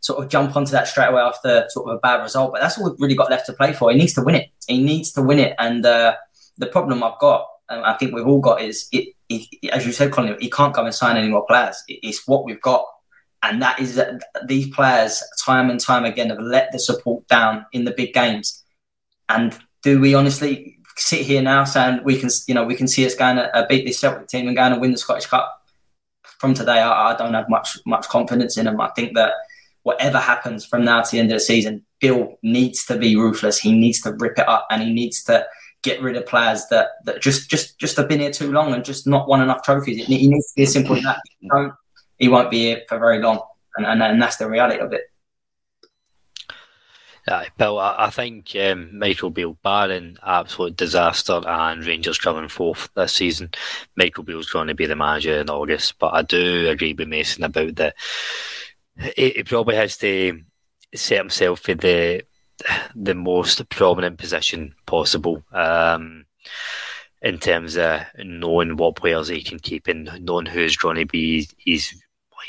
sort 0.00 0.22
of 0.22 0.30
jump 0.30 0.56
onto 0.56 0.72
that 0.72 0.88
straight 0.88 1.08
away 1.08 1.20
after 1.20 1.66
sort 1.68 1.88
of 1.88 1.96
a 1.96 2.00
bad 2.00 2.22
result, 2.22 2.52
but 2.52 2.60
that's 2.60 2.78
all 2.78 2.90
we've 2.90 3.00
really 3.00 3.14
got 3.14 3.30
left 3.30 3.46
to 3.46 3.52
play 3.52 3.72
for. 3.72 3.90
He 3.90 3.98
needs 3.98 4.14
to 4.14 4.22
win 4.22 4.34
it. 4.34 4.50
He 4.66 4.82
needs 4.82 5.12
to 5.12 5.22
win 5.22 5.38
it. 5.38 5.54
And 5.58 5.84
uh, 5.84 6.16
the 6.56 6.66
problem 6.66 7.02
I've 7.02 7.18
got, 7.18 7.46
and 7.68 7.84
I 7.84 7.94
think 7.98 8.14
we've 8.14 8.26
all 8.26 8.40
got, 8.40 8.62
is 8.62 8.88
it, 8.92 9.14
it, 9.28 9.70
as 9.70 9.86
you 9.86 9.92
said, 9.92 10.10
Colin, 10.10 10.38
he 10.40 10.48
can't 10.48 10.72
come 10.72 10.86
and 10.86 10.94
sign 10.94 11.18
any 11.18 11.28
more 11.28 11.44
players. 11.44 11.82
It, 11.86 12.00
it's 12.02 12.26
what 12.26 12.44
we've 12.44 12.62
got 12.62 12.86
and 13.42 13.62
that 13.62 13.80
is 13.80 13.94
that 13.94 14.22
these 14.46 14.68
players, 14.68 15.22
time 15.44 15.70
and 15.70 15.80
time 15.80 16.04
again, 16.04 16.30
have 16.30 16.40
let 16.40 16.72
the 16.72 16.78
support 16.78 17.26
down 17.28 17.64
in 17.72 17.84
the 17.84 17.90
big 17.90 18.12
games. 18.12 18.62
And 19.28 19.58
do 19.82 20.00
we 20.00 20.14
honestly 20.14 20.78
sit 21.00 21.22
here 21.22 21.42
now 21.42 21.64
saying 21.64 22.00
we 22.04 22.18
can, 22.18 22.30
you 22.46 22.54
know, 22.54 22.64
we 22.64 22.74
can 22.74 22.86
see 22.86 23.06
us 23.06 23.14
going 23.14 23.36
to 23.36 23.54
uh, 23.56 23.66
beat 23.66 23.86
this 23.86 23.98
Celtic 23.98 24.28
team 24.28 24.46
and 24.46 24.56
going 24.56 24.72
to 24.72 24.78
win 24.78 24.92
the 24.92 24.98
Scottish 24.98 25.26
Cup? 25.26 25.56
From 26.38 26.54
today, 26.54 26.80
I, 26.80 27.12
I 27.12 27.16
don't 27.16 27.34
have 27.34 27.48
much 27.48 27.78
much 27.84 28.08
confidence 28.08 28.56
in 28.56 28.64
them. 28.64 28.80
I 28.80 28.88
think 28.90 29.14
that 29.14 29.32
whatever 29.82 30.18
happens 30.18 30.64
from 30.64 30.84
now 30.84 31.02
to 31.02 31.10
the 31.10 31.18
end 31.18 31.30
of 31.30 31.36
the 31.36 31.40
season, 31.40 31.84
Bill 32.00 32.38
needs 32.42 32.86
to 32.86 32.96
be 32.96 33.16
ruthless. 33.16 33.58
He 33.58 33.72
needs 33.72 34.00
to 34.02 34.12
rip 34.12 34.38
it 34.38 34.48
up, 34.48 34.66
and 34.70 34.82
he 34.82 34.92
needs 34.92 35.22
to 35.24 35.46
get 35.82 36.00
rid 36.02 36.16
of 36.16 36.26
players 36.26 36.66
that, 36.70 36.88
that 37.04 37.20
just 37.20 37.50
just 37.50 37.78
just 37.78 37.96
have 37.96 38.08
been 38.08 38.20
here 38.20 38.30
too 38.30 38.52
long 38.52 38.72
and 38.72 38.84
just 38.84 39.06
not 39.06 39.28
won 39.28 39.42
enough 39.42 39.62
trophies. 39.62 39.98
It, 39.98 40.04
it 40.04 40.28
needs 40.28 40.52
to 40.52 40.56
be 40.56 40.62
as 40.62 40.72
simple 40.72 40.96
as 40.96 41.02
that. 41.02 41.20
don't 41.50 41.72
he 42.18 42.28
won't 42.28 42.50
be 42.50 42.60
here 42.60 42.82
for 42.88 42.98
very 42.98 43.20
long, 43.20 43.40
and 43.76 43.86
and, 43.86 44.02
and 44.02 44.22
that's 44.22 44.36
the 44.36 44.48
reality 44.48 44.78
of 44.78 44.92
it. 44.92 45.09
Yeah, 47.28 47.44
Bill, 47.56 47.78
I, 47.78 48.06
I 48.06 48.10
think 48.10 48.54
um, 48.56 48.98
Michael 48.98 49.30
Beale, 49.30 49.58
barring 49.62 50.16
absolute 50.24 50.76
disaster 50.76 51.40
and 51.46 51.84
Rangers 51.84 52.18
coming 52.18 52.48
fourth 52.48 52.88
this 52.94 53.12
season, 53.12 53.50
Michael 53.96 54.24
Beale's 54.24 54.50
going 54.50 54.68
to 54.68 54.74
be 54.74 54.86
the 54.86 54.96
manager 54.96 55.38
in 55.38 55.50
August. 55.50 55.98
But 55.98 56.14
I 56.14 56.22
do 56.22 56.68
agree 56.68 56.94
with 56.94 57.08
Mason 57.08 57.44
about 57.44 57.76
that. 57.76 57.94
He, 59.16 59.30
he 59.30 59.42
probably 59.44 59.76
has 59.76 59.96
to 59.98 60.40
set 60.94 61.18
himself 61.18 61.68
in 61.68 61.78
the 61.78 62.22
the 62.94 63.14
most 63.14 63.66
prominent 63.70 64.18
position 64.18 64.74
possible. 64.86 65.42
Um, 65.52 66.26
in 67.22 67.38
terms 67.38 67.76
of 67.76 68.00
knowing 68.18 68.76
what 68.76 68.96
players 68.96 69.28
he 69.28 69.42
can 69.42 69.58
keep 69.58 69.86
and 69.88 70.10
knowing 70.24 70.46
who's 70.46 70.76
going 70.76 70.96
to 70.96 71.04
be 71.04 71.46
his 71.58 71.94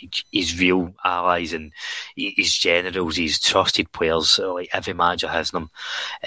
like 0.02 0.24
his 0.32 0.60
real 0.60 0.94
allies 1.04 1.54
and 1.54 1.72
his 2.16 2.56
generals, 2.56 3.18
his 3.18 3.40
trusted 3.40 3.92
players. 3.92 4.40
Like 4.40 4.70
every 4.74 4.94
manager 4.94 5.28
has 5.28 5.52
them. 5.52 5.70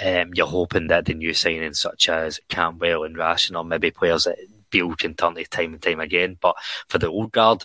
Um, 0.02 0.30
you're 0.34 0.46
hoping 0.46 0.88
that 0.88 1.06
the 1.06 1.14
new 1.14 1.30
signings 1.30 1.76
such 1.76 2.08
as 2.08 2.40
Cantwell 2.48 3.04
and 3.04 3.16
Raskin 3.16 3.56
are 3.56 3.64
maybe 3.64 3.90
players 3.90 4.24
that 4.24 4.38
Beale 4.70 4.94
can 4.96 5.14
turn 5.14 5.34
to 5.36 5.44
time 5.44 5.74
and 5.74 5.82
time 5.82 6.00
again. 6.00 6.36
But 6.40 6.56
for 6.88 6.98
the 6.98 7.08
old 7.08 7.32
guard, 7.32 7.64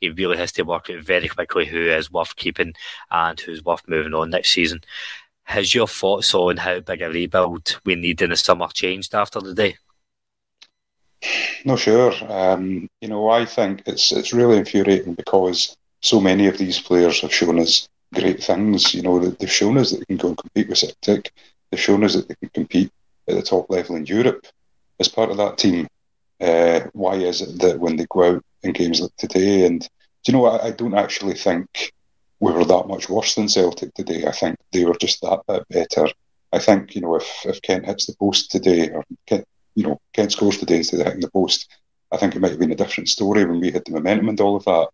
he 0.00 0.10
really 0.10 0.36
has 0.36 0.52
to 0.52 0.62
work 0.62 0.90
out 0.90 1.02
very 1.02 1.28
quickly 1.28 1.66
who 1.66 1.88
is 1.88 2.10
worth 2.10 2.36
keeping 2.36 2.74
and 3.10 3.38
who's 3.40 3.64
worth 3.64 3.86
moving 3.88 4.14
on 4.14 4.30
next 4.30 4.50
season. 4.50 4.80
Has 5.44 5.74
your 5.74 5.88
thoughts 5.88 6.34
on 6.34 6.58
how 6.58 6.80
big 6.80 7.02
a 7.02 7.10
rebuild 7.10 7.80
we 7.84 7.96
need 7.96 8.22
in 8.22 8.30
the 8.30 8.36
summer 8.36 8.68
changed 8.68 9.14
after 9.14 9.40
the 9.40 9.54
day? 9.54 9.76
No, 11.64 11.76
sure. 11.76 12.12
Um, 12.28 12.88
you 13.00 13.08
know, 13.08 13.28
I 13.28 13.44
think 13.44 13.82
it's 13.86 14.12
it's 14.12 14.32
really 14.32 14.56
infuriating 14.58 15.14
because 15.14 15.76
so 16.00 16.20
many 16.20 16.46
of 16.46 16.58
these 16.58 16.80
players 16.80 17.20
have 17.20 17.32
shown 17.32 17.58
us 17.58 17.88
great 18.14 18.42
things. 18.42 18.94
You 18.94 19.02
know, 19.02 19.18
they've 19.18 19.50
shown 19.50 19.76
us 19.78 19.90
that 19.90 19.98
they 19.98 20.04
can 20.06 20.16
go 20.16 20.28
and 20.28 20.38
compete 20.38 20.68
with 20.68 20.78
Celtic. 20.78 21.32
They've 21.70 21.80
shown 21.80 22.04
us 22.04 22.14
that 22.14 22.28
they 22.28 22.34
can 22.36 22.48
compete 22.50 22.90
at 23.28 23.36
the 23.36 23.42
top 23.42 23.68
level 23.70 23.96
in 23.96 24.06
Europe 24.06 24.46
as 24.98 25.08
part 25.08 25.30
of 25.30 25.36
that 25.36 25.58
team. 25.58 25.86
Uh, 26.40 26.80
why 26.92 27.14
is 27.16 27.42
it 27.42 27.60
that 27.60 27.78
when 27.78 27.96
they 27.96 28.06
go 28.08 28.24
out 28.24 28.44
in 28.62 28.72
games 28.72 29.00
like 29.00 29.14
today, 29.16 29.66
and 29.66 29.80
do 29.80 30.32
you 30.32 30.32
know, 30.32 30.46
I, 30.46 30.68
I 30.68 30.70
don't 30.70 30.94
actually 30.94 31.34
think 31.34 31.92
we 32.40 32.52
were 32.52 32.64
that 32.64 32.88
much 32.88 33.10
worse 33.10 33.34
than 33.34 33.48
Celtic 33.48 33.92
today. 33.94 34.26
I 34.26 34.32
think 34.32 34.56
they 34.72 34.86
were 34.86 34.96
just 34.96 35.20
that 35.20 35.42
bit 35.46 35.68
better. 35.68 36.08
I 36.52 36.58
think 36.58 36.94
you 36.94 37.02
know 37.02 37.16
if 37.16 37.28
if 37.44 37.60
Kent 37.62 37.84
hits 37.86 38.06
the 38.06 38.14
post 38.14 38.50
today, 38.50 38.88
or 38.88 39.04
Kent, 39.26 39.46
you 39.80 39.88
know, 39.88 40.00
Kent 40.12 40.32
scores 40.32 40.58
today 40.58 40.76
instead 40.76 41.00
of 41.00 41.06
hitting 41.06 41.22
the 41.22 41.30
post, 41.30 41.66
I 42.12 42.18
think 42.18 42.36
it 42.36 42.40
might 42.40 42.50
have 42.50 42.60
been 42.60 42.72
a 42.72 42.76
different 42.76 43.08
story 43.08 43.46
when 43.46 43.60
we 43.60 43.70
had 43.70 43.84
the 43.86 43.92
momentum 43.92 44.28
and 44.28 44.40
all 44.40 44.56
of 44.56 44.64
that. 44.64 44.88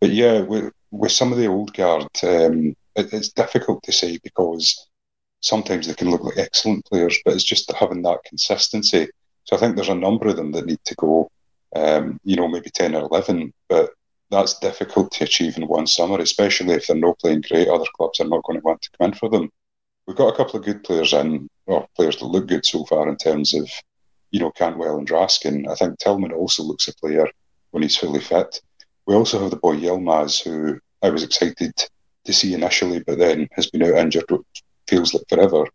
But 0.00 0.10
yeah, 0.10 0.40
with, 0.40 0.72
with 0.90 1.12
some 1.12 1.30
of 1.30 1.38
the 1.38 1.46
old 1.46 1.72
guard, 1.72 2.08
um, 2.24 2.74
it, 2.96 3.12
it's 3.12 3.28
difficult 3.28 3.84
to 3.84 3.92
say 3.92 4.18
because 4.24 4.88
sometimes 5.40 5.86
they 5.86 5.94
can 5.94 6.10
look 6.10 6.24
like 6.24 6.38
excellent 6.38 6.84
players, 6.86 7.16
but 7.24 7.34
it's 7.34 7.44
just 7.44 7.70
having 7.72 8.02
that 8.02 8.24
consistency. 8.24 9.08
So 9.44 9.54
I 9.54 9.60
think 9.60 9.76
there's 9.76 9.88
a 9.88 9.94
number 9.94 10.26
of 10.26 10.36
them 10.36 10.50
that 10.52 10.66
need 10.66 10.80
to 10.84 10.94
go, 10.96 11.30
um, 11.76 12.18
you 12.24 12.34
know, 12.34 12.48
maybe 12.48 12.70
10 12.70 12.96
or 12.96 13.02
11, 13.02 13.52
but 13.68 13.90
that's 14.30 14.58
difficult 14.58 15.12
to 15.12 15.24
achieve 15.24 15.56
in 15.56 15.68
one 15.68 15.86
summer, 15.86 16.18
especially 16.18 16.74
if 16.74 16.88
they're 16.88 16.96
not 16.96 17.20
playing 17.20 17.42
great. 17.42 17.68
Other 17.68 17.84
clubs 17.96 18.18
are 18.18 18.26
not 18.26 18.42
going 18.42 18.58
to 18.58 18.64
want 18.64 18.82
to 18.82 18.90
come 18.98 19.10
in 19.10 19.14
for 19.14 19.28
them. 19.28 19.48
We've 20.06 20.16
got 20.16 20.32
a 20.32 20.36
couple 20.36 20.58
of 20.58 20.64
good 20.64 20.82
players 20.82 21.12
in, 21.12 21.48
or 21.66 21.86
players 21.94 22.16
that 22.16 22.26
look 22.26 22.48
good 22.48 22.66
so 22.66 22.84
far 22.84 23.08
in 23.08 23.16
terms 23.16 23.54
of 23.54 23.70
you 24.34 24.40
know, 24.40 24.50
Cantwell 24.50 24.98
and 24.98 25.06
Raskin. 25.06 25.68
I 25.70 25.76
think 25.76 25.96
Tillman 26.00 26.32
also 26.32 26.64
looks 26.64 26.88
a 26.88 26.94
player 26.96 27.28
when 27.70 27.84
he's 27.84 27.96
fully 27.96 28.18
fit. 28.18 28.60
We 29.06 29.14
also 29.14 29.38
have 29.38 29.50
the 29.50 29.56
boy 29.56 29.76
Yilmaz, 29.76 30.42
who 30.42 30.80
I 31.02 31.10
was 31.10 31.22
excited 31.22 31.72
to 32.24 32.32
see 32.32 32.52
initially, 32.52 32.98
but 33.06 33.18
then 33.18 33.46
has 33.52 33.70
been 33.70 33.84
out 33.84 33.94
injured, 33.94 34.24
feels 34.88 35.14
like 35.14 35.22
forever. 35.28 35.68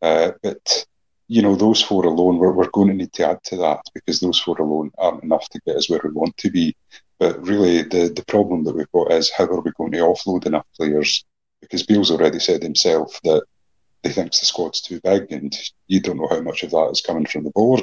Uh, 0.00 0.30
but, 0.42 0.86
you 1.26 1.42
know, 1.42 1.54
those 1.54 1.82
four 1.82 2.06
alone, 2.06 2.38
we're, 2.38 2.52
we're 2.52 2.70
going 2.70 2.88
to 2.88 2.94
need 2.94 3.12
to 3.12 3.28
add 3.28 3.44
to 3.44 3.56
that 3.56 3.82
because 3.92 4.20
those 4.20 4.40
four 4.40 4.56
alone 4.58 4.90
aren't 4.96 5.22
enough 5.22 5.46
to 5.50 5.60
get 5.66 5.76
us 5.76 5.90
where 5.90 6.00
we 6.02 6.10
want 6.10 6.34
to 6.38 6.50
be. 6.50 6.74
But 7.18 7.46
really, 7.46 7.82
the, 7.82 8.10
the 8.16 8.24
problem 8.24 8.64
that 8.64 8.74
we've 8.74 8.90
got 8.92 9.12
is 9.12 9.30
how 9.30 9.44
are 9.44 9.60
we 9.60 9.70
going 9.76 9.92
to 9.92 9.98
offload 9.98 10.46
enough 10.46 10.66
players? 10.78 11.26
Because 11.60 11.82
Beale's 11.82 12.10
already 12.10 12.40
said 12.40 12.62
himself 12.62 13.20
that 13.24 13.44
he 14.02 14.10
thinks 14.10 14.40
the 14.40 14.46
squad's 14.46 14.80
too 14.80 15.00
big, 15.02 15.32
and 15.32 15.56
you 15.86 16.00
don't 16.00 16.18
know 16.18 16.28
how 16.28 16.40
much 16.40 16.62
of 16.62 16.70
that 16.70 16.90
is 16.92 17.00
coming 17.00 17.26
from 17.26 17.44
the 17.44 17.50
board. 17.50 17.82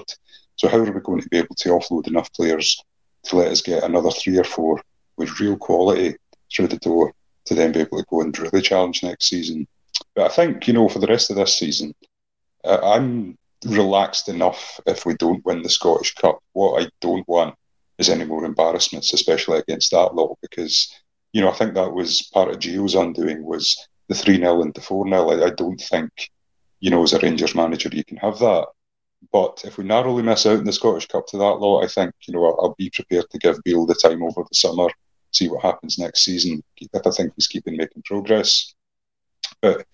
So 0.56 0.68
how 0.70 0.78
are 0.78 0.92
we 0.92 1.02
going 1.02 1.22
to 1.22 1.30
be 1.30 1.38
able 1.38 1.56
to 1.56 1.70
offload 1.70 2.08
enough 2.08 2.32
players 2.34 2.82
to 3.24 3.36
let 3.36 3.52
us 3.52 3.62
get 3.62 3.84
another 3.84 4.12
three 4.12 4.38
or 4.38 4.44
four 4.44 4.82
with 5.18 5.40
real 5.40 5.58
quality 5.58 6.16
through 6.54 6.68
the 6.68 6.78
door 6.78 7.14
to 7.46 7.54
then 7.54 7.72
be 7.72 7.82
able 7.82 7.98
to 7.98 8.06
go 8.10 8.22
and 8.22 8.38
really 8.40 8.62
challenge 8.62 9.04
next 9.04 9.28
season? 9.28 9.68
But 10.16 10.32
I 10.32 10.34
think 10.34 10.68
you 10.68 10.74
know 10.74 10.88
for 10.88 11.00
the 11.00 11.08
rest 11.08 11.30
of 11.30 11.36
this 11.36 11.58
season, 11.58 11.94
I'm 12.64 13.38
relaxed 13.66 14.30
enough 14.30 14.80
if 14.86 15.06
we 15.06 15.16
don't 15.16 15.46
win 15.46 15.62
the 15.62 15.70
Scottish 15.70 16.14
Cup. 16.16 16.40
What 16.54 16.84
I 16.84 16.90
don't 17.02 17.28
want 17.28 17.56
is 17.98 18.10
any 18.10 18.26
more 18.26 18.46
embarrassments, 18.46 19.14
especially 19.14 19.60
against 19.60 19.92
that 19.92 20.16
lot, 20.16 20.38
because 20.42 20.94
you 21.34 21.42
know 21.42 21.50
I 21.50 21.54
think 21.54 21.74
that 21.74 21.94
was 21.94 22.30
part 22.34 22.50
of 22.50 22.60
Gio's 22.60 22.96
undoing 22.96 23.44
was 23.44 23.78
the 24.08 24.16
3 24.16 24.38
0 24.38 24.62
and 24.62 24.74
the 24.74 24.82
4 24.82 25.08
0. 25.08 25.30
I, 25.30 25.46
I, 25.48 25.50
don't 25.52 25.80
think, 25.80 26.12
you 26.80 26.90
know, 26.90 27.04
as 27.04 27.14
a 27.14 27.20
Rangers 27.20 27.56
manager, 27.56 27.90
you 27.92 28.04
can 28.04 28.18
have 28.18 28.40
that. 28.40 28.68
But 29.32 29.64
if 29.66 29.78
we 29.78 29.84
narrowly 29.84 30.24
miss 30.24 30.46
out 30.46 30.60
in 30.60 30.66
the 30.66 30.74
Scottish 30.74 31.08
Cup 31.08 31.26
to 31.28 31.38
that 31.38 31.44
lot, 31.44 31.84
I 31.84 31.88
think, 31.88 32.14
you 32.28 32.34
know, 32.34 32.46
I'll, 32.46 32.60
I'll 32.62 32.76
be 32.78 32.90
prepared 32.90 33.30
to 33.32 33.40
give 33.40 33.64
Beale 33.64 33.86
the 33.86 33.96
time 33.96 34.24
over 34.24 34.44
the 34.44 34.56
summer, 34.56 34.88
see 35.32 35.48
what 35.48 35.64
happens 35.64 35.98
next 35.98 36.24
season, 36.24 36.64
if 36.78 37.08
I 37.08 37.10
think 37.12 37.34
he's 37.36 37.48
keeping 37.48 37.78
making 37.78 38.04
progress. 38.04 38.74
But 39.62 39.86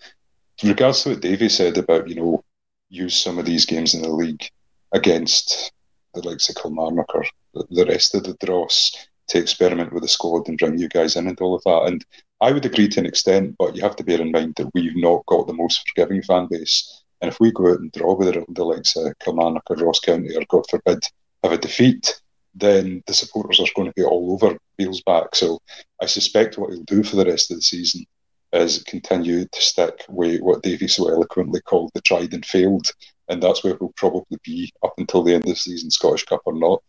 in 0.62 0.68
regards 0.68 1.02
to 1.02 1.10
what 1.10 1.20
Davy 1.20 1.48
said 1.48 1.78
about, 1.78 2.08
you 2.08 2.14
know, 2.14 2.44
use 2.88 3.16
some 3.16 3.38
of 3.38 3.46
these 3.46 3.64
games 3.64 3.94
in 3.94 4.02
the 4.02 4.10
league 4.10 4.44
against 4.92 5.72
the 6.14 6.28
likes 6.28 6.48
of 6.50 6.56
Kilmarnock 6.56 7.14
or 7.14 7.24
the 7.54 7.86
rest 7.86 8.14
of 8.14 8.24
the 8.24 8.36
dross 8.44 8.92
to 9.28 9.38
experiment 9.38 9.92
with 9.92 10.02
the 10.02 10.08
squad 10.08 10.48
and 10.48 10.58
bring 10.58 10.78
you 10.78 10.88
guys 10.88 11.16
in 11.16 11.26
and 11.26 11.40
all 11.40 11.54
of 11.54 11.62
that. 11.64 11.84
And 11.86 12.04
I 12.42 12.50
would 12.50 12.66
agree 12.66 12.88
to 12.88 12.98
an 12.98 13.06
extent, 13.06 13.54
but 13.56 13.76
you 13.76 13.82
have 13.82 13.94
to 13.94 14.02
bear 14.02 14.20
in 14.20 14.32
mind 14.32 14.54
that 14.56 14.68
we've 14.74 14.96
not 14.96 15.24
got 15.26 15.46
the 15.46 15.52
most 15.52 15.88
forgiving 15.88 16.22
fan 16.22 16.48
base. 16.50 17.04
And 17.20 17.30
if 17.30 17.38
we 17.38 17.52
go 17.52 17.70
out 17.70 17.78
and 17.78 17.92
draw 17.92 18.16
with 18.16 18.34
the, 18.48 18.64
likes 18.64 18.96
of 18.96 19.16
Kilmarnock 19.20 19.62
or 19.70 19.76
Ross 19.76 20.00
County, 20.00 20.34
or 20.34 20.42
God 20.48 20.64
forbid, 20.68 21.04
have 21.44 21.52
a 21.52 21.58
defeat, 21.58 22.20
then 22.56 23.00
the 23.06 23.14
supporters 23.14 23.60
are 23.60 23.66
going 23.76 23.86
to 23.86 23.94
be 23.94 24.02
all 24.02 24.32
over 24.32 24.58
Beale's 24.76 25.02
back. 25.02 25.36
So 25.36 25.60
I 26.02 26.06
suspect 26.06 26.58
what 26.58 26.70
he'll 26.70 26.82
do 26.82 27.04
for 27.04 27.14
the 27.14 27.26
rest 27.26 27.52
of 27.52 27.58
the 27.58 27.62
season 27.62 28.04
is 28.52 28.82
continue 28.82 29.44
to 29.44 29.60
stick 29.62 30.04
with 30.08 30.40
what 30.40 30.64
Davy 30.64 30.88
so 30.88 31.08
eloquently 31.10 31.60
called 31.60 31.92
the 31.94 32.00
tried 32.00 32.34
and 32.34 32.44
failed. 32.44 32.90
And 33.28 33.40
that's 33.40 33.62
where 33.62 33.76
we'll 33.80 33.94
probably 33.96 34.38
be 34.42 34.72
up 34.82 34.94
until 34.98 35.22
the 35.22 35.34
end 35.34 35.44
of 35.44 35.50
the 35.50 35.54
season, 35.54 35.92
Scottish 35.92 36.24
Cup 36.24 36.42
or 36.44 36.54
not. 36.54 36.82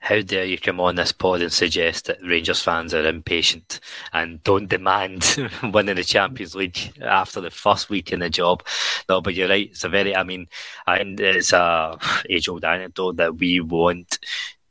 How 0.00 0.20
dare 0.22 0.46
you 0.46 0.58
come 0.58 0.80
on 0.80 0.96
this 0.96 1.12
pod 1.12 1.42
and 1.42 1.52
suggest 1.52 2.06
that 2.06 2.22
Rangers 2.22 2.62
fans 2.62 2.94
are 2.94 3.06
impatient 3.06 3.80
and 4.14 4.42
don't 4.42 4.68
demand 4.68 5.36
winning 5.62 5.96
the 5.96 6.04
Champions 6.04 6.54
League 6.54 6.94
after 7.02 7.40
the 7.40 7.50
first 7.50 7.90
week 7.90 8.10
in 8.10 8.20
the 8.20 8.30
job? 8.30 8.66
No, 9.10 9.20
but 9.20 9.34
you're 9.34 9.48
right. 9.48 9.68
It's 9.70 9.84
a 9.84 9.90
very, 9.90 10.16
I 10.16 10.22
mean, 10.24 10.48
and 10.86 11.20
it's 11.20 11.52
a 11.52 11.98
age 12.28 12.48
old 12.48 12.64
anecdote 12.64 13.16
that 13.18 13.36
we 13.36 13.60
want 13.60 14.18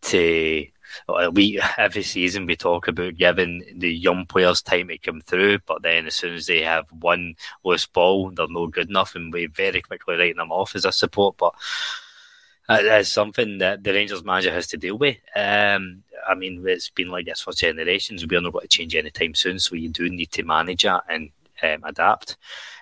to. 0.01 0.65
We 1.31 1.61
every 1.77 2.01
season 2.01 2.47
we 2.47 2.55
talk 2.55 2.87
about 2.87 3.15
giving 3.15 3.63
the 3.77 3.93
young 3.93 4.25
players 4.25 4.63
time 4.63 4.87
to 4.87 4.97
come 4.97 5.21
through, 5.21 5.59
but 5.59 5.83
then 5.83 6.07
as 6.07 6.15
soon 6.15 6.33
as 6.33 6.47
they 6.47 6.63
have 6.63 6.91
one 6.91 7.35
loose 7.63 7.85
ball, 7.85 8.31
they're 8.31 8.47
no 8.49 8.65
good 8.65 8.89
enough, 8.89 9.13
and 9.13 9.31
we 9.31 9.45
very 9.45 9.83
quickly 9.83 10.15
write 10.15 10.35
them 10.35 10.51
off 10.51 10.75
as 10.75 10.85
a 10.85 10.91
support. 10.91 11.37
But 11.37 11.53
that's 12.77 13.09
something 13.09 13.57
that 13.57 13.83
the 13.83 13.93
Rangers 13.93 14.23
manager 14.23 14.51
has 14.51 14.67
to 14.67 14.77
deal 14.77 14.97
with. 14.97 15.17
Um, 15.35 16.03
I 16.27 16.35
mean, 16.35 16.63
it's 16.67 16.89
been 16.89 17.09
like 17.09 17.25
this 17.25 17.41
for 17.41 17.53
generations. 17.53 18.25
We're 18.25 18.41
not 18.41 18.53
going 18.53 18.67
to 18.67 18.67
change 18.67 18.95
anytime 18.95 19.33
soon, 19.33 19.59
so 19.59 19.75
you 19.75 19.89
do 19.89 20.09
need 20.09 20.31
to 20.33 20.43
manage 20.43 20.85
it 20.85 21.01
and 21.09 21.31
um, 21.63 21.83
adapt. 21.83 22.37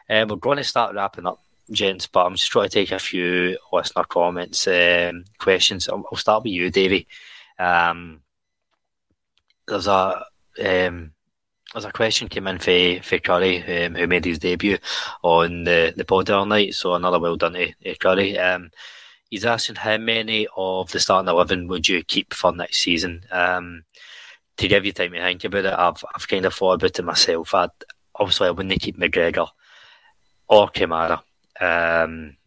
Um, 0.09 0.27
we're 0.27 0.35
going 0.35 0.57
to 0.57 0.63
start 0.63 0.95
wrapping 0.95 1.25
up, 1.25 1.41
gents, 1.71 2.07
but 2.07 2.25
I'm 2.25 2.35
just 2.35 2.51
trying 2.51 2.67
to 2.67 2.73
take 2.73 2.91
a 2.91 2.99
few 2.99 3.57
listener 3.71 4.03
comments, 4.03 4.67
um, 4.67 5.23
questions. 5.37 5.87
I'll, 5.87 6.03
I'll, 6.11 6.17
start 6.17 6.43
with 6.43 6.53
you, 6.53 6.69
Davey. 6.69 7.07
Um, 7.57 8.21
there's 9.67 9.87
a 9.87 10.25
um, 10.65 11.11
there's 11.73 11.85
a 11.85 11.91
question 11.91 12.29
came 12.29 12.47
in 12.47 12.57
for, 12.57 13.03
for 13.03 13.19
Curry, 13.19 13.59
who 13.59 14.07
made 14.07 14.25
his 14.25 14.39
debut 14.39 14.77
on 15.23 15.63
the 15.63 15.93
the 15.95 16.05
pod 16.05 16.27
the 16.27 16.43
night. 16.45 16.73
So 16.73 16.93
another 16.93 17.19
well 17.19 17.35
done 17.35 17.53
to, 17.53 17.73
to 17.73 17.95
Curry. 17.95 18.37
He's 19.29 19.45
asking 19.45 19.75
how 19.75 19.97
many 19.97 20.47
of 20.55 20.91
the 20.91 20.99
starting 20.99 21.29
eleven 21.29 21.67
would 21.67 21.87
you 21.87 22.03
keep 22.03 22.33
for 22.33 22.53
next 22.53 22.77
season? 22.77 23.23
Um, 23.31 23.83
to 24.57 24.67
give 24.67 24.85
you 24.85 24.93
time 24.93 25.11
to 25.11 25.19
think 25.19 25.43
about 25.43 25.65
it, 25.65 25.73
I've 25.73 26.03
I've 26.15 26.27
kind 26.27 26.45
of 26.45 26.53
thought 26.53 26.73
about 26.73 26.97
it 26.97 27.03
myself. 27.03 27.53
I'd, 27.53 27.69
obviously, 28.15 28.47
I 28.47 28.51
wouldn't 28.51 28.81
keep 28.81 28.97
McGregor 28.97 29.49
or 30.47 30.69
Kamara, 30.69 31.21
um, 31.59 32.37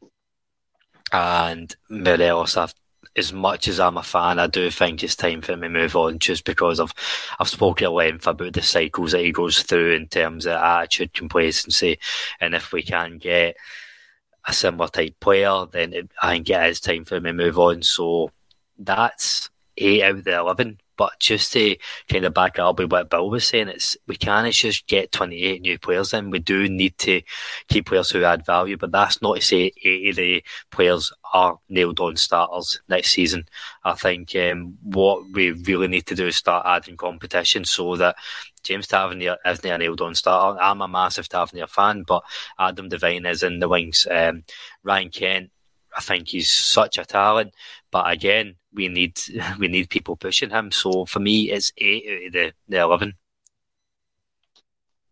and 1.13 1.77
Morelos. 1.89 2.57
I've, 2.57 2.75
as 3.17 3.33
much 3.33 3.69
as 3.69 3.79
I'm 3.79 3.97
a 3.97 4.03
fan, 4.03 4.39
I 4.39 4.47
do 4.47 4.71
think 4.71 5.03
it's 5.03 5.17
time 5.17 5.43
for 5.43 5.53
him 5.53 5.61
to 5.63 5.69
move 5.69 5.97
on, 5.97 6.19
just 6.19 6.45
because 6.45 6.81
I've 6.81 6.95
I've 7.39 7.49
spoken 7.49 7.87
at 7.87 7.93
length 7.93 8.27
about 8.27 8.55
the 8.55 8.63
cycles 8.63 9.13
that 9.13 9.21
he 9.21 9.33
goes 9.33 9.63
through 9.63 9.93
in 9.93 10.07
terms 10.07 10.47
of 10.47 10.53
attitude, 10.53 11.13
complacency, 11.13 11.99
and 12.41 12.55
if 12.55 12.73
we 12.73 12.83
can 12.83 13.19
get 13.19 13.57
a 14.47 14.53
similar 14.53 14.89
type 14.89 15.19
player, 15.21 15.67
then 15.71 15.93
it, 15.93 16.11
I 16.23 16.33
think 16.33 16.51
it 16.51 16.71
is 16.71 16.81
time 16.81 17.05
for 17.05 17.17
him 17.17 17.25
to 17.25 17.33
move 17.33 17.59
on. 17.59 17.83
So 17.83 18.31
that's 18.79 19.51
eight 19.77 20.03
out 20.03 20.17
of 20.17 20.25
the 20.25 20.39
eleven. 20.39 20.79
But 21.01 21.19
just 21.19 21.51
to 21.55 21.77
kind 22.11 22.27
of 22.27 22.35
back 22.35 22.59
up 22.59 22.79
with 22.79 22.93
what 22.93 23.09
Bill 23.09 23.31
was 23.31 23.47
saying, 23.47 23.69
it's 23.69 23.97
we 24.07 24.17
can't 24.17 24.53
just 24.53 24.87
get 24.87 25.13
28 25.13 25.63
new 25.63 25.79
players 25.79 26.13
in. 26.13 26.29
We 26.29 26.41
do 26.41 26.69
need 26.69 26.99
to 26.99 27.23
keep 27.69 27.87
players 27.87 28.11
who 28.11 28.23
add 28.23 28.45
value, 28.45 28.77
but 28.77 28.93
that's 28.93 29.23
not 29.23 29.37
to 29.37 29.41
say 29.41 29.73
80 29.83 30.11
of 30.11 30.17
the 30.17 30.45
players 30.71 31.11
are 31.33 31.59
nailed 31.71 32.01
on 32.01 32.17
starters 32.17 32.83
next 32.91 33.13
season. 33.13 33.47
I 33.83 33.95
think 33.95 34.37
um, 34.37 34.77
what 34.83 35.25
we 35.31 35.53
really 35.53 35.89
need 35.89 36.05
to 36.05 36.15
do 36.15 36.27
is 36.27 36.37
start 36.37 36.67
adding 36.67 36.99
competition 36.99 37.65
so 37.65 37.97
that 37.97 38.17
James 38.63 38.87
Tavernier 38.87 39.37
isn't 39.45 39.65
a 39.65 39.79
nailed 39.79 40.01
on 40.01 40.15
starter. 40.15 40.61
I'm 40.61 40.81
a 40.81 40.89
massive 40.89 41.29
Tavernier 41.29 41.67
fan, 41.67 42.05
but 42.07 42.23
Adam 42.59 42.89
Devine 42.89 43.27
is 43.27 43.43
in 43.43 43.61
the 43.61 43.69
wings. 43.69 44.07
Um, 44.11 44.43
Ryan 44.83 45.11
Kent, 45.11 45.51
I 45.97 46.01
think 46.01 46.29
he's 46.29 46.51
such 46.51 46.99
a 46.99 47.05
talent, 47.05 47.55
but 47.91 48.11
again, 48.11 48.57
we 48.73 48.89
need 48.89 49.19
we 49.59 49.69
need 49.69 49.91
people 49.91 50.17
pushing 50.17 50.51
him. 50.51 50.71
So 50.71 51.05
for 51.07 51.21
me, 51.21 51.51
it's 51.51 51.73
eight 51.79 52.05
out 52.09 52.27
of 52.27 52.33
the, 52.33 52.53
the 52.69 52.77
eleven. 52.79 53.15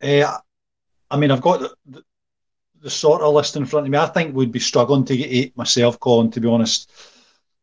Uh, 0.03 0.39
I 1.11 1.17
mean, 1.17 1.31
I've 1.31 1.41
got 1.41 1.61
the, 1.61 1.75
the, 1.87 2.03
the, 2.83 2.91
sort 2.91 3.23
of 3.23 3.35
list 3.35 3.57
in 3.57 3.67
front 3.67 3.87
of 3.87 3.91
me. 3.91 3.99
I 3.99 4.07
think 4.07 4.35
we'd 4.35 4.53
be 4.53 4.61
struggling 4.61 5.05
to 5.07 5.17
get 5.17 5.31
eight 5.31 5.57
myself, 5.57 5.99
Colin. 5.99 6.31
To 6.31 6.41
be 6.41 6.49
honest, 6.49 6.93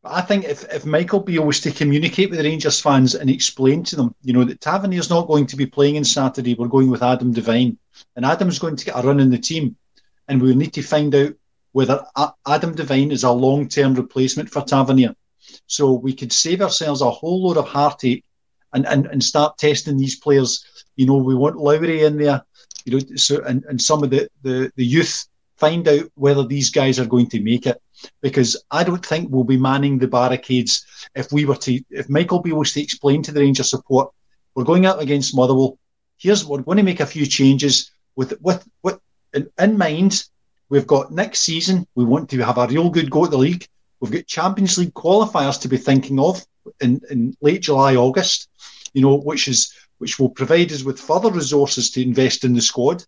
I 0.06 0.22
think 0.22 0.46
if, 0.46 0.64
if 0.72 0.86
Michael 0.86 1.20
Beale 1.20 1.46
was 1.46 1.60
to 1.62 1.72
communicate 1.72 2.30
with 2.30 2.40
the 2.40 2.46
Rangers 2.46 2.80
fans 2.80 3.16
and 3.16 3.30
explain 3.30 3.84
to 3.86 3.96
them, 3.96 4.16
you 4.22 4.34
know, 4.34 4.44
that 4.44 4.62
Tavernier's 4.62 5.10
not 5.10 5.28
going 5.28 5.48
to 5.48 5.56
be 5.56 5.66
playing 5.66 5.98
on 5.98 6.04
Saturday, 6.04 6.54
we're 6.54 6.68
going 6.68 6.90
with 6.90 7.04
Adam 7.04 7.34
Devine, 7.34 7.78
and 8.16 8.26
Adam's 8.26 8.60
going 8.60 8.76
to 8.76 8.86
get 8.86 8.98
a 8.98 9.02
run 9.02 9.20
in 9.20 9.30
the 9.30 9.38
team, 9.38 9.76
and 10.28 10.42
we 10.42 10.54
need 10.54 10.74
to 10.74 10.82
find 10.82 11.14
out 11.16 11.34
whether 11.72 12.06
Adam 12.48 12.74
Devine 12.76 13.12
is 13.12 13.24
a 13.24 13.32
long 13.32 13.68
term 13.68 13.96
replacement 13.96 14.50
for 14.50 14.62
Tavernier 14.62 15.16
so 15.68 15.94
we 15.94 16.14
could 16.14 16.32
save 16.32 16.62
ourselves 16.62 17.02
a 17.02 17.10
whole 17.10 17.44
load 17.44 17.58
of 17.58 17.68
heartache 17.68 18.24
and, 18.74 18.86
and, 18.88 19.08
and 19.08 19.24
start 19.24 19.58
testing 19.58 19.98
these 19.98 20.16
players. 20.16 20.64
You 20.96 21.06
know, 21.06 21.18
we 21.18 21.36
want 21.36 21.58
Lowry 21.58 22.04
in 22.04 22.18
there, 22.18 22.42
you 22.86 22.94
know, 22.94 23.16
so 23.16 23.44
and, 23.44 23.64
and 23.66 23.82
some 23.82 24.04
of 24.04 24.10
the, 24.10 24.30
the, 24.42 24.72
the 24.76 24.86
youth 24.86 25.28
find 25.58 25.88
out 25.88 26.10
whether 26.16 26.46
these 26.46 26.70
guys 26.70 27.00
are 27.00 27.06
going 27.06 27.28
to 27.30 27.42
make 27.42 27.66
it. 27.66 27.82
Because 28.22 28.62
I 28.72 28.84
don't 28.84 29.06
think 29.06 29.30
we'll 29.30 29.46
be 29.46 29.58
manning 29.58 29.98
the 29.98 30.08
barricades 30.08 30.86
if 31.16 31.32
we 31.32 31.46
were 31.46 31.56
to 31.58 31.82
if 31.90 32.10
Michael 32.10 32.42
Beale 32.42 32.58
was 32.58 32.74
to 32.74 32.82
explain 32.82 33.24
to 33.24 33.32
the 33.32 33.40
Rangers 33.40 33.70
support, 33.70 34.12
we're 34.54 34.64
going 34.64 34.86
out 34.86 35.02
against 35.02 35.36
Motherwell. 35.36 35.78
Here's 36.18 36.46
we're 36.46 36.62
going 36.62 36.78
to 36.78 36.84
make 36.84 37.00
a 37.00 37.06
few 37.06 37.26
changes 37.26 37.92
with 38.16 38.34
with 38.42 38.68
with 38.84 39.00
in, 39.34 39.50
in 39.60 39.78
mind. 39.78 40.26
We've 40.70 40.88
got 40.88 41.12
next 41.12 41.42
season. 41.42 41.88
We 41.96 42.06
want 42.06 42.30
to 42.32 42.40
have 42.40 42.58
a 42.58 42.68
real 42.68 42.90
good 42.90 43.10
go 43.10 43.26
at 43.26 43.32
the 43.32 43.38
league. 43.38 43.68
We've 44.00 44.12
got 44.12 44.28
Champions 44.28 44.78
League 44.78 44.94
qualifiers 44.94 45.62
to 45.62 45.68
be 45.68 45.78
thinking 45.78 46.20
of 46.20 46.46
in, 46.82 47.02
in 47.10 47.38
late 47.42 47.62
July, 47.62 47.96
August, 47.96 48.50
you 48.94 49.02
know, 49.02 49.18
which 49.18 49.48
is 49.48 49.74
which 50.00 50.20
will 50.20 50.30
provide 50.30 50.72
us 50.72 50.84
with 50.84 51.00
further 51.00 51.32
resources 51.32 51.90
to 51.92 52.02
invest 52.02 52.44
in 52.44 52.54
the 52.54 52.62
squad 52.62 53.04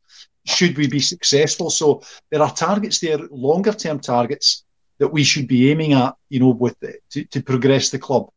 should 0.47 0.77
we 0.77 0.87
be 0.87 0.99
successful. 0.99 1.69
So 1.69 2.01
there 2.31 2.41
are 2.41 2.53
targets 2.53 2.99
there, 2.99 3.17
longer 3.31 3.73
term 3.73 3.99
targets 3.99 4.63
that 4.99 5.09
we 5.09 5.23
should 5.23 5.47
be 5.47 5.69
aiming 5.69 5.93
at, 5.93 6.15
you 6.29 6.39
know, 6.39 6.49
with 6.49 6.79
the, 6.79 6.95
to, 7.11 7.23
to 7.25 7.41
progress 7.41 7.89
the 7.89 7.99
club. 7.99 8.29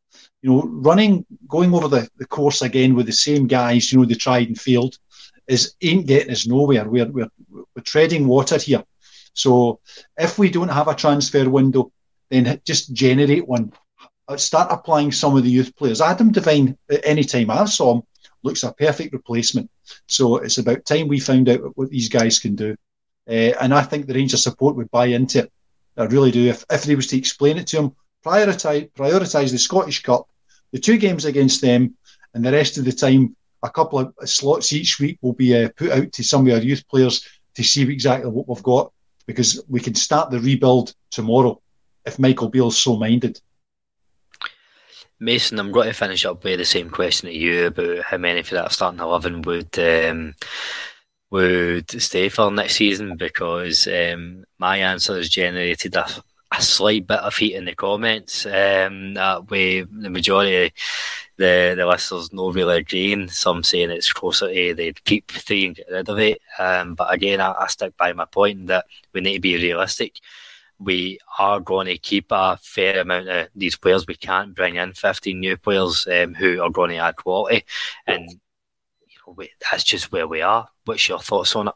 You 0.42 0.50
know, 0.50 0.62
running, 0.62 1.24
going 1.48 1.72
over 1.74 1.88
the, 1.88 2.08
the 2.16 2.26
course 2.26 2.62
again 2.62 2.94
with 2.94 3.06
the 3.06 3.12
same 3.12 3.46
guys, 3.46 3.92
you 3.92 3.98
know, 3.98 4.04
the 4.04 4.14
tried 4.14 4.48
and 4.48 4.61
failed, 4.61 4.98
is 5.46 5.74
ain't 5.82 6.06
getting 6.06 6.32
us 6.32 6.46
nowhere. 6.46 6.88
We're, 6.88 7.11
we're, 7.11 7.28
we're 7.50 7.82
treading 7.82 8.26
water 8.26 8.58
here. 8.58 8.84
So 9.32 9.80
if 10.18 10.38
we 10.38 10.50
don't 10.50 10.68
have 10.68 10.88
a 10.88 10.94
transfer 10.94 11.48
window, 11.48 11.92
then 12.30 12.61
just 12.64 12.92
generate 12.92 13.46
one. 13.46 13.72
Start 14.36 14.70
applying 14.70 15.12
some 15.12 15.36
of 15.36 15.42
the 15.42 15.50
youth 15.50 15.74
players. 15.76 16.00
Adam 16.00 16.30
Devine, 16.30 16.76
at 16.90 17.00
any 17.04 17.24
time 17.24 17.50
I 17.50 17.64
saw 17.64 17.96
him, 17.96 18.02
looks 18.43 18.62
a 18.62 18.72
perfect 18.72 19.12
replacement. 19.12 19.70
So 20.07 20.36
it's 20.38 20.59
about 20.59 20.84
time 20.84 21.09
we 21.09 21.20
found 21.20 21.49
out 21.49 21.76
what 21.76 21.91
these 21.91 22.09
guys 22.09 22.38
can 22.38 22.55
do. 22.55 22.76
Uh, 23.28 23.53
and 23.61 23.72
I 23.74 23.82
think 23.82 24.07
the 24.07 24.14
Rangers 24.14 24.43
support 24.43 24.76
would 24.76 24.91
buy 24.91 25.07
into 25.07 25.41
it. 25.41 25.53
I 25.97 26.05
really 26.05 26.30
do. 26.30 26.49
If, 26.49 26.64
if 26.70 26.84
they 26.84 26.95
was 26.95 27.07
to 27.09 27.18
explain 27.18 27.59
it 27.59 27.66
to 27.68 27.76
them, 27.76 27.97
prioritise 28.24 28.91
prioritise 28.93 29.51
the 29.51 29.59
Scottish 29.59 30.03
Cup, 30.03 30.26
the 30.72 30.78
two 30.78 30.97
games 30.97 31.24
against 31.24 31.61
them, 31.61 31.97
and 32.34 32.45
the 32.45 32.53
rest 32.53 32.78
of 32.78 32.84
the 32.84 32.93
time, 32.93 33.36
a 33.62 33.70
couple 33.70 33.99
of 33.99 34.14
slots 34.24 34.72
each 34.72 34.99
week 34.99 35.18
will 35.20 35.32
be 35.32 35.55
uh, 35.55 35.68
put 35.76 35.91
out 35.91 36.12
to 36.12 36.24
some 36.24 36.47
of 36.47 36.53
our 36.53 36.61
youth 36.61 36.86
players 36.88 37.26
to 37.55 37.62
see 37.62 37.82
exactly 37.82 38.30
what 38.30 38.49
we've 38.49 38.62
got 38.62 38.93
because 39.26 39.62
we 39.68 39.80
can 39.80 39.95
start 39.95 40.30
the 40.30 40.41
rebuild 40.41 40.95
tomorrow 41.11 41.61
if 42.07 42.18
Michael 42.18 42.49
Beale's 42.49 42.78
so 42.78 42.97
minded. 42.97 43.41
Mason, 45.20 45.58
I'm 45.58 45.70
going 45.70 45.86
to 45.86 45.92
finish 45.92 46.24
up 46.24 46.42
with 46.42 46.58
the 46.58 46.64
same 46.64 46.88
question 46.88 47.28
to 47.28 47.36
you 47.36 47.66
about 47.66 48.04
how 48.04 48.16
many 48.16 48.42
for 48.42 48.54
that 48.54 48.72
starting 48.72 49.00
eleven 49.00 49.42
would 49.42 49.78
um, 49.78 50.34
would 51.30 51.90
stay 51.90 52.30
for 52.30 52.50
next 52.50 52.76
season 52.76 53.16
because 53.18 53.86
um, 53.86 54.44
my 54.58 54.78
answer 54.78 55.16
has 55.16 55.28
generated 55.28 55.94
a, 55.94 56.06
a, 56.56 56.62
slight 56.62 57.06
bit 57.06 57.18
of 57.18 57.36
heat 57.36 57.54
in 57.54 57.66
the 57.66 57.74
comments. 57.74 58.46
Um, 58.46 59.12
that 59.12 59.50
way, 59.50 59.82
the 59.82 60.08
majority 60.08 60.66
of 60.66 60.72
the 61.36 61.74
the 61.76 61.86
listeners 61.86 62.32
no 62.32 62.50
really 62.50 62.78
agreeing. 62.78 63.28
Some 63.28 63.62
saying 63.62 63.90
it's 63.90 64.14
closer 64.14 64.48
to 64.48 64.74
they'd 64.74 65.04
keep 65.04 65.30
three 65.30 65.66
and 65.66 65.76
get 65.76 65.90
rid 65.90 66.08
of 66.08 66.18
it. 66.18 66.40
Um, 66.58 66.94
but 66.94 67.12
again, 67.12 67.42
I, 67.42 67.52
I 67.52 67.66
stick 67.66 67.94
by 67.98 68.14
my 68.14 68.24
point 68.24 68.68
that 68.68 68.86
we 69.12 69.20
need 69.20 69.34
to 69.34 69.40
be 69.40 69.56
realistic 69.56 70.14
we 70.80 71.18
are 71.38 71.60
going 71.60 71.86
to 71.86 71.98
keep 71.98 72.26
a 72.30 72.58
fair 72.62 73.00
amount 73.00 73.28
of 73.28 73.48
these 73.54 73.76
players. 73.76 74.06
We 74.06 74.14
can't 74.14 74.54
bring 74.54 74.76
in 74.76 74.94
15 74.94 75.38
new 75.38 75.56
players 75.56 76.08
um, 76.10 76.34
who 76.34 76.62
are 76.62 76.70
going 76.70 76.90
to 76.90 76.96
add 76.96 77.16
quality. 77.16 77.64
And 78.06 78.30
you 78.30 79.16
know, 79.26 79.34
we, 79.36 79.50
that's 79.70 79.84
just 79.84 80.10
where 80.10 80.26
we 80.26 80.40
are. 80.40 80.68
What's 80.86 81.08
your 81.08 81.18
thoughts 81.18 81.54
on 81.54 81.68
it? 81.68 81.74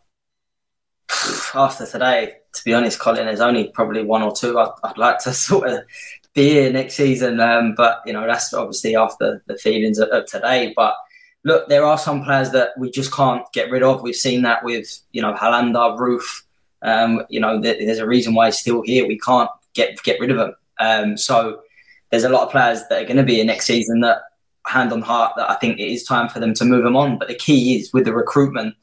After 1.54 1.86
today, 1.86 2.36
to 2.54 2.64
be 2.64 2.72
honest, 2.72 2.98
Colin, 2.98 3.26
there's 3.26 3.40
only 3.40 3.68
probably 3.68 4.02
one 4.02 4.22
or 4.22 4.34
two 4.34 4.58
I'd, 4.58 4.96
like 4.96 5.18
to 5.20 5.32
sort 5.34 5.68
of 5.68 5.80
be 6.32 6.48
here 6.48 6.72
next 6.72 6.94
season. 6.94 7.38
Um, 7.40 7.74
but, 7.76 8.00
you 8.06 8.14
know, 8.14 8.26
that's 8.26 8.54
obviously 8.54 8.96
after 8.96 9.42
the 9.46 9.58
feelings 9.58 9.98
of, 9.98 10.08
of 10.08 10.26
today. 10.26 10.72
But 10.74 10.94
look, 11.44 11.68
there 11.68 11.84
are 11.84 11.98
some 11.98 12.24
players 12.24 12.50
that 12.52 12.70
we 12.78 12.90
just 12.90 13.12
can't 13.12 13.44
get 13.52 13.70
rid 13.70 13.82
of. 13.82 14.02
We've 14.02 14.14
seen 14.14 14.42
that 14.42 14.64
with, 14.64 15.00
you 15.12 15.20
know, 15.20 15.34
Helander, 15.34 15.98
Roofe, 15.98 16.42
um, 16.84 17.22
you 17.28 17.40
know, 17.40 17.60
there's 17.60 17.98
a 17.98 18.06
reason 18.06 18.34
why 18.34 18.46
he's 18.46 18.58
still 18.58 18.82
here. 18.82 19.06
We 19.06 19.18
can't 19.18 19.50
get 19.74 20.00
get 20.02 20.20
rid 20.20 20.30
of 20.30 20.38
him. 20.38 20.54
Um, 20.78 21.16
so 21.16 21.60
there's 22.10 22.24
a 22.24 22.28
lot 22.28 22.44
of 22.44 22.50
players 22.50 22.82
that 22.88 23.02
are 23.02 23.06
going 23.06 23.16
to 23.16 23.22
be 23.24 23.40
in 23.40 23.46
next 23.46 23.66
season 23.66 24.00
that, 24.00 24.18
hand 24.66 24.92
on 24.92 25.02
heart, 25.02 25.32
that 25.36 25.50
I 25.50 25.56
think 25.56 25.78
it 25.78 25.88
is 25.88 26.04
time 26.04 26.28
for 26.28 26.40
them 26.40 26.54
to 26.54 26.64
move 26.64 26.84
them 26.84 26.96
on. 26.96 27.18
But 27.18 27.28
the 27.28 27.34
key 27.34 27.76
is 27.76 27.92
with 27.92 28.04
the 28.04 28.14
recruitment, 28.14 28.74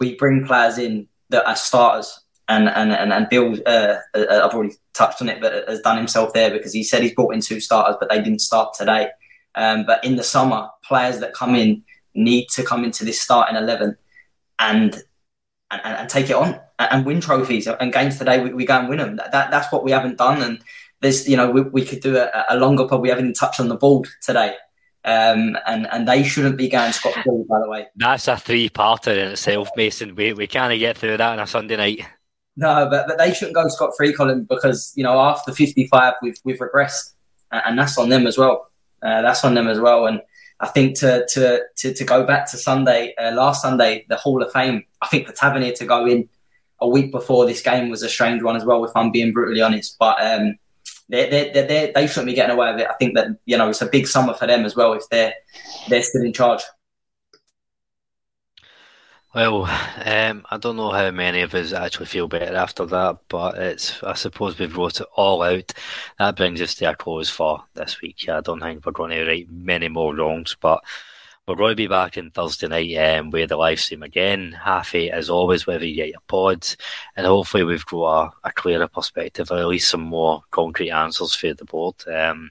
we 0.00 0.16
bring 0.16 0.46
players 0.46 0.78
in 0.78 1.08
that 1.28 1.46
are 1.46 1.56
starters. 1.56 2.20
And 2.48 2.68
and 2.68 2.92
and, 2.92 3.12
and 3.12 3.28
Bill, 3.28 3.56
uh, 3.66 3.96
uh, 4.14 4.42
I've 4.44 4.54
already 4.54 4.74
touched 4.92 5.22
on 5.22 5.28
it, 5.28 5.40
but 5.40 5.68
has 5.68 5.80
done 5.82 5.96
himself 5.96 6.32
there 6.32 6.50
because 6.50 6.72
he 6.72 6.82
said 6.82 7.02
he's 7.02 7.14
brought 7.14 7.34
in 7.34 7.40
two 7.40 7.60
starters, 7.60 7.96
but 8.00 8.08
they 8.10 8.20
didn't 8.20 8.40
start 8.40 8.74
today. 8.74 9.10
Um, 9.54 9.84
but 9.86 10.04
in 10.04 10.16
the 10.16 10.24
summer, 10.24 10.68
players 10.82 11.20
that 11.20 11.32
come 11.32 11.54
in 11.54 11.84
need 12.14 12.48
to 12.54 12.64
come 12.64 12.82
into 12.82 13.04
this 13.04 13.20
starting 13.20 13.56
eleven 13.56 13.96
and 14.58 15.00
and, 15.70 15.80
and 15.84 16.08
take 16.08 16.28
it 16.28 16.34
on 16.34 16.58
and 16.90 17.04
win 17.06 17.20
trophies 17.20 17.66
and 17.66 17.92
games 17.92 18.18
today. 18.18 18.42
We, 18.42 18.52
we 18.52 18.64
go 18.64 18.78
and 18.78 18.88
win 18.88 18.98
them. 18.98 19.16
That, 19.16 19.32
that, 19.32 19.50
that's 19.50 19.72
what 19.72 19.84
we 19.84 19.90
haven't 19.90 20.18
done. 20.18 20.42
And 20.42 20.62
there's 21.00 21.28
you 21.28 21.36
know 21.36 21.50
we, 21.50 21.62
we 21.62 21.84
could 21.84 22.00
do 22.00 22.16
a, 22.16 22.44
a 22.48 22.56
longer 22.56 22.86
pod. 22.86 23.02
We 23.02 23.08
haven't 23.08 23.24
even 23.24 23.34
touched 23.34 23.60
on 23.60 23.68
the 23.68 23.76
board 23.76 24.08
today. 24.22 24.54
Um, 25.02 25.56
and 25.66 25.86
and 25.90 26.06
they 26.06 26.22
shouldn't 26.22 26.58
be 26.58 26.68
going 26.68 26.92
scot 26.92 27.14
free. 27.14 27.44
By 27.48 27.60
the 27.60 27.68
way, 27.68 27.86
that's 27.96 28.28
a 28.28 28.36
three-parter 28.36 29.12
in 29.12 29.32
itself, 29.32 29.70
Mason. 29.74 30.14
We 30.14 30.34
we 30.34 30.46
can't 30.46 30.78
get 30.78 30.98
through 30.98 31.16
that 31.16 31.32
on 31.32 31.38
a 31.38 31.46
Sunday 31.46 31.76
night. 31.76 32.04
No, 32.56 32.86
but, 32.90 33.06
but 33.08 33.16
they 33.16 33.32
shouldn't 33.32 33.54
go 33.54 33.66
scot 33.68 33.92
free, 33.96 34.12
Colin, 34.12 34.44
because 34.44 34.92
you 34.96 35.02
know 35.02 35.18
after 35.18 35.52
55 35.52 36.14
we've 36.20 36.36
we've 36.44 36.58
regressed, 36.58 37.14
and 37.50 37.78
that's 37.78 37.96
on 37.96 38.10
them 38.10 38.26
as 38.26 38.36
well. 38.36 38.70
Uh, 39.02 39.22
that's 39.22 39.42
on 39.42 39.54
them 39.54 39.68
as 39.68 39.80
well. 39.80 40.06
And 40.06 40.20
I 40.60 40.68
think 40.68 40.98
to 40.98 41.26
to 41.30 41.62
to, 41.78 41.94
to 41.94 42.04
go 42.04 42.26
back 42.26 42.50
to 42.50 42.58
Sunday, 42.58 43.14
uh, 43.16 43.32
last 43.32 43.62
Sunday, 43.62 44.04
the 44.10 44.16
Hall 44.16 44.42
of 44.42 44.52
Fame. 44.52 44.84
I 45.00 45.06
think 45.06 45.26
for 45.26 45.32
Tavernier 45.32 45.72
to 45.72 45.86
go 45.86 46.04
in 46.04 46.28
a 46.80 46.88
week 46.88 47.12
before 47.12 47.46
this 47.46 47.62
game 47.62 47.90
was 47.90 48.02
a 48.02 48.08
strange 48.08 48.42
one 48.42 48.56
as 48.56 48.64
well, 48.64 48.84
if 48.84 48.92
I'm 48.94 49.10
being 49.10 49.32
brutally 49.32 49.60
honest. 49.60 49.96
But 49.98 50.20
um, 50.22 50.56
they 51.08 51.50
they 51.52 51.92
they 51.94 52.06
shouldn't 52.06 52.26
be 52.26 52.34
getting 52.34 52.56
away 52.56 52.72
with 52.72 52.82
it. 52.82 52.88
I 52.88 52.94
think 52.94 53.14
that 53.16 53.28
you 53.44 53.58
know 53.58 53.68
it's 53.68 53.82
a 53.82 53.86
big 53.86 54.06
summer 54.06 54.34
for 54.34 54.46
them 54.46 54.64
as 54.64 54.76
well 54.76 54.92
if 54.92 55.08
they're 55.10 55.34
they're 55.88 56.02
still 56.02 56.22
in 56.22 56.32
charge. 56.32 56.62
Well, 59.32 59.66
um, 60.04 60.44
I 60.50 60.58
don't 60.58 60.74
know 60.74 60.90
how 60.90 61.12
many 61.12 61.42
of 61.42 61.54
us 61.54 61.72
actually 61.72 62.06
feel 62.06 62.26
better 62.26 62.56
after 62.56 62.84
that, 62.86 63.18
but 63.28 63.58
it's 63.58 64.02
I 64.02 64.14
suppose 64.14 64.58
we've 64.58 64.76
wrote 64.76 65.00
it 65.00 65.06
all 65.14 65.42
out. 65.42 65.72
That 66.18 66.36
brings 66.36 66.60
us 66.60 66.74
to 66.76 66.90
a 66.90 66.96
close 66.96 67.30
for 67.30 67.62
this 67.74 68.00
week. 68.00 68.28
I 68.28 68.40
don't 68.40 68.60
think 68.60 68.84
we're 68.84 68.90
going 68.90 69.10
to 69.10 69.24
right 69.24 69.46
many 69.48 69.88
more 69.88 70.16
wrongs, 70.16 70.56
but 70.60 70.82
we're 71.46 71.56
going 71.56 71.72
to 71.72 71.76
be 71.76 71.88
back 71.88 72.16
on 72.16 72.30
Thursday 72.30 72.68
night 72.68 72.94
um, 72.96 73.30
with 73.30 73.48
the 73.48 73.56
live 73.56 73.80
stream 73.80 74.02
again, 74.02 74.52
half 74.52 74.94
eight 74.94 75.10
as 75.10 75.28
always, 75.28 75.66
wherever 75.66 75.84
you 75.84 75.96
get 75.96 76.10
your 76.10 76.20
pods, 76.28 76.76
and 77.16 77.26
hopefully 77.26 77.64
we've 77.64 77.86
got 77.86 78.24
a, 78.44 78.48
a 78.48 78.52
clearer 78.52 78.88
perspective 78.88 79.50
or 79.50 79.58
at 79.58 79.66
least 79.66 79.90
some 79.90 80.02
more 80.02 80.42
concrete 80.50 80.90
answers 80.90 81.34
for 81.34 81.52
the 81.54 81.64
board. 81.64 81.96
Um, 82.06 82.50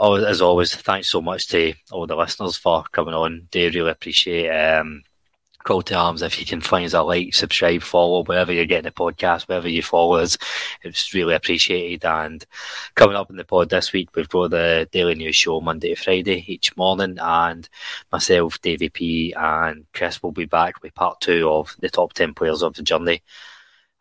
as 0.00 0.40
always, 0.40 0.74
thanks 0.74 1.10
so 1.10 1.20
much 1.20 1.48
to 1.48 1.74
all 1.90 2.06
the 2.06 2.14
listeners 2.14 2.56
for 2.56 2.84
coming 2.92 3.14
on. 3.14 3.48
They 3.50 3.68
really 3.68 3.90
appreciate 3.90 4.48
um, 4.48 5.02
call 5.64 5.82
to 5.82 5.94
arms 5.94 6.22
if 6.22 6.38
you 6.38 6.46
can 6.46 6.60
find 6.60 6.86
us 6.86 6.94
a 6.94 7.02
like, 7.02 7.34
subscribe, 7.34 7.82
follow, 7.82 8.24
wherever 8.24 8.52
you're 8.52 8.64
getting 8.64 8.84
the 8.84 8.90
podcast, 8.90 9.48
wherever 9.48 9.68
you 9.68 9.82
follow 9.82 10.16
us. 10.16 10.38
It's 10.82 11.12
really 11.14 11.34
appreciated. 11.34 12.04
And 12.04 12.44
coming 12.94 13.16
up 13.16 13.30
in 13.30 13.36
the 13.36 13.44
pod 13.44 13.70
this 13.70 13.92
week, 13.92 14.10
we've 14.14 14.28
got 14.28 14.50
the 14.50 14.88
Daily 14.92 15.14
News 15.14 15.36
Show 15.36 15.60
Monday 15.60 15.94
to 15.94 16.02
Friday 16.02 16.44
each 16.46 16.76
morning. 16.76 17.18
And 17.20 17.68
myself, 18.12 18.60
Davie 18.60 18.88
B, 18.88 19.34
and 19.36 19.86
Chris 19.92 20.22
will 20.22 20.32
be 20.32 20.46
back 20.46 20.82
with 20.82 20.94
part 20.94 21.20
two 21.20 21.48
of 21.48 21.74
the 21.80 21.90
top 21.90 22.12
10 22.12 22.34
players 22.34 22.62
of 22.62 22.74
the 22.74 22.82
journey. 22.82 23.22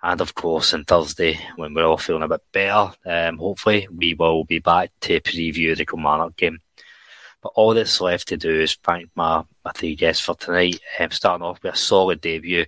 And 0.03 0.22
of 0.22 0.36
course, 0.36 0.74
on 0.74 0.86
Thursday, 0.86 1.39
when 1.55 1.74
we're 1.74 1.86
all 1.86 1.97
feeling 1.97 2.24
a 2.24 2.28
bit 2.28 2.41
better, 2.51 2.93
um, 3.05 3.38
hopefully, 3.39 3.88
we 3.93 4.14
will 4.14 4.43
be 4.43 4.60
back 4.60 4.91
to 5.01 5.20
preview 5.22 5.76
the 5.76 5.86
Kilmarnock 5.86 6.36
game. 6.38 6.60
All 7.56 7.74
that's 7.74 8.02
left 8.02 8.28
to 8.30 8.38
do 8.38 8.62
is 8.62 8.76
thank 8.84 9.10
my, 9.16 9.43
my 9.64 9.72
three 9.72 9.95
guests 9.95 10.24
for 10.24 10.36
tonight. 10.36 10.80
Um, 11.00 11.12
starting 11.12 11.45
off 11.45 11.62
with 11.64 11.74
a 11.74 11.78
solid 11.78 12.22
debut 12.22 12.66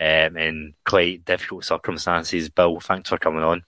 um, 0.00 0.36
in 0.36 0.74
quite 0.84 1.24
difficult 1.24 1.64
circumstances. 1.64 2.48
Bill, 2.48 2.80
thanks 2.80 3.08
for 3.08 3.18
coming 3.18 3.42
on. 3.42 3.64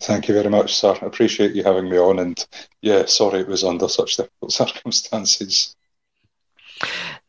Thank 0.00 0.26
you 0.26 0.34
very 0.34 0.50
much, 0.50 0.74
sir. 0.74 0.96
I 1.00 1.06
appreciate 1.06 1.54
you 1.54 1.62
having 1.62 1.88
me 1.88 1.96
on. 1.98 2.18
And 2.18 2.44
yeah, 2.80 3.06
sorry 3.06 3.40
it 3.40 3.48
was 3.48 3.62
under 3.62 3.88
such 3.88 4.16
difficult 4.16 4.52
circumstances. 4.52 5.76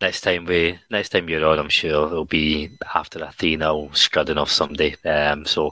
Next 0.02 0.22
time 0.22 0.46
we, 0.46 0.80
next 0.90 1.10
time 1.10 1.30
you're 1.30 1.46
on, 1.46 1.60
I'm 1.60 1.70
sure 1.70 2.08
it'll 2.08 2.26
be 2.26 2.72
after 2.96 3.24
a 3.24 3.32
3 3.32 3.58
0 3.58 3.92
scudding 3.94 4.40
off 4.40 4.50
somebody. 4.50 4.96
Um, 5.06 5.46
so 5.46 5.72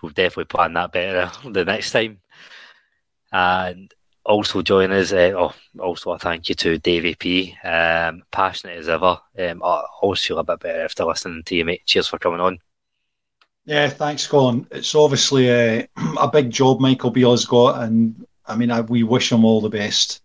we'll 0.00 0.12
definitely 0.12 0.46
plan 0.46 0.72
that 0.72 0.92
better 0.92 1.30
the 1.50 1.64
next 1.64 1.90
time. 1.90 2.20
And 3.30 3.92
also 4.28 4.62
join 4.62 4.92
us. 4.92 5.12
Uh, 5.12 5.32
oh, 5.36 5.54
also 5.80 6.12
a 6.12 6.18
thank 6.18 6.48
you 6.48 6.54
to 6.56 6.78
Davie 6.78 7.16
B. 7.18 7.56
Um, 7.64 8.22
passionate 8.30 8.78
as 8.78 8.88
ever. 8.88 9.18
Um, 9.38 9.62
I 9.64 9.84
always 10.02 10.24
feel 10.24 10.38
a 10.38 10.44
bit 10.44 10.60
better 10.60 10.84
after 10.84 11.04
listening 11.04 11.42
to 11.44 11.56
you, 11.56 11.64
mate. 11.64 11.86
Cheers 11.86 12.08
for 12.08 12.18
coming 12.18 12.40
on. 12.40 12.58
Yeah, 13.64 13.88
thanks, 13.88 14.26
Colin. 14.26 14.66
It's 14.70 14.94
obviously 14.94 15.48
a, 15.48 15.88
a 16.20 16.30
big 16.30 16.50
job 16.50 16.80
Michael 16.80 17.10
Beale's 17.10 17.46
got, 17.46 17.82
and 17.82 18.26
I 18.46 18.54
mean, 18.54 18.70
I, 18.70 18.82
we 18.82 19.02
wish 19.02 19.32
him 19.32 19.44
all 19.44 19.60
the 19.60 19.68
best. 19.68 20.22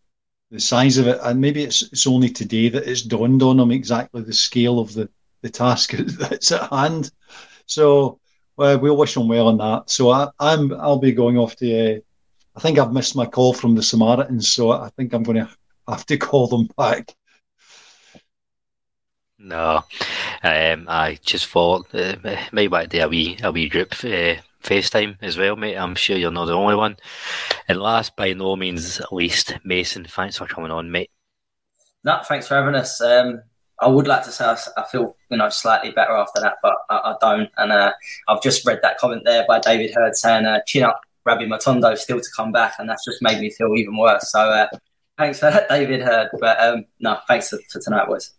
The 0.52 0.60
size 0.60 0.98
of 0.98 1.08
it, 1.08 1.20
and 1.24 1.42
maybe 1.42 1.64
it's 1.64 1.82
it's 1.82 2.06
only 2.06 2.30
today 2.30 2.70
that 2.70 2.88
it's 2.88 3.02
dawned 3.02 3.42
on 3.42 3.60
him 3.60 3.72
exactly 3.72 4.22
the 4.22 4.34
scale 4.34 4.80
of 4.80 4.94
the, 4.94 5.10
the 5.42 5.50
task 5.50 5.92
that's 5.98 6.52
at 6.52 6.70
hand. 6.70 7.12
So 7.66 8.20
well, 8.56 8.78
we'll 8.78 8.98
wish 8.98 9.18
him 9.18 9.28
well 9.28 9.48
on 9.48 9.58
that. 9.58 9.90
So 9.90 10.12
I, 10.12 10.30
I'm 10.40 10.72
I'll 10.74 11.00
be 11.00 11.12
going 11.12 11.40
off 11.40 11.56
to 11.56 11.96
uh, 11.96 12.00
I 12.56 12.60
think 12.60 12.78
I've 12.78 12.94
missed 12.94 13.16
my 13.16 13.26
call 13.26 13.54
from 13.54 13.76
the 13.76 13.84
Samaritans, 13.84 14.52
so 14.52 14.72
I 14.72 14.90
think 14.90 15.14
I'm 15.14 15.24
going 15.24 15.38
to 15.38 15.50
have 15.88 16.06
to 16.08 16.18
call 16.30 16.48
them 16.48 16.70
back. 16.78 17.16
No, 19.40 19.84
um, 20.42 20.86
I 20.88 21.20
just 21.22 21.48
thought 21.48 21.94
uh, 21.94 22.16
maybe 22.54 22.70
might 22.70 22.90
do 22.90 23.02
a 23.02 23.10
wee 23.10 23.38
a 23.44 23.52
wee 23.52 23.68
group 23.68 23.92
uh, 24.04 24.36
FaceTime 24.64 25.18
as 25.22 25.38
well, 25.38 25.58
mate. 25.58 25.76
I'm 25.76 25.96
sure 25.96 26.16
you're 26.16 26.32
not 26.32 26.46
the 26.46 26.54
only 26.54 26.76
one. 26.76 26.96
And 27.68 27.82
last, 27.82 28.16
by 28.16 28.32
no 28.34 28.56
means 28.56 29.02
least, 29.12 29.56
Mason, 29.66 30.06
thanks 30.06 30.38
for 30.38 30.48
coming 30.48 30.72
on, 30.72 30.92
mate. 30.92 31.12
No, 32.06 32.22
thanks 32.26 32.48
for 32.48 32.56
having 32.56 32.76
us. 32.76 33.02
Um, 33.02 33.42
I 33.82 33.88
would 33.88 34.08
like 34.08 34.24
to 34.24 34.32
say 34.32 34.46
I, 34.46 34.58
I, 34.78 34.86
feel 34.86 35.16
you 35.30 35.38
know 35.38 35.50
slightly 35.50 35.92
better 35.92 36.16
after 36.16 36.40
that, 36.40 36.56
but 36.62 36.76
I, 36.90 36.96
I 36.96 37.16
don't. 37.20 37.50
And 37.58 37.72
uh, 37.72 37.92
I've 38.30 38.42
just 38.42 38.66
read 38.66 38.80
that 38.84 38.98
comment 38.98 39.24
there 39.26 39.44
by 39.46 39.60
David 39.60 39.94
Hurd 39.94 40.16
saying, 40.16 40.46
uh, 40.46 40.62
"Chin 40.66 40.84
up, 40.84 41.02
Rabbi 41.26 41.44
Matondo 41.44 41.98
still 41.98 42.20
to 42.20 42.30
come 42.36 42.52
back, 42.52 42.76
and 42.80 42.90
that's 42.90 43.06
just 43.06 43.22
made 43.22 43.40
me 43.40 43.50
feel 43.50 43.74
even 43.76 43.98
worse. 43.98 44.32
So 44.32 44.40
uh, 44.40 44.68
thanks 45.18 45.40
for 45.40 45.52
that, 45.52 45.70
David 45.70 46.02
Hurd. 46.02 46.30
But 46.40 46.60
um, 46.60 46.86
no, 47.00 47.20
thanks 47.28 47.50
for, 47.50 47.60
for 47.72 47.80
tonight, 47.80 48.08
boys. 48.08 48.32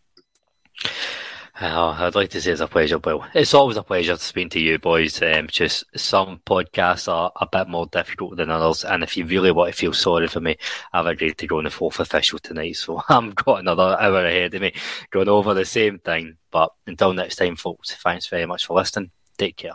Oh, 1.60 1.94
I'd 1.96 2.16
like 2.16 2.30
to 2.30 2.40
say 2.40 2.50
it's 2.50 2.60
a 2.60 2.66
pleasure, 2.66 2.98
Bill. 2.98 3.24
It's 3.32 3.54
always 3.54 3.76
a 3.76 3.84
pleasure 3.84 4.16
to 4.16 4.22
speak 4.22 4.50
to 4.50 4.60
you 4.60 4.76
boys. 4.80 5.22
Um, 5.22 5.46
just 5.46 5.84
some 5.96 6.40
podcasts 6.44 7.06
are 7.06 7.30
a 7.36 7.46
bit 7.46 7.68
more 7.68 7.86
difficult 7.86 8.36
than 8.36 8.50
others, 8.50 8.84
and 8.84 9.04
if 9.04 9.16
you 9.16 9.24
really 9.24 9.52
want 9.52 9.72
to 9.72 9.78
feel 9.78 9.92
sorry 9.92 10.26
for 10.26 10.40
me, 10.40 10.56
I've 10.92 11.06
agreed 11.06 11.38
to 11.38 11.46
go 11.46 11.58
on 11.58 11.64
the 11.64 11.70
fourth 11.70 12.00
official 12.00 12.40
tonight, 12.40 12.74
so 12.74 13.00
I'm 13.08 13.30
got 13.30 13.60
another 13.60 13.96
hour 14.00 14.26
ahead 14.26 14.54
of 14.54 14.62
me 14.62 14.74
going 15.10 15.28
over 15.28 15.54
the 15.54 15.64
same 15.64 16.00
thing. 16.00 16.38
But 16.50 16.70
until 16.88 17.12
next 17.12 17.36
time, 17.36 17.54
folks, 17.54 17.94
thanks 17.94 18.26
very 18.26 18.46
much 18.46 18.66
for 18.66 18.76
listening. 18.76 19.12
Take 19.38 19.56
care. 19.56 19.74